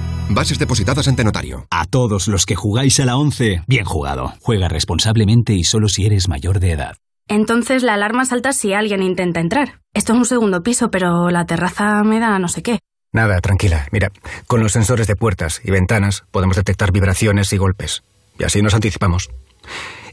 Bases 0.33 0.59
depositadas 0.59 1.09
ante 1.09 1.25
notario. 1.25 1.67
A 1.69 1.85
todos 1.85 2.29
los 2.29 2.45
que 2.45 2.55
jugáis 2.55 2.99
a 3.01 3.05
la 3.05 3.17
11, 3.17 3.63
bien 3.67 3.83
jugado. 3.83 4.33
Juega 4.41 4.69
responsablemente 4.69 5.53
y 5.53 5.65
solo 5.65 5.89
si 5.89 6.05
eres 6.05 6.29
mayor 6.29 6.61
de 6.61 6.71
edad. 6.71 6.95
Entonces 7.27 7.83
la 7.83 7.95
alarma 7.95 8.23
salta 8.25 8.53
si 8.53 8.73
alguien 8.73 9.03
intenta 9.03 9.41
entrar. 9.41 9.81
Esto 9.93 10.13
es 10.13 10.19
un 10.19 10.25
segundo 10.25 10.63
piso, 10.63 10.89
pero 10.89 11.29
la 11.31 11.45
terraza 11.45 12.03
me 12.03 12.19
da 12.19 12.39
no 12.39 12.47
sé 12.47 12.61
qué. 12.61 12.79
Nada, 13.11 13.41
tranquila. 13.41 13.87
Mira, 13.91 14.09
con 14.47 14.61
los 14.61 14.71
sensores 14.71 15.07
de 15.07 15.17
puertas 15.17 15.59
y 15.65 15.71
ventanas 15.71 16.23
podemos 16.31 16.55
detectar 16.55 16.93
vibraciones 16.93 17.51
y 17.51 17.57
golpes. 17.57 18.03
Y 18.39 18.45
así 18.45 18.61
nos 18.61 18.73
anticipamos. 18.73 19.29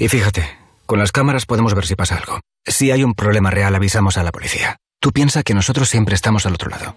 Y 0.01 0.09
fíjate, 0.09 0.49
con 0.87 0.99
las 0.99 1.13
cámaras 1.13 1.47
podemos 1.47 1.75
ver 1.75 1.87
si 1.87 1.95
pasa 1.95 2.17
algo. 2.17 2.41
Si 2.67 2.91
hay 2.91 3.05
un 3.05 3.15
problema 3.15 3.51
real, 3.51 3.75
avisamos 3.75 4.19
a 4.19 4.25
la 4.25 4.33
policía. 4.33 4.79
Tú 5.01 5.13
piensa 5.13 5.45
que 5.45 5.55
nosotros 5.55 5.89
siempre 5.89 6.17
estamos 6.17 6.45
al 6.45 6.55
otro 6.55 6.71
lado. 6.71 6.97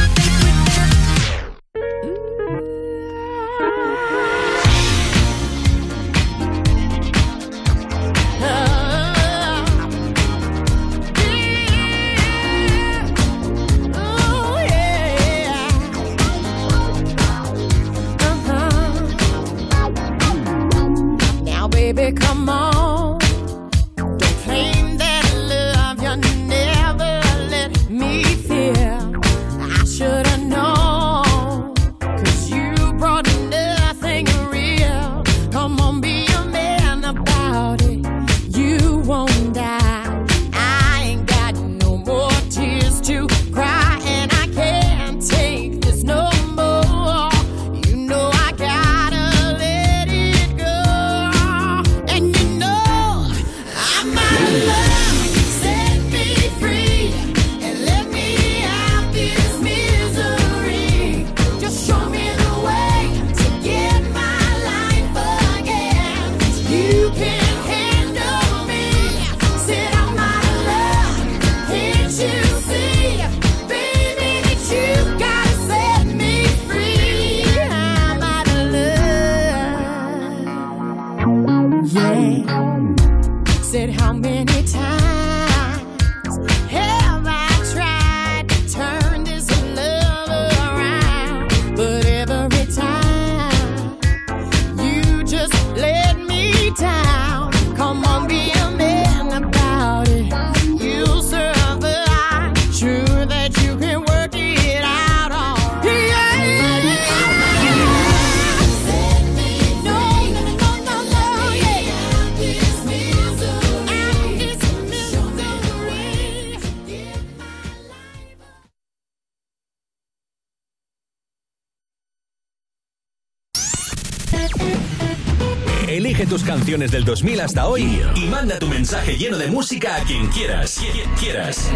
Hasta 127.41 127.67
hoy 127.67 128.01
y 128.15 128.25
manda 128.27 128.59
tu 128.59 128.67
mensaje 128.67 129.17
lleno 129.17 129.37
de 129.37 129.47
música 129.47 129.95
a 129.95 130.03
quien 130.03 130.27
quieras. 130.27 130.79
Quien 130.79 131.09
quieras. 131.15 131.71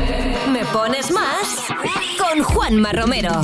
Me 0.51 0.63
pones 0.65 1.11
más 1.11 1.57
con 2.17 2.43
Juanma 2.43 2.91
Romero. 2.91 3.41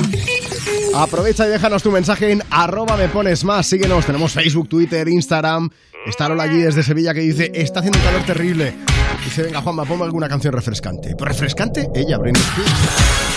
Aprovecha 0.94 1.46
y 1.46 1.50
déjanos 1.50 1.82
tu 1.82 1.90
mensaje 1.90 2.30
en 2.30 2.42
arroba 2.50 2.96
me 2.96 3.08
pones 3.08 3.44
más. 3.44 3.66
Síguenos, 3.66 4.06
tenemos 4.06 4.32
Facebook, 4.32 4.68
Twitter, 4.68 5.08
Instagram. 5.08 5.70
Está 6.06 6.28
Lola 6.28 6.44
allí 6.44 6.60
desde 6.60 6.82
Sevilla 6.82 7.12
que 7.12 7.20
dice, 7.20 7.50
está 7.54 7.80
haciendo 7.80 7.98
un 7.98 8.04
calor 8.04 8.22
terrible. 8.22 8.74
Dice, 9.24 9.42
venga 9.42 9.60
Juanma, 9.60 9.84
ponme 9.84 10.04
alguna 10.04 10.28
canción 10.28 10.52
refrescante. 10.52 11.16
¿Pues 11.16 11.28
refrescante? 11.28 11.88
Ella, 11.94 12.18
Britney 12.18 12.42
Spears. 12.42 13.31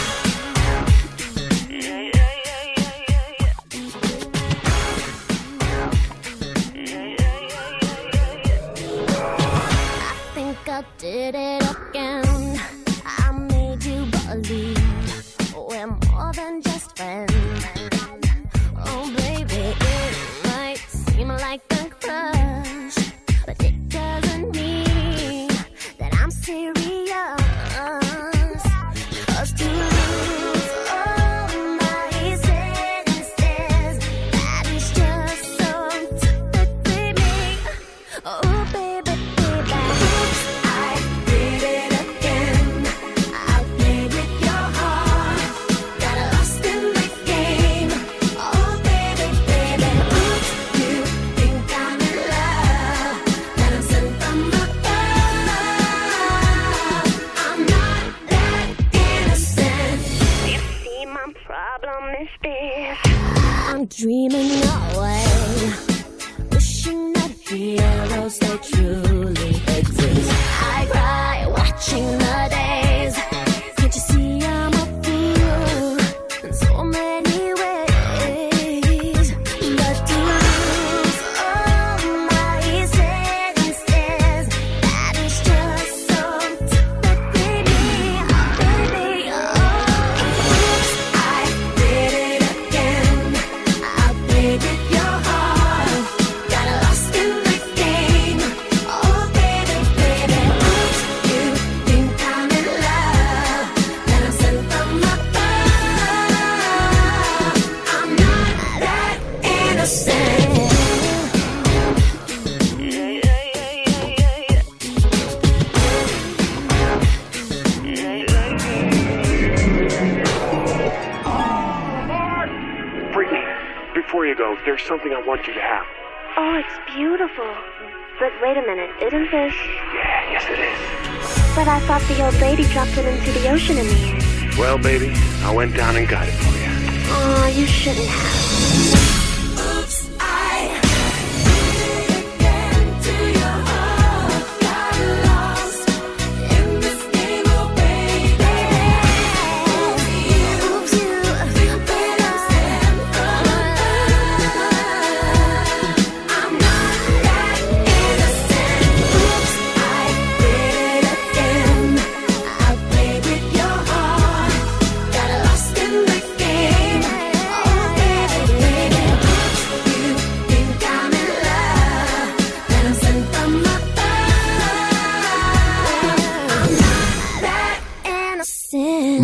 Dropped 132.76 132.98
it 132.98 133.06
into 133.06 133.32
the 133.40 133.50
ocean 133.50 133.78
in 133.78 133.88
the 133.88 133.94
end. 133.94 134.58
Well, 134.58 134.78
baby, 134.78 135.14
I 135.44 135.52
went 135.54 135.78
down 135.78 135.95
and 135.95 136.06
got 136.10 136.28
it 136.28 136.34
for 136.34 136.58
you. 136.58 136.68
Oh, 137.08 137.48
you 137.56 137.66
shouldn't 137.66 138.06
have. 138.06 138.44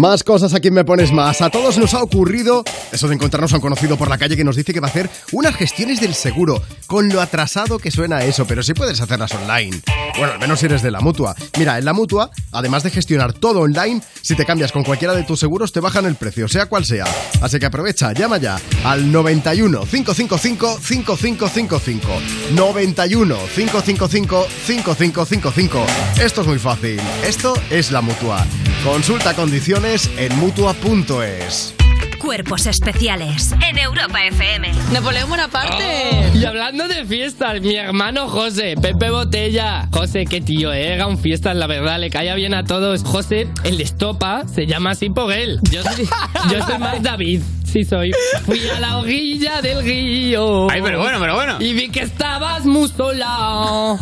Más 0.01 0.23
cosas 0.23 0.55
aquí 0.55 0.71
me 0.71 0.83
pones 0.83 1.11
más. 1.11 1.41
A 1.41 1.51
todos 1.51 1.77
nos 1.77 1.93
ha 1.93 2.01
ocurrido 2.01 2.63
eso 2.91 3.07
de 3.07 3.13
encontrarnos 3.13 3.53
a 3.53 3.57
un 3.57 3.61
conocido 3.61 3.97
por 3.97 4.09
la 4.09 4.17
calle 4.17 4.35
que 4.35 4.43
nos 4.43 4.55
dice 4.55 4.73
que 4.73 4.79
va 4.79 4.87
a 4.87 4.89
hacer 4.89 5.07
unas 5.31 5.55
gestiones 5.55 6.01
del 6.01 6.15
seguro, 6.15 6.63
con 6.87 7.07
lo 7.09 7.21
atrasado 7.21 7.77
que 7.77 7.91
suena 7.91 8.23
eso, 8.23 8.47
pero 8.47 8.63
sí 8.63 8.73
puedes 8.73 8.99
hacerlas 8.99 9.31
online. 9.35 9.79
Bueno, 10.17 10.33
al 10.33 10.39
menos 10.39 10.59
si 10.59 10.65
eres 10.65 10.81
de 10.81 10.89
la 10.89 11.01
mutua. 11.01 11.35
Mira, 11.59 11.77
en 11.77 11.85
la 11.85 11.93
mutua, 11.93 12.31
además 12.51 12.81
de 12.81 12.89
gestionar 12.89 13.33
todo 13.33 13.59
online, 13.59 14.01
si 14.23 14.33
te 14.33 14.43
cambias 14.43 14.71
con 14.71 14.83
cualquiera 14.83 15.13
de 15.13 15.21
tus 15.21 15.39
seguros, 15.39 15.71
te 15.71 15.81
bajan 15.81 16.07
el 16.07 16.15
precio, 16.15 16.47
sea 16.47 16.65
cual 16.65 16.83
sea. 16.83 17.05
Así 17.39 17.59
que 17.59 17.67
aprovecha, 17.67 18.11
llama 18.11 18.39
ya 18.39 18.59
al 18.83 19.11
91 19.11 19.81
555 19.81 20.79
5555. 20.81 22.07
91 22.55 23.37
555 23.53 24.47
5555. 24.65 25.85
Esto 26.19 26.41
es 26.41 26.47
muy 26.47 26.57
fácil. 26.57 26.99
Esto 27.23 27.53
es 27.69 27.91
la 27.91 28.01
mutua. 28.01 28.47
Consulta 28.83 29.35
condiciones 29.35 30.09
en 30.17 30.35
mutua.es. 30.39 31.75
Cuerpos 32.17 32.65
especiales 32.65 33.51
en 33.67 33.77
Europa 33.77 34.25
FM. 34.25 34.71
Napoleón 34.91 35.29
Bonaparte. 35.29 36.31
y 36.33 36.43
hablando 36.45 36.87
de 36.87 37.05
fiestas, 37.05 37.61
mi 37.61 37.75
hermano 37.75 38.27
José, 38.27 38.75
Pepe 38.81 39.11
Botella. 39.11 39.87
José, 39.91 40.25
qué 40.25 40.41
tío, 40.41 40.73
eh, 40.73 40.93
era 40.93 41.05
un 41.05 41.19
fiestas, 41.19 41.55
la 41.55 41.67
verdad, 41.67 41.99
le 41.99 42.09
caía 42.09 42.33
bien 42.33 42.55
a 42.55 42.63
todos. 42.63 43.03
José, 43.03 43.47
el 43.63 43.77
de 43.77 43.83
estopa, 43.83 44.47
se 44.47 44.65
llama 44.65 44.91
así 44.91 45.11
por 45.11 45.31
él. 45.31 45.59
Yo 45.69 45.83
soy, 45.83 46.07
yo 46.49 46.65
soy 46.65 46.77
más 46.79 47.03
David. 47.03 47.41
Sí 47.63 47.83
soy. 47.85 48.11
Fui 48.45 48.59
a 48.67 48.79
la 48.79 48.97
orilla 48.97 49.61
del 49.61 49.83
río. 49.83 50.69
Ay, 50.71 50.81
pero 50.81 50.99
bueno, 50.99 51.19
pero 51.19 51.35
bueno. 51.35 51.57
Y 51.59 51.73
vi 51.73 51.89
que 51.89 52.01
estabas 52.01 52.65
muy 52.65 52.89
sola. 52.89 53.97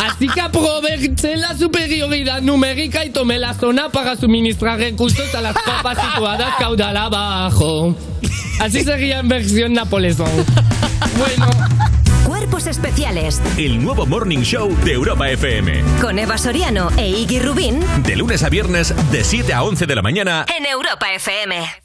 Así 0.00 0.28
que 0.28 0.40
aproveché 0.40 1.36
la 1.36 1.56
superioridad 1.56 2.40
numérica 2.42 3.04
y 3.04 3.10
tomé 3.10 3.38
la 3.38 3.54
zona 3.54 3.90
para 3.90 4.16
suministrar 4.16 4.78
recursos 4.78 5.34
a 5.34 5.40
las 5.40 5.54
copas 5.56 5.98
situadas 6.12 6.54
caudal 6.58 6.96
abajo. 6.96 7.94
Así 8.60 8.82
sería 8.84 9.20
en 9.20 9.28
versión 9.28 9.72
Napoleón. 9.74 10.16
Bueno. 11.18 11.46
Cuerpos 12.26 12.66
especiales 12.66 13.40
El 13.56 13.82
nuevo 13.82 14.06
Morning 14.06 14.38
Show 14.42 14.74
de 14.84 14.92
Europa 14.92 15.28
FM. 15.30 15.82
con 16.00 16.18
Eva 16.18 16.38
Soriano 16.38 16.90
e 16.96 17.08
Iggy 17.08 17.40
Rubín 17.40 17.80
De 18.04 18.14
lunes 18.16 18.42
a 18.44 18.48
viernes, 18.48 18.94
de 19.10 19.24
7 19.24 19.52
a 19.52 19.62
11 19.64 19.86
de 19.86 19.94
la 19.94 20.02
mañana. 20.02 20.46
en 20.56 20.64
Europa 20.66 21.06
FM. 21.12 21.56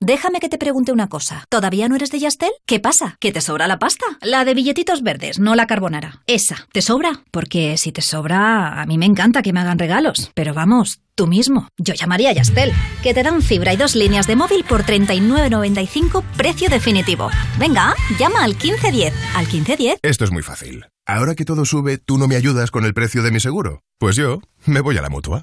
Déjame 0.00 0.38
que 0.38 0.48
te 0.48 0.58
pregunte 0.58 0.92
una 0.92 1.08
cosa. 1.08 1.44
¿Todavía 1.48 1.88
no 1.88 1.96
eres 1.96 2.12
de 2.12 2.20
Yastel? 2.20 2.52
¿Qué 2.66 2.78
pasa? 2.78 3.16
¿Que 3.18 3.32
te 3.32 3.40
sobra 3.40 3.66
la 3.66 3.80
pasta? 3.80 4.06
La 4.22 4.44
de 4.44 4.54
billetitos 4.54 5.02
verdes, 5.02 5.40
no 5.40 5.56
la 5.56 5.66
carbonara. 5.66 6.22
Esa, 6.28 6.68
¿te 6.72 6.82
sobra? 6.82 7.24
Porque 7.32 7.76
si 7.76 7.90
te 7.90 8.00
sobra, 8.00 8.80
a 8.80 8.86
mí 8.86 8.96
me 8.96 9.06
encanta 9.06 9.42
que 9.42 9.52
me 9.52 9.58
hagan 9.58 9.80
regalos. 9.80 10.30
Pero 10.34 10.54
vamos, 10.54 11.00
tú 11.16 11.26
mismo. 11.26 11.66
Yo 11.78 11.94
llamaría 11.94 12.30
a 12.30 12.32
Yastel, 12.32 12.72
que 13.02 13.12
te 13.12 13.24
dan 13.24 13.42
fibra 13.42 13.72
y 13.72 13.76
dos 13.76 13.96
líneas 13.96 14.28
de 14.28 14.36
móvil 14.36 14.62
por 14.62 14.84
39.95 14.84 16.22
precio 16.36 16.68
definitivo. 16.68 17.28
Venga, 17.58 17.96
llama 18.20 18.44
al 18.44 18.50
1510. 18.50 19.12
¿Al 19.34 19.46
1510? 19.46 19.98
Esto 20.02 20.24
es 20.24 20.30
muy 20.30 20.44
fácil. 20.44 20.86
Ahora 21.06 21.34
que 21.34 21.44
todo 21.44 21.64
sube, 21.64 21.98
¿tú 21.98 22.18
no 22.18 22.28
me 22.28 22.36
ayudas 22.36 22.70
con 22.70 22.84
el 22.84 22.94
precio 22.94 23.24
de 23.24 23.32
mi 23.32 23.40
seguro? 23.40 23.82
Pues 23.98 24.14
yo 24.14 24.42
me 24.64 24.80
voy 24.80 24.96
a 24.96 25.02
la 25.02 25.08
mutua. 25.08 25.42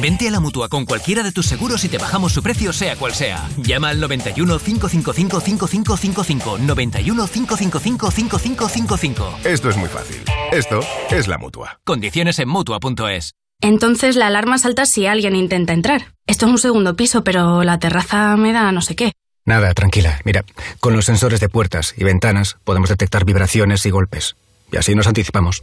Vente 0.00 0.28
a 0.28 0.30
la 0.30 0.40
mutua 0.40 0.68
con 0.68 0.84
cualquiera 0.84 1.22
de 1.22 1.32
tus 1.32 1.46
seguros 1.46 1.84
y 1.84 1.88
te 1.88 1.98
bajamos 1.98 2.32
su 2.32 2.42
precio, 2.42 2.72
sea 2.72 2.96
cual 2.96 3.14
sea. 3.14 3.48
Llama 3.56 3.88
al 3.90 4.00
91 4.00 4.58
555 4.58 5.40
5555. 5.40 6.58
91 6.58 7.26
555 7.26 8.10
5555. 8.10 9.38
Esto 9.44 9.70
es 9.70 9.76
muy 9.76 9.88
fácil. 9.88 10.22
Esto 10.52 10.80
es 11.10 11.28
la 11.28 11.38
mutua. 11.38 11.80
Condiciones 11.84 12.38
en 12.38 12.48
mutua.es. 12.48 13.32
Entonces 13.60 14.16
la 14.16 14.26
alarma 14.26 14.58
salta 14.58 14.84
si 14.84 15.06
alguien 15.06 15.34
intenta 15.34 15.72
entrar. 15.72 16.14
Esto 16.26 16.46
es 16.46 16.52
un 16.52 16.58
segundo 16.58 16.94
piso, 16.94 17.24
pero 17.24 17.62
la 17.64 17.78
terraza 17.78 18.36
me 18.36 18.52
da 18.52 18.70
no 18.72 18.82
sé 18.82 18.96
qué. 18.96 19.12
Nada, 19.46 19.72
tranquila. 19.74 20.20
Mira, 20.24 20.44
con 20.80 20.94
los 20.94 21.04
sensores 21.04 21.40
de 21.40 21.48
puertas 21.48 21.94
y 21.96 22.04
ventanas 22.04 22.58
podemos 22.64 22.88
detectar 22.90 23.24
vibraciones 23.24 23.86
y 23.86 23.90
golpes. 23.90 24.36
Y 24.72 24.76
así 24.76 24.94
nos 24.94 25.06
anticipamos. 25.06 25.62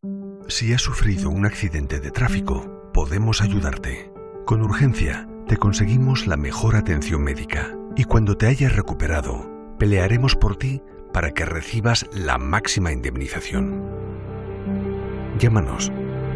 Si 0.47 0.73
has 0.73 0.81
sufrido 0.83 1.31
un 1.31 1.47
accidente 1.47 1.99
de 1.99 2.11
tráfico, 2.11 2.91
podemos 2.93 3.41
ayudarte. 3.41 4.11
Con 4.45 4.61
urgencia, 4.61 5.27
te 5.47 5.57
conseguimos 5.57 6.27
la 6.27 6.37
mejor 6.37 6.75
atención 6.75 7.23
médica 7.23 7.73
y 7.95 8.03
cuando 8.03 8.37
te 8.37 8.45
hayas 8.45 8.75
recuperado, 8.75 9.49
pelearemos 9.79 10.35
por 10.35 10.55
ti 10.55 10.83
para 11.17 11.33
que 11.33 11.45
recibas 11.45 12.05
la 12.13 12.37
máxima 12.37 12.91
indemnización. 12.91 13.81
Llámanos. 15.39 15.91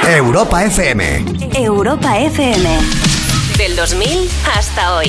Europa 0.06 0.62
FM. 0.62 1.00
Europa 1.58 2.18
FM. 2.18 2.62
Del 3.56 3.74
2000 3.74 4.28
hasta 4.44 4.96
hoy. 4.96 5.08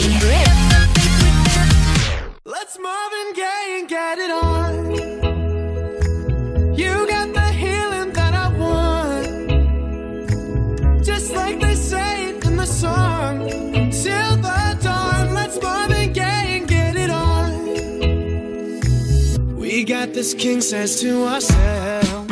Let's 2.46 2.80
Marvin 2.80 3.34
Gaye 3.36 3.80
and 3.80 3.90
get 3.90 4.18
it 4.20 4.32
on. 4.32 4.94
You 6.78 7.06
got 7.08 7.34
the 7.34 7.52
healing 7.52 8.14
that 8.14 8.34
I 8.34 8.48
want. 8.58 9.28
Just 11.04 11.36
like 11.36 11.60
they 11.60 11.76
say 11.76 12.30
it 12.30 12.46
in 12.46 12.56
the 12.56 12.66
song. 12.66 13.50
Till 13.92 14.38
the 14.38 14.78
dawn, 14.82 15.34
let's 15.34 15.62
Marvin 15.62 16.14
Gaye 16.14 16.58
and 16.58 16.68
get 16.68 16.96
it 16.96 17.10
on. 17.10 17.52
We 19.58 19.84
got 19.84 20.14
this 20.14 20.34
king 20.34 20.62
says 20.62 21.02
to 21.02 21.28
ourselves. 21.28 22.32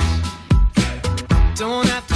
Don't 1.56 1.88
have 1.88 2.03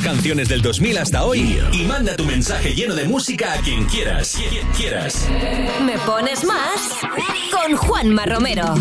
canciones 0.00 0.48
del 0.48 0.62
2000 0.62 0.98
hasta 0.98 1.24
hoy 1.24 1.60
y 1.72 1.84
manda 1.84 2.16
tu 2.16 2.24
mensaje 2.24 2.74
lleno 2.74 2.94
de 2.94 3.04
música 3.04 3.52
a 3.52 3.58
quien 3.58 3.84
quieras. 3.84 4.38
Quien 4.50 4.66
quieras. 4.68 5.28
Me 5.84 5.98
pones 6.00 6.44
más 6.44 6.92
con 7.50 7.76
Juanma 7.76 8.24
Romero. 8.26 8.74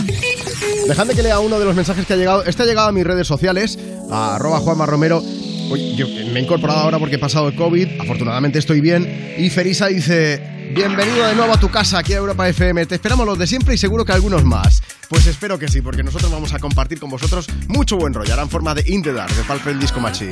Dejadme 0.87 1.13
que 1.13 1.23
lea 1.23 1.39
uno 1.39 1.59
de 1.59 1.65
los 1.65 1.75
mensajes 1.75 2.05
que 2.05 2.13
ha 2.13 2.17
llegado. 2.17 2.43
Este 2.45 2.63
ha 2.63 2.65
llegado 2.65 2.89
a 2.89 2.91
mis 2.91 3.03
redes 3.03 3.27
sociales, 3.27 3.77
a 4.09 4.35
arroba 4.35 4.59
Juanma 4.59 4.85
Romero. 4.85 5.21
Oye, 5.71 5.95
yo 5.95 6.05
me 6.05 6.39
he 6.39 6.43
incorporado 6.43 6.81
ahora 6.81 6.99
porque 6.99 7.15
he 7.15 7.19
pasado 7.19 7.47
el 7.47 7.55
COVID, 7.55 8.01
afortunadamente 8.01 8.59
estoy 8.59 8.81
bien. 8.81 9.35
Y 9.37 9.49
Ferisa 9.49 9.87
dice: 9.87 10.71
Bienvenido 10.75 11.25
de 11.25 11.33
nuevo 11.33 11.53
a 11.53 11.59
tu 11.59 11.69
casa 11.69 11.99
aquí 11.99 12.11
a 12.11 12.17
Europa 12.17 12.47
FM. 12.49 12.85
Te 12.87 12.95
esperamos 12.95 13.25
los 13.25 13.39
de 13.39 13.47
siempre 13.47 13.75
y 13.75 13.77
seguro 13.77 14.03
que 14.03 14.11
algunos 14.11 14.43
más. 14.43 14.81
Pues 15.07 15.27
espero 15.27 15.57
que 15.57 15.69
sí, 15.69 15.81
porque 15.81 16.03
nosotros 16.03 16.29
vamos 16.29 16.53
a 16.53 16.59
compartir 16.59 16.99
con 16.99 17.09
vosotros 17.09 17.47
mucho 17.69 17.95
buen 17.95 18.13
rollo. 18.13 18.33
Harán 18.33 18.49
forma 18.49 18.75
de 18.75 18.83
In 18.87 19.01
the 19.01 19.13
Dark, 19.13 19.33
de 19.33 19.43
Palpe 19.43 19.71
el 19.71 19.79
Disco 19.79 20.01
Machine. 20.01 20.31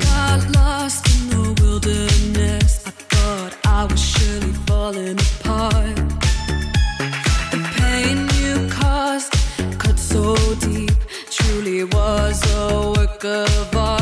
so 9.96 10.34
deep, 10.66 10.90
truly 11.30 11.84
was 11.84 12.42
a 12.54 12.92
work 12.96 13.24
of 13.24 13.76
art. 13.76 13.99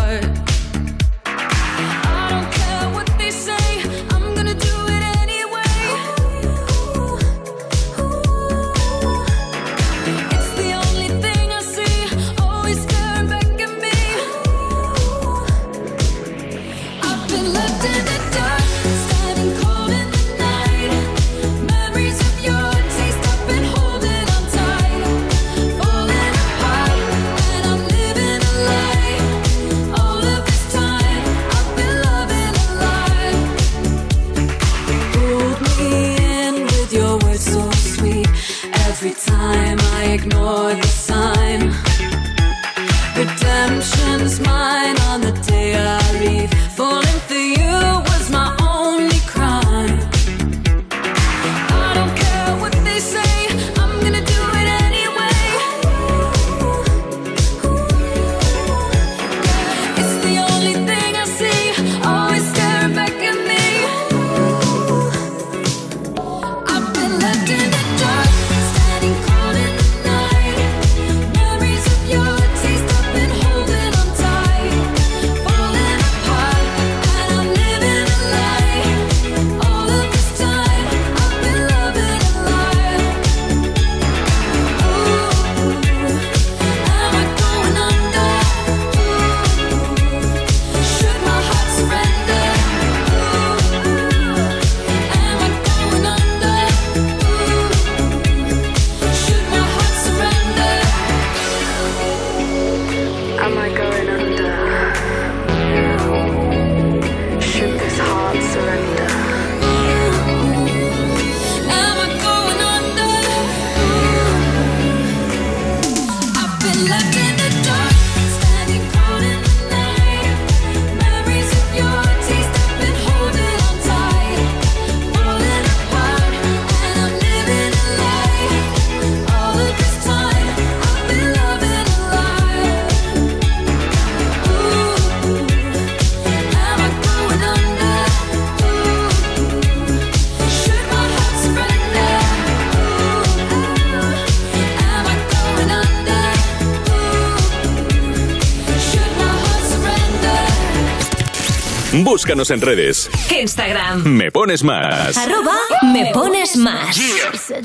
Búscanos 152.18 152.50
en 152.50 152.60
redes. 152.60 153.08
Instagram. 153.30 154.02
Me 154.04 154.32
pones 154.32 154.64
más. 154.64 155.16
Arroba 155.16 155.56
me 155.94 156.10
pones 156.12 156.56
más. 156.56 156.96
Said. 156.96 157.64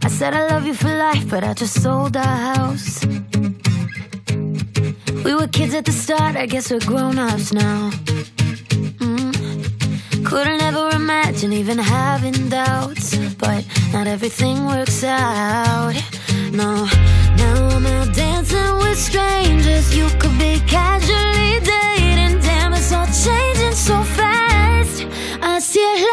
I 0.00 0.08
said 0.08 0.34
I 0.34 0.46
love 0.46 0.64
you 0.68 0.74
for 0.74 0.88
life, 0.88 1.28
but 1.28 1.42
I 1.42 1.52
just 1.54 1.82
sold 1.82 2.16
our 2.16 2.54
house. 2.54 3.04
We 5.24 5.34
were 5.34 5.48
kids 5.48 5.74
at 5.74 5.84
the 5.84 5.92
start, 5.92 6.36
I 6.36 6.46
guess 6.46 6.70
we're 6.70 6.86
grown-ups 6.86 7.52
now. 7.52 7.90
Mm. 9.00 10.24
Couldn't 10.24 10.62
ever 10.62 10.90
imagine 10.94 11.52
even 11.52 11.78
having 11.78 12.48
doubts, 12.48 13.16
but 13.36 13.66
not 13.92 14.06
everything 14.06 14.64
works 14.64 15.02
out. 15.02 15.92
No, 16.52 16.86
now 17.36 17.68
I'm 17.76 17.84
out 17.86 18.14
dancing. 18.14 18.31
With 18.52 18.98
strangers. 18.98 19.94
You 19.94 20.06
could 20.18 20.36
be 20.38 20.60
casually 20.66 21.60
dating, 21.60 22.40
damn, 22.40 22.72
it's 22.74 22.92
all 22.92 23.06
changing 23.06 23.74
so 23.74 24.02
fast. 24.02 25.06
Así 25.40 25.80
es 25.94 26.02
la 26.02 26.11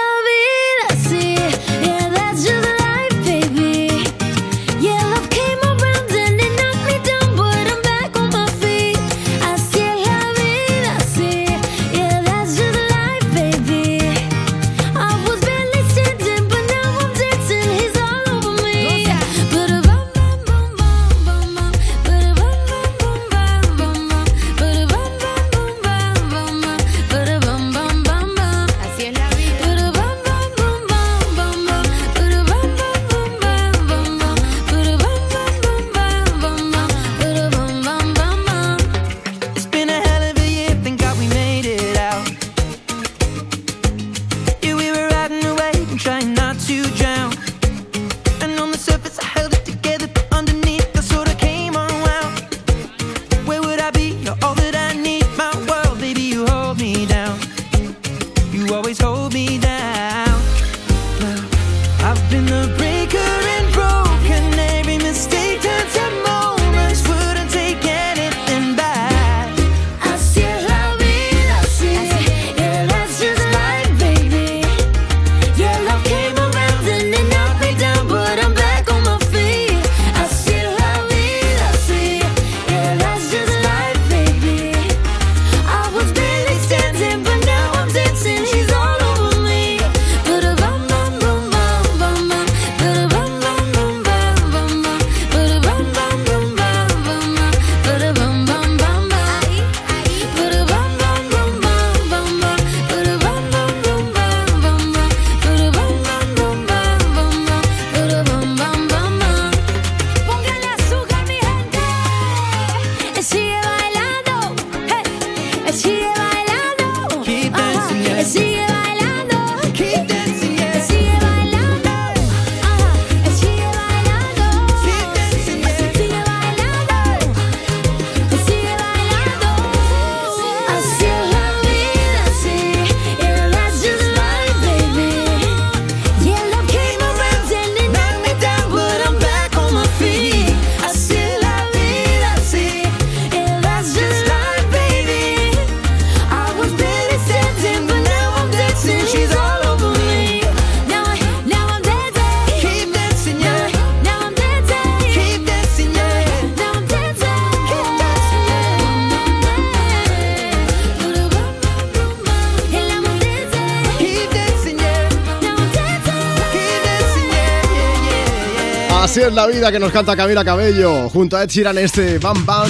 la 169.39 169.47
vida 169.47 169.71
que 169.71 169.79
nos 169.79 169.93
canta 169.93 170.17
Camila 170.17 170.43
Cabello 170.43 171.07
junto 171.07 171.37
a 171.37 171.43
Ed 171.43 171.49
Sheeran 171.49 171.77
este 171.77 172.19
Bam 172.19 172.45
Bam 172.45 172.69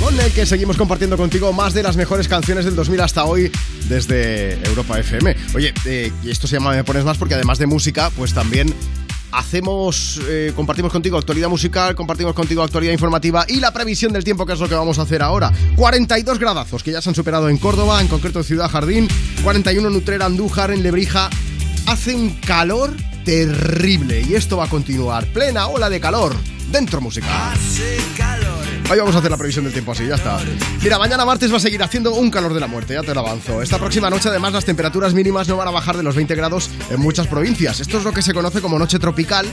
con 0.00 0.18
el 0.18 0.32
que 0.32 0.46
seguimos 0.46 0.78
compartiendo 0.78 1.18
contigo 1.18 1.52
más 1.52 1.74
de 1.74 1.82
las 1.82 1.94
mejores 1.98 2.26
canciones 2.26 2.64
del 2.64 2.74
2000 2.74 3.02
hasta 3.02 3.24
hoy 3.26 3.52
desde 3.86 4.54
Europa 4.66 4.98
FM. 4.98 5.36
Oye, 5.54 5.74
eh, 5.84 6.10
esto 6.24 6.46
se 6.46 6.56
llama 6.56 6.70
Me 6.70 6.84
Pones 6.84 7.04
Más 7.04 7.18
porque 7.18 7.34
además 7.34 7.58
de 7.58 7.66
música, 7.66 8.08
pues 8.16 8.32
también 8.32 8.74
hacemos, 9.32 10.18
eh, 10.26 10.54
compartimos 10.56 10.90
contigo 10.90 11.18
actualidad 11.18 11.50
musical, 11.50 11.94
compartimos 11.94 12.32
contigo 12.32 12.62
actualidad 12.62 12.94
informativa 12.94 13.44
y 13.46 13.60
la 13.60 13.70
previsión 13.70 14.14
del 14.14 14.24
tiempo 14.24 14.46
que 14.46 14.54
es 14.54 14.58
lo 14.58 14.70
que 14.70 14.76
vamos 14.76 14.98
a 14.98 15.02
hacer 15.02 15.20
ahora. 15.20 15.52
42 15.76 16.38
gradazos 16.38 16.82
que 16.82 16.92
ya 16.92 17.02
se 17.02 17.10
han 17.10 17.14
superado 17.14 17.50
en 17.50 17.58
Córdoba, 17.58 18.00
en 18.00 18.08
concreto 18.08 18.38
en 18.38 18.46
Ciudad 18.46 18.70
Jardín, 18.70 19.06
41 19.42 19.86
en 19.86 19.94
Utrera, 19.94 20.24
Andújar, 20.24 20.70
en 20.70 20.82
Lebrija. 20.82 21.28
Hace 21.86 22.14
un 22.14 22.30
calor 22.36 22.94
terrible 23.24 24.22
y 24.22 24.34
esto 24.34 24.56
va 24.56 24.64
a 24.64 24.68
continuar. 24.68 25.26
Plena 25.26 25.68
ola 25.68 25.88
de 25.88 26.00
calor 26.00 26.34
dentro 26.70 27.00
música. 27.00 27.26
Hoy 28.90 28.98
vamos 28.98 29.14
a 29.14 29.18
hacer 29.20 29.30
la 29.30 29.36
previsión 29.36 29.62
del 29.62 29.72
tiempo 29.72 29.92
así, 29.92 30.04
ya 30.04 30.16
está. 30.16 30.36
Mira, 30.82 30.98
mañana 30.98 31.24
martes 31.24 31.52
va 31.52 31.58
a 31.58 31.60
seguir 31.60 31.80
haciendo 31.80 32.12
un 32.12 32.28
calor 32.28 32.52
de 32.52 32.58
la 32.58 32.66
muerte, 32.66 32.94
ya 32.94 33.02
te 33.02 33.14
lo 33.14 33.20
avanzo. 33.20 33.62
Esta 33.62 33.78
próxima 33.78 34.10
noche, 34.10 34.30
además, 34.30 34.52
las 34.52 34.64
temperaturas 34.64 35.14
mínimas 35.14 35.46
no 35.46 35.56
van 35.56 35.68
a 35.68 35.70
bajar 35.70 35.96
de 35.96 36.02
los 36.02 36.16
20 36.16 36.34
grados 36.34 36.68
en 36.90 36.98
muchas 36.98 37.28
provincias. 37.28 37.78
Esto 37.78 37.98
es 37.98 38.04
lo 38.04 38.12
que 38.12 38.20
se 38.20 38.34
conoce 38.34 38.60
como 38.60 38.80
noche 38.80 38.98
tropical 38.98 39.46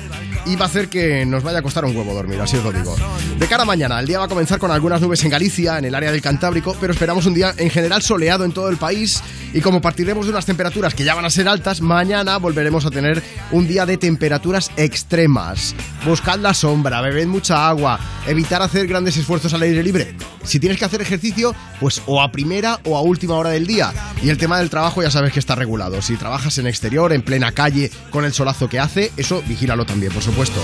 y 0.48 0.56
va 0.56 0.66
a 0.66 0.68
hacer 0.70 0.90
que 0.90 1.24
nos 1.24 1.44
vaya 1.44 1.60
a 1.60 1.62
costar 1.62 1.86
un 1.86 1.96
huevo 1.96 2.16
dormir, 2.16 2.42
así 2.42 2.58
os 2.58 2.64
lo 2.64 2.72
digo. 2.72 2.96
De 3.38 3.46
cara 3.46 3.62
a 3.62 3.66
mañana, 3.68 4.00
el 4.00 4.08
día 4.08 4.18
va 4.18 4.26
a 4.26 4.28
comenzar 4.28 4.58
con 4.58 4.72
algunas 4.72 5.02
nubes 5.02 5.24
en 5.24 5.30
Galicia, 5.30 5.78
en 5.78 5.86
el 5.86 5.94
área 5.94 6.12
del 6.12 6.22
Cantábrico, 6.24 6.76
pero 6.82 6.94
esperamos 6.94 7.28
un 7.28 7.36
día 7.36 7.54
en 7.58 7.70
general 7.70 8.02
soleado 8.02 8.44
en 8.44 8.54
todo 8.54 8.70
el 8.70 8.78
país 8.78 9.22
y 9.54 9.62
como 9.62 9.82
partiremos 9.82 10.26
de 10.26 10.32
unas 10.32 10.48
temperaturas 10.48 10.96
que 10.96 11.04
ya 11.04 11.14
van 11.14 11.26
a 11.26 11.30
ser 11.30 11.48
altas, 11.48 11.80
mañana 11.82 12.38
volveremos 12.38 12.88
a 12.88 12.90
tener 12.90 13.22
un 13.52 13.68
día 13.68 13.86
de 13.86 13.98
temperaturas 13.98 14.72
extremas. 14.78 15.76
Buscad 16.08 16.40
la 16.40 16.56
sombra, 16.56 17.02
bebed 17.02 17.28
mucha 17.28 17.68
agua, 17.68 18.00
evitar 18.26 18.64
hacer 18.64 18.88
grandes 18.88 19.16
esfuerzos 19.18 19.27
al 19.28 19.62
aire 19.62 19.84
libre. 19.84 20.16
Si 20.44 20.60
tienes 20.60 20.80
que 20.80 20.86
hacer 20.86 21.02
ejercicio, 21.02 21.54
pues 21.80 22.02
o 22.06 22.22
a 22.22 22.32
primera 22.32 22.80
o 22.86 22.98
a 22.98 23.02
última 23.02 23.36
hora 23.36 23.50
del 23.50 23.68
día. 23.68 23.94
Y 24.24 24.30
el 24.30 24.38
tema 24.38 24.58
del 24.60 24.70
trabajo 24.70 25.04
ya 25.04 25.12
sabes 25.12 25.34
que 25.34 25.40
está 25.40 25.56
regulado. 25.56 26.02
Si 26.02 26.16
trabajas 26.16 26.58
en 26.58 26.68
exterior, 26.68 27.12
en 27.12 27.22
plena 27.22 27.52
calle, 27.52 27.92
con 28.10 28.26
el 28.26 28.34
solazo 28.34 28.70
que 28.70 28.80
hace, 28.80 29.12
eso 29.18 29.44
vigílalo 29.48 29.86
también, 29.86 30.14
por 30.14 30.24
supuesto. 30.24 30.62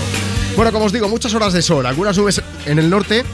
Bueno, 0.56 0.72
como 0.72 0.86
os 0.86 0.92
digo, 0.92 1.08
muchas 1.08 1.34
horas 1.34 1.52
de 1.52 1.62
sol, 1.62 1.84
algunas 1.86 2.16
nubes 2.16 2.42
en 2.66 2.78
el 2.78 2.88
norte 2.88 3.24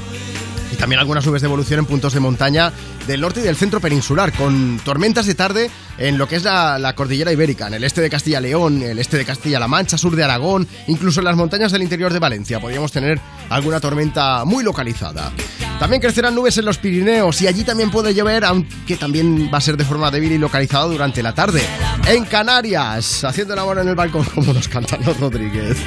y 0.72 0.76
también 0.76 1.00
algunas 1.00 1.26
nubes 1.26 1.42
de 1.42 1.46
evolución 1.46 1.80
en 1.80 1.86
puntos 1.86 2.14
de 2.14 2.20
montaña 2.20 2.72
del 3.06 3.20
norte 3.20 3.40
y 3.40 3.42
del 3.42 3.56
centro 3.56 3.80
peninsular, 3.80 4.32
con 4.32 4.80
tormentas 4.84 5.26
de 5.26 5.34
tarde 5.34 5.70
en 5.98 6.18
lo 6.18 6.28
que 6.28 6.36
es 6.36 6.44
la, 6.44 6.78
la 6.78 6.94
cordillera 6.94 7.32
ibérica, 7.32 7.66
en 7.66 7.74
el 7.74 7.84
este 7.84 8.00
de 8.00 8.10
Castilla-León, 8.10 8.82
el 8.82 8.98
este 8.98 9.16
de 9.16 9.24
Castilla-La 9.24 9.68
Mancha, 9.68 9.98
sur 9.98 10.16
de 10.16 10.24
Aragón, 10.24 10.66
incluso 10.86 11.20
en 11.20 11.24
las 11.24 11.36
montañas 11.36 11.72
del 11.72 11.82
interior 11.82 12.12
de 12.12 12.18
Valencia. 12.18 12.60
Podríamos 12.60 12.92
tener 12.92 13.20
alguna 13.48 13.80
tormenta 13.80 14.44
muy 14.44 14.64
localizada. 14.64 15.32
También 15.80 16.02
crecerán 16.02 16.34
nubes 16.34 16.58
en 16.58 16.66
los 16.66 16.76
Pirineos 16.76 17.40
y 17.40 17.46
allí 17.46 17.64
también 17.64 17.90
puede 17.90 18.12
llover, 18.12 18.44
aunque 18.44 18.96
también 18.96 19.50
va 19.52 19.56
a 19.56 19.60
ser 19.62 19.78
de 19.78 19.86
forma 19.86 20.10
débil 20.10 20.30
y 20.32 20.36
localizado 20.36 20.90
durante 20.90 21.22
la 21.22 21.34
tarde. 21.34 21.62
En 22.06 22.26
Canarias, 22.26 23.24
haciendo 23.24 23.54
el 23.54 23.60
amor 23.60 23.78
en 23.78 23.88
el 23.88 23.94
balcón, 23.94 24.24
como 24.34 24.52
nos 24.52 24.68
cantan 24.68 25.00
los 25.06 25.18
Rodríguez. 25.18 25.78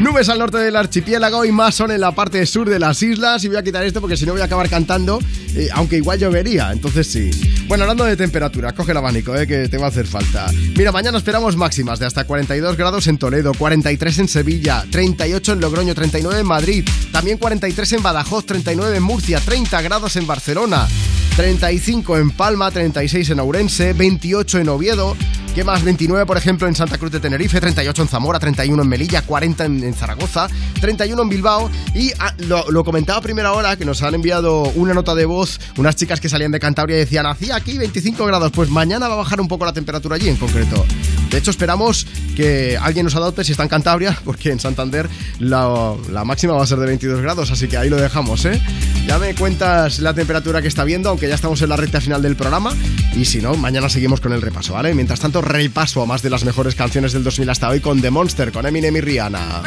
Nubes 0.00 0.28
al 0.28 0.38
norte 0.38 0.58
del 0.58 0.76
archipiélago 0.76 1.46
y 1.46 1.50
más 1.50 1.74
son 1.74 1.90
en 1.92 2.02
la 2.02 2.12
parte 2.12 2.44
sur 2.44 2.68
de 2.68 2.78
las 2.78 3.02
islas. 3.02 3.42
Y 3.44 3.48
voy 3.48 3.56
a 3.56 3.62
quitar 3.62 3.82
esto 3.84 4.02
porque 4.02 4.18
si 4.18 4.26
no 4.26 4.32
voy 4.32 4.42
a 4.42 4.44
acabar 4.44 4.68
cantando, 4.68 5.18
eh, 5.54 5.68
aunque 5.72 5.96
igual 5.96 6.18
llovería, 6.18 6.70
entonces 6.70 7.06
sí. 7.06 7.30
Bueno, 7.68 7.84
hablando 7.84 8.04
de 8.04 8.16
temperatura, 8.16 8.72
coge 8.72 8.92
el 8.92 8.98
abanico, 8.98 9.34
eh, 9.36 9.46
que 9.46 9.68
te 9.68 9.78
va 9.78 9.86
a 9.86 9.88
hacer 9.88 10.06
falta. 10.06 10.46
Mira, 10.76 10.92
mañana 10.92 11.18
esperamos 11.18 11.56
máximas 11.56 11.98
de 11.98 12.06
hasta 12.06 12.24
42 12.24 12.76
grados 12.76 13.06
en 13.06 13.18
Toledo, 13.18 13.52
43 13.54 14.18
en 14.20 14.28
Sevilla, 14.28 14.84
38 14.90 15.52
en 15.52 15.60
Logroño, 15.60 15.94
39 15.94 16.40
en 16.40 16.46
Madrid, 16.46 16.88
también 17.12 17.38
43 17.38 17.92
en 17.94 18.02
Badajoz, 18.02 18.46
39 18.46 18.96
en 18.96 19.02
Murcia, 19.02 19.37
30 19.40 19.80
grados 19.82 20.16
en 20.16 20.26
Barcelona. 20.26 20.88
35 21.36 22.18
en 22.18 22.30
Palma, 22.30 22.70
36 22.70 23.30
en 23.30 23.40
Ourense, 23.40 23.92
28 23.92 24.58
en 24.58 24.68
Oviedo, 24.68 25.16
¿Qué 25.58 25.64
más? 25.64 25.82
29, 25.82 26.24
por 26.24 26.36
ejemplo, 26.36 26.68
en 26.68 26.76
Santa 26.76 26.98
Cruz 26.98 27.10
de 27.10 27.18
Tenerife, 27.18 27.60
38 27.60 28.02
en 28.02 28.06
Zamora, 28.06 28.38
31 28.38 28.80
en 28.80 28.88
Melilla, 28.88 29.22
40 29.22 29.64
en, 29.64 29.92
Zaragoza, 29.92 30.46
31 30.80 31.20
en 31.20 31.28
Bilbao. 31.28 31.68
Y 31.96 32.12
ah, 32.20 32.32
lo, 32.46 32.70
lo 32.70 32.84
comentaba 32.84 33.18
a 33.18 33.22
primera 33.22 33.52
hora 33.52 33.74
que 33.74 33.84
nos 33.84 34.00
han 34.04 34.14
enviado 34.14 34.62
una 34.76 34.94
nota 34.94 35.16
de 35.16 35.24
voz 35.24 35.58
unas 35.76 35.96
chicas 35.96 36.20
que 36.20 36.28
salían 36.28 36.52
de 36.52 36.60
Cantabria 36.60 36.94
y 36.94 37.00
decían, 37.00 37.26
hacía 37.26 37.56
aquí 37.56 37.76
25 37.76 38.24
grados. 38.24 38.52
Pues 38.52 38.70
mañana 38.70 39.08
va 39.08 39.14
a 39.14 39.16
bajar 39.16 39.40
un 39.40 39.48
poco 39.48 39.64
la 39.64 39.72
temperatura 39.72 40.14
allí 40.14 40.28
en 40.28 40.36
concreto. 40.36 40.86
De 41.28 41.38
hecho, 41.38 41.50
esperamos 41.50 42.06
que 42.36 42.78
alguien 42.80 43.02
nos 43.02 43.16
adopte 43.16 43.42
si 43.42 43.50
está 43.50 43.64
en 43.64 43.68
Cantabria, 43.68 44.16
porque 44.24 44.52
en 44.52 44.60
Santander 44.60 45.08
la, 45.40 45.92
la 46.08 46.24
máxima 46.24 46.54
va 46.54 46.62
a 46.62 46.66
ser 46.68 46.78
de 46.78 46.86
22 46.86 47.20
grados, 47.20 47.50
así 47.50 47.66
que 47.66 47.76
ahí 47.76 47.88
lo 47.88 47.96
dejamos, 47.96 48.44
¿eh? 48.44 48.62
Ya 49.08 49.18
me 49.18 49.34
cuentas 49.34 49.98
la 49.98 50.14
temperatura 50.14 50.62
que 50.62 50.68
está 50.68 50.84
viendo, 50.84 51.08
aunque 51.08 51.28
ya 51.28 51.34
estamos 51.34 51.60
en 51.62 51.70
la 51.70 51.76
recta 51.76 52.00
final 52.00 52.22
del 52.22 52.36
programa. 52.36 52.72
Y 53.16 53.24
si 53.24 53.40
no, 53.40 53.54
mañana 53.54 53.88
seguimos 53.88 54.20
con 54.20 54.32
el 54.32 54.42
repaso, 54.42 54.74
¿vale? 54.74 54.94
Mientras 54.94 55.18
tanto, 55.18 55.40
repaso 55.48 56.02
a 56.02 56.06
más 56.06 56.22
de 56.22 56.30
las 56.30 56.44
mejores 56.44 56.74
canciones 56.74 57.12
del 57.12 57.24
2000 57.24 57.50
hasta 57.50 57.68
hoy 57.68 57.80
con 57.80 58.00
The 58.00 58.10
Monster, 58.10 58.52
con 58.52 58.66
Eminem 58.66 58.96
y 58.96 59.00
Rihanna. 59.00 59.62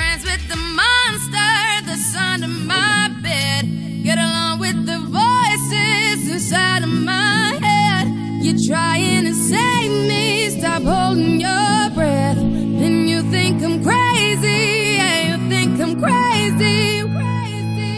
Crazy, 16.02 17.21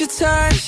Your 0.00 0.08
touch. 0.08 0.67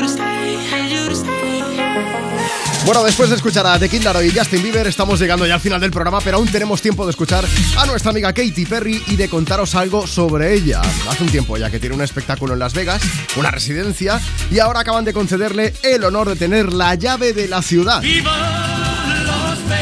Bueno, 2.85 3.03
después 3.03 3.29
de 3.29 3.35
escuchar 3.35 3.65
a 3.67 3.77
The 3.77 3.87
Kid 3.87 4.01
y 4.23 4.31
Justin 4.31 4.63
Bieber, 4.63 4.87
estamos 4.87 5.19
llegando 5.19 5.45
ya 5.45 5.53
al 5.53 5.59
final 5.59 5.79
del 5.79 5.91
programa, 5.91 6.19
pero 6.19 6.37
aún 6.37 6.47
tenemos 6.47 6.81
tiempo 6.81 7.05
de 7.05 7.11
escuchar 7.11 7.45
a 7.77 7.85
nuestra 7.85 8.09
amiga 8.09 8.33
Katy 8.33 8.65
Perry 8.65 9.03
y 9.07 9.15
de 9.15 9.29
contaros 9.29 9.75
algo 9.75 10.07
sobre 10.07 10.53
ella. 10.53 10.81
Hace 11.07 11.23
un 11.23 11.29
tiempo 11.29 11.57
ya 11.57 11.69
que 11.69 11.79
tiene 11.79 11.95
un 11.95 12.01
espectáculo 12.01 12.53
en 12.53 12.59
Las 12.59 12.73
Vegas, 12.73 13.01
una 13.35 13.51
residencia, 13.51 14.19
y 14.49 14.59
ahora 14.59 14.79
acaban 14.79 15.05
de 15.05 15.13
concederle 15.13 15.73
el 15.83 16.03
honor 16.03 16.29
de 16.29 16.35
tener 16.35 16.73
la 16.73 16.95
llave 16.95 17.33
de 17.33 17.47
la 17.47 17.61
ciudad. 17.61 18.01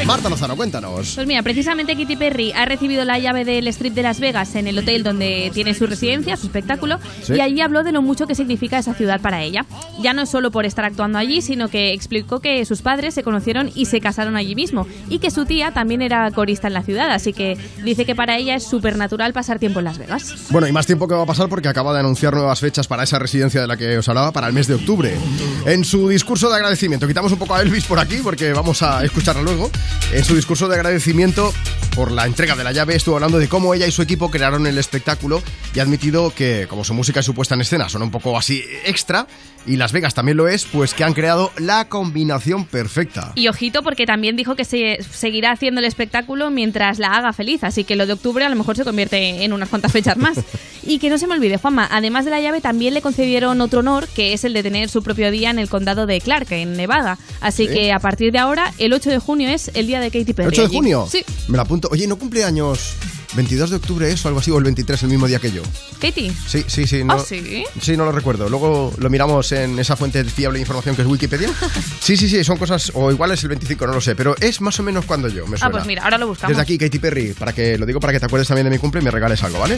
Marta 0.05 0.29
Lozano, 0.29 0.55
cuéntanos. 0.55 1.13
Pues 1.15 1.27
mira, 1.27 1.43
precisamente 1.43 1.95
Katy 1.95 2.15
Perry 2.15 2.51
ha 2.53 2.65
recibido 2.65 3.05
la 3.05 3.19
llave 3.19 3.45
del 3.45 3.67
Strip 3.67 3.93
de 3.93 4.01
Las 4.03 4.19
Vegas 4.19 4.55
en 4.55 4.67
el 4.67 4.77
hotel 4.79 5.03
donde 5.03 5.51
tiene 5.53 5.73
su 5.73 5.85
residencia, 5.85 6.35
su 6.37 6.47
espectáculo, 6.47 6.99
Sí. 7.23 7.33
y 7.33 7.41
allí 7.41 7.61
habló 7.61 7.83
de 7.83 7.91
lo 7.91 8.01
mucho 8.01 8.25
que 8.25 8.33
significa 8.35 8.77
esa 8.79 8.93
ciudad 8.93 9.21
para 9.21 9.43
ella. 9.43 9.65
Ya 10.01 10.13
no 10.13 10.25
solo 10.25 10.51
por 10.51 10.65
estar 10.65 10.85
actuando 10.85 11.17
allí, 11.19 11.41
sino 11.41 11.69
que 11.69 11.93
explicó 11.93 12.39
que 12.39 12.65
sus 12.65 12.81
padres 12.81 13.13
se 13.13 13.23
conocieron 13.23 13.71
y 13.75 13.85
se 13.85 13.99
casaron 14.01 14.35
allí 14.35 14.55
mismo, 14.55 14.87
y 15.09 15.19
que 15.19 15.29
su 15.31 15.45
tía 15.45 15.71
también 15.71 16.01
era 16.01 16.29
corista 16.31 16.67
en 16.67 16.73
la 16.73 16.81
ciudad, 16.83 17.11
así 17.11 17.33
que 17.33 17.57
dice 17.83 18.05
que 18.05 18.15
para 18.15 18.37
ella 18.37 18.55
es 18.55 18.63
súper 18.63 18.97
natural 18.97 19.33
pasar 19.33 19.59
tiempo 19.59 19.79
en 19.79 19.85
Las 19.85 19.97
Vegas. 19.97 20.33
Bueno, 20.49 20.67
y 20.67 20.71
más 20.71 20.85
tiempo 20.85 21.07
que 21.07 21.13
va 21.15 21.23
a 21.23 21.27
pasar 21.27 21.49
porque 21.49 21.67
acaba 21.67 21.93
de 21.93 21.99
anunciar 21.99 22.33
nuevas 22.33 22.59
fechas 22.59 22.87
para 22.87 23.03
esa 23.03 23.19
residencia 23.19 23.61
de 23.61 23.67
la 23.67 23.77
que 23.77 23.97
os 23.97 24.07
hablaba 24.09 24.31
para 24.31 24.47
el 24.47 24.53
mes 24.53 24.67
de 24.67 24.75
octubre. 24.75 25.13
En 25.65 25.83
su 25.83 26.09
discurso 26.09 26.49
de 26.49 26.55
agradecimiento, 26.55 27.07
quitamos 27.07 27.31
un 27.31 27.37
poco 27.39 27.53
a 27.55 27.61
Elvis 27.61 27.85
por 27.85 27.99
aquí 27.99 28.17
porque 28.23 28.53
vamos 28.53 28.81
a 28.81 29.03
escucharla 29.03 29.41
luego. 29.41 29.69
En 30.13 30.23
su 30.23 30.35
discurso 30.35 30.67
de 30.67 30.75
agradecimiento 30.75 31.53
por 31.95 32.11
la 32.11 32.25
entrega 32.25 32.55
de 32.55 32.63
la 32.63 32.71
llave 32.71 32.95
estuvo 32.95 33.15
hablando 33.15 33.37
de 33.39 33.47
cómo 33.47 33.73
ella 33.73 33.85
y 33.87 33.91
su 33.91 34.01
equipo 34.01 34.31
crearon 34.31 34.65
el 34.67 34.77
espectáculo 34.77 35.41
y 35.75 35.79
ha 35.79 35.83
admitido 35.83 36.33
que 36.33 36.65
como 36.69 36.83
su 36.83 36.93
música 36.93 37.19
y 37.19 37.23
su 37.23 37.33
puesta 37.33 37.55
en 37.55 37.61
escena 37.61 37.89
son 37.89 38.01
un 38.01 38.11
poco 38.11 38.37
así 38.37 38.63
extra 38.85 39.27
y 39.65 39.75
Las 39.75 39.91
Vegas 39.91 40.13
también 40.13 40.37
lo 40.37 40.47
es, 40.47 40.65
pues 40.65 40.93
que 40.93 41.03
han 41.03 41.13
creado 41.13 41.51
la 41.57 41.89
combinación 41.89 42.65
perfecta. 42.65 43.33
Y 43.35 43.49
ojito 43.49 43.83
porque 43.83 44.05
también 44.05 44.35
dijo 44.35 44.55
que 44.55 44.63
se 44.65 44.99
seguirá 45.11 45.51
haciendo 45.51 45.79
el 45.79 45.85
espectáculo 45.85 46.49
mientras 46.49 46.97
la 46.97 47.09
haga 47.09 47.33
feliz, 47.33 47.63
así 47.63 47.83
que 47.83 47.95
lo 47.95 48.07
de 48.07 48.13
octubre 48.13 48.45
a 48.45 48.49
lo 48.49 48.55
mejor 48.55 48.77
se 48.77 48.85
convierte 48.85 49.43
en 49.43 49.51
unas 49.53 49.69
cuantas 49.69 49.91
fechas 49.91 50.17
más. 50.17 50.39
y 50.83 50.97
que 50.97 51.09
no 51.09 51.17
se 51.17 51.27
me 51.27 51.33
olvide, 51.35 51.57
Juanma, 51.57 51.87
además 51.91 52.25
de 52.25 52.31
la 52.31 52.39
llave 52.39 52.61
también 52.61 52.93
le 52.93 53.01
concedieron 53.01 53.59
otro 53.61 53.81
honor, 53.81 54.07
que 54.07 54.33
es 54.33 54.43
el 54.45 54.53
de 54.53 54.63
tener 54.63 54.89
su 54.89 55.03
propio 55.03 55.29
día 55.29 55.49
en 55.49 55.59
el 55.59 55.69
condado 55.69 56.05
de 56.05 56.21
Clark, 56.21 56.51
en 56.51 56.73
Nevada. 56.77 57.17
Así 57.41 57.67
Sí. 57.67 57.73
que 57.73 57.91
a 57.91 57.99
partir 57.99 58.31
de 58.31 58.39
ahora, 58.39 58.73
el 58.77 58.93
8 58.93 59.09
de 59.09 59.19
junio 59.19 59.49
es 59.49 59.68
el 59.73 59.87
día 59.87 59.99
de 59.99 60.11
Katy 60.11 60.33
Perry. 60.33 60.49
¿8 60.49 60.55
de 60.55 60.61
allí. 60.65 60.75
junio? 60.75 61.07
Sí. 61.09 61.23
Me 61.47 61.57
la 61.57 61.63
apunto. 61.63 61.89
Oye, 61.91 62.07
¿no 62.07 62.17
cumple 62.17 62.43
años 62.43 62.95
22 63.33 63.69
de 63.69 63.75
octubre 63.75 64.11
eso, 64.11 64.27
algo 64.27 64.39
así, 64.39 64.49
o 64.51 64.57
el 64.57 64.63
23, 64.63 65.03
el 65.03 65.09
mismo 65.09 65.27
día 65.27 65.39
que 65.39 65.51
yo? 65.51 65.61
Katy. 66.01 66.31
Sí, 66.47 66.63
sí, 66.67 66.87
sí. 66.87 67.03
No, 67.03 67.13
¿Ah, 67.13 67.19
sí? 67.25 67.63
Sí, 67.81 67.95
no 67.95 68.05
lo 68.05 68.11
recuerdo. 68.11 68.49
Luego 68.49 68.93
lo 68.97 69.09
miramos 69.09 69.51
en 69.51 69.77
esa 69.79 69.95
fuente 69.95 70.23
fiable 70.23 70.57
de 70.57 70.61
información 70.61 70.95
que 70.95 71.01
es 71.03 71.07
Wikipedia. 71.07 71.49
Sí, 72.01 72.17
sí, 72.17 72.27
sí, 72.27 72.43
son 72.43 72.57
cosas, 72.57 72.91
o 72.95 73.11
igual 73.11 73.31
es 73.33 73.43
el 73.43 73.49
25, 73.49 73.85
no 73.85 73.93
lo 73.93 74.01
sé, 74.01 74.15
pero 74.15 74.35
es 74.39 74.61
más 74.61 74.79
o 74.79 74.83
menos 74.83 75.05
cuando 75.05 75.27
yo, 75.27 75.45
me 75.45 75.55
Ah, 75.57 75.59
suena. 75.59 75.71
pues 75.73 75.85
mira, 75.85 76.03
ahora 76.03 76.17
lo 76.17 76.27
buscamos. 76.27 76.49
Desde 76.49 76.61
aquí, 76.61 76.77
Katy 76.77 76.97
Perry, 76.97 77.33
para 77.33 77.53
que 77.53 77.77
lo 77.77 77.85
digo 77.85 77.99
para 77.99 78.13
que 78.13 78.19
te 78.19 78.25
acuerdes 78.25 78.47
también 78.47 78.65
de 78.65 78.71
mi 78.71 78.79
cumple 78.79 79.01
y 79.01 79.03
me 79.03 79.11
regales 79.11 79.43
algo, 79.43 79.59
¿vale? 79.59 79.77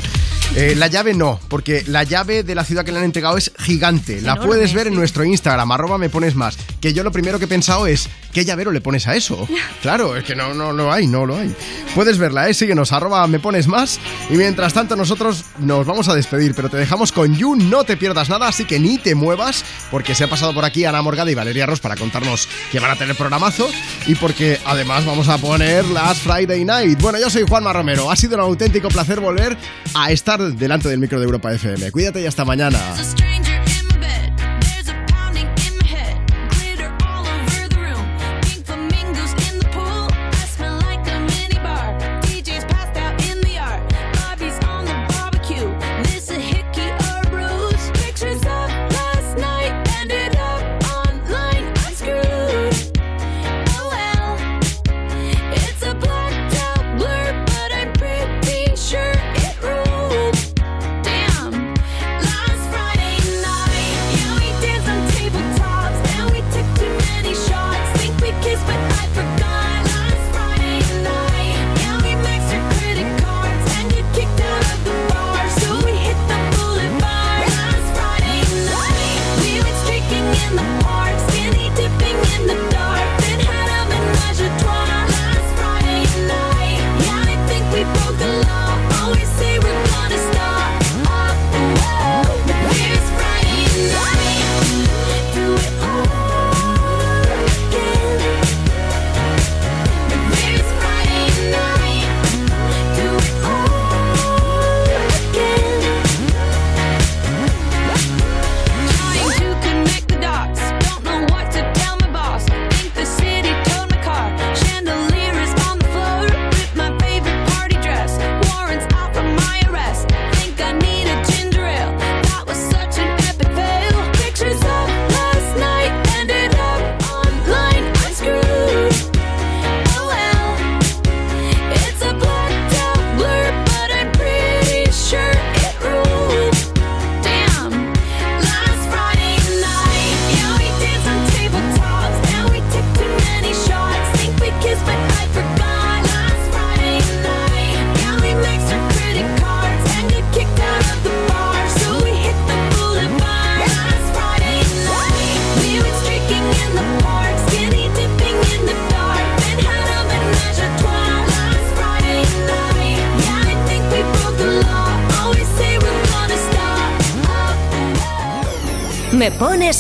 Eh, 0.56 0.76
la 0.78 0.88
llave 0.88 1.14
no, 1.14 1.40
porque 1.50 1.84
la 1.88 2.04
llave 2.04 2.44
de 2.44 2.56
la 2.56 2.64
ciudad 2.64 2.86
que 2.86 2.92
le 2.94 3.00
han 3.00 3.04
entregado 3.04 3.38
es 3.38 3.52
gigante. 3.60 4.22
La 4.22 4.34
Enorme, 4.34 4.46
puedes 4.48 4.74
ver 4.74 4.88
en 4.88 4.96
nuestro 4.96 5.26
Instagram, 5.26 5.70
arroba 5.74 5.98
me 5.98 6.10
pones 6.10 6.36
más. 6.36 6.58
Que 6.80 6.94
yo 6.94 7.04
lo 7.04 7.12
primero 7.12 7.38
que 7.38 7.46
he 7.46 7.50
pensado 7.50 7.86
es, 7.88 8.08
¿qué 8.32 8.46
llavero 8.46 8.72
le 8.72 8.80
pones 8.82 9.08
a 9.08 9.16
eso? 9.16 9.46
Claro, 9.82 10.16
es 10.16 10.24
que 10.24 10.36
no, 10.36 10.54
no 10.54 10.72
lo 10.72 10.92
hay, 10.94 11.08
no 11.08 11.26
lo 11.26 11.36
hay. 11.38 11.54
Puedes 11.96 12.18
verla, 12.20 12.48
¿eh? 12.48 12.54
Síguenos, 12.54 12.92
arroba 12.94 13.26
me 13.28 13.40
pones 13.42 13.68
más. 13.68 14.00
Y 14.30 14.36
mientras 14.36 14.74
tanto 14.74 14.96
nosotros 14.96 15.46
nos 15.60 15.86
vamos 15.86 16.08
a 16.08 16.16
despedir, 16.16 16.54
pero 16.56 16.70
te 16.70 16.78
dejamos 16.78 17.12
con 17.12 17.36
You, 17.36 17.56
no 17.56 17.84
te 17.84 17.98
pierdas 17.98 18.30
nada, 18.30 18.48
así 18.48 18.66
que 18.66 18.80
ni 18.80 18.98
te 18.98 19.16
muevas, 19.16 19.66
porque 19.90 20.16
se 20.16 20.24
ha 20.24 20.30
pasado 20.30 20.54
por 20.54 20.66
aquí 20.66 20.86
Ana 20.86 21.02
Morgada 21.02 21.32
y 21.32 21.36
Valeria 21.36 21.66
Ross 21.66 21.80
para 21.80 21.96
contarnos 21.96 22.48
que 22.72 22.80
van 22.80 22.92
a 22.92 22.96
tener 22.96 23.16
programazo 23.16 23.70
y 24.08 24.16
porque 24.16 24.60
además 24.66 25.06
vamos 25.06 25.28
a 25.30 25.38
poner 25.38 25.86
las 25.86 26.20
Friday 26.20 26.64
Night. 26.64 27.02
Bueno, 27.02 27.20
yo 27.20 27.30
soy 27.30 27.44
Juanma 27.48 27.74
Romero, 27.74 28.12
ha 28.12 28.16
sido 28.16 28.36
un 28.36 28.42
auténtico 28.42 28.90
placer 28.90 29.20
volver 29.20 29.58
a 29.94 30.12
estar 30.12 30.40
delante 30.40 30.90
del 30.90 31.00
micro 31.00 31.20
de 31.20 31.26
Europa 31.26 31.52
FM. 31.52 31.92
Cuídate 31.92 32.22
y 32.22 32.26
hasta 32.26 32.46
mañana. 32.46 32.80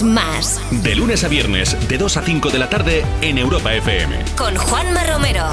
Más 0.01 0.61
De 0.71 0.95
lunes 0.95 1.23
a 1.25 1.27
viernes, 1.27 1.75
de 1.89 1.97
2 1.97 2.15
a 2.17 2.21
5 2.21 2.49
de 2.49 2.57
la 2.59 2.69
tarde 2.69 3.03
en 3.21 3.37
Europa 3.37 3.73
FM. 3.73 4.23
con 4.37 4.55
Juanma 4.55 5.03
Romero. 5.03 5.45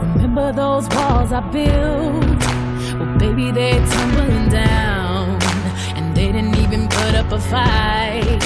Remember 0.00 0.50
those 0.54 0.88
walls 0.96 1.30
I 1.30 1.40
built? 1.52 2.42
Well, 2.98 3.18
baby, 3.18 3.52
they're 3.52 3.84
tumbling 3.86 4.48
down. 4.48 5.38
And 5.94 6.14
they 6.16 6.32
didn't 6.32 6.56
even 6.56 6.88
put 6.88 7.14
up 7.14 7.30
a 7.32 7.38
fight. 7.38 8.40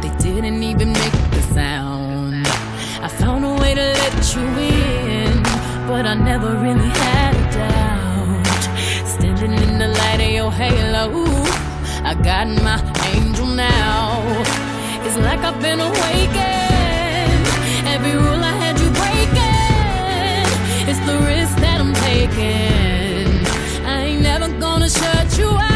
They 0.00 0.10
didn't 0.18 0.62
even 0.62 0.92
make 0.92 1.12
the 1.30 1.42
sound. 1.54 2.46
I 3.02 3.08
found 3.08 3.44
a 3.44 3.52
way 3.60 3.74
to 3.74 3.80
let 4.02 4.34
you 4.34 4.46
in, 4.58 5.42
but 5.86 6.06
I 6.06 6.14
never 6.14 6.56
really 6.56 6.88
had 6.88 7.34
a 7.34 7.44
doubt. 7.52 8.62
Standing 9.06 9.52
in 9.52 9.78
the 9.78 9.88
light 9.88 10.20
of 10.22 10.30
your 10.30 10.50
halo, 10.50 11.24
I 12.02 12.14
got 12.14 12.46
my 12.62 12.78
till 13.46 13.54
now. 13.54 14.22
It's 15.04 15.16
like 15.16 15.40
I've 15.40 15.60
been 15.60 15.80
awakened. 15.80 17.46
Every 17.86 18.12
rule 18.12 18.42
I 18.42 18.54
had 18.62 18.78
you 18.78 18.90
breaking. 19.00 20.46
It's 20.88 21.00
the 21.06 21.18
risk 21.30 21.56
that 21.60 21.80
I'm 21.80 21.94
taking. 22.10 23.46
I 23.86 24.02
ain't 24.02 24.22
never 24.22 24.48
gonna 24.60 24.88
shut 24.88 25.38
you 25.38 25.48
out. 25.50 25.75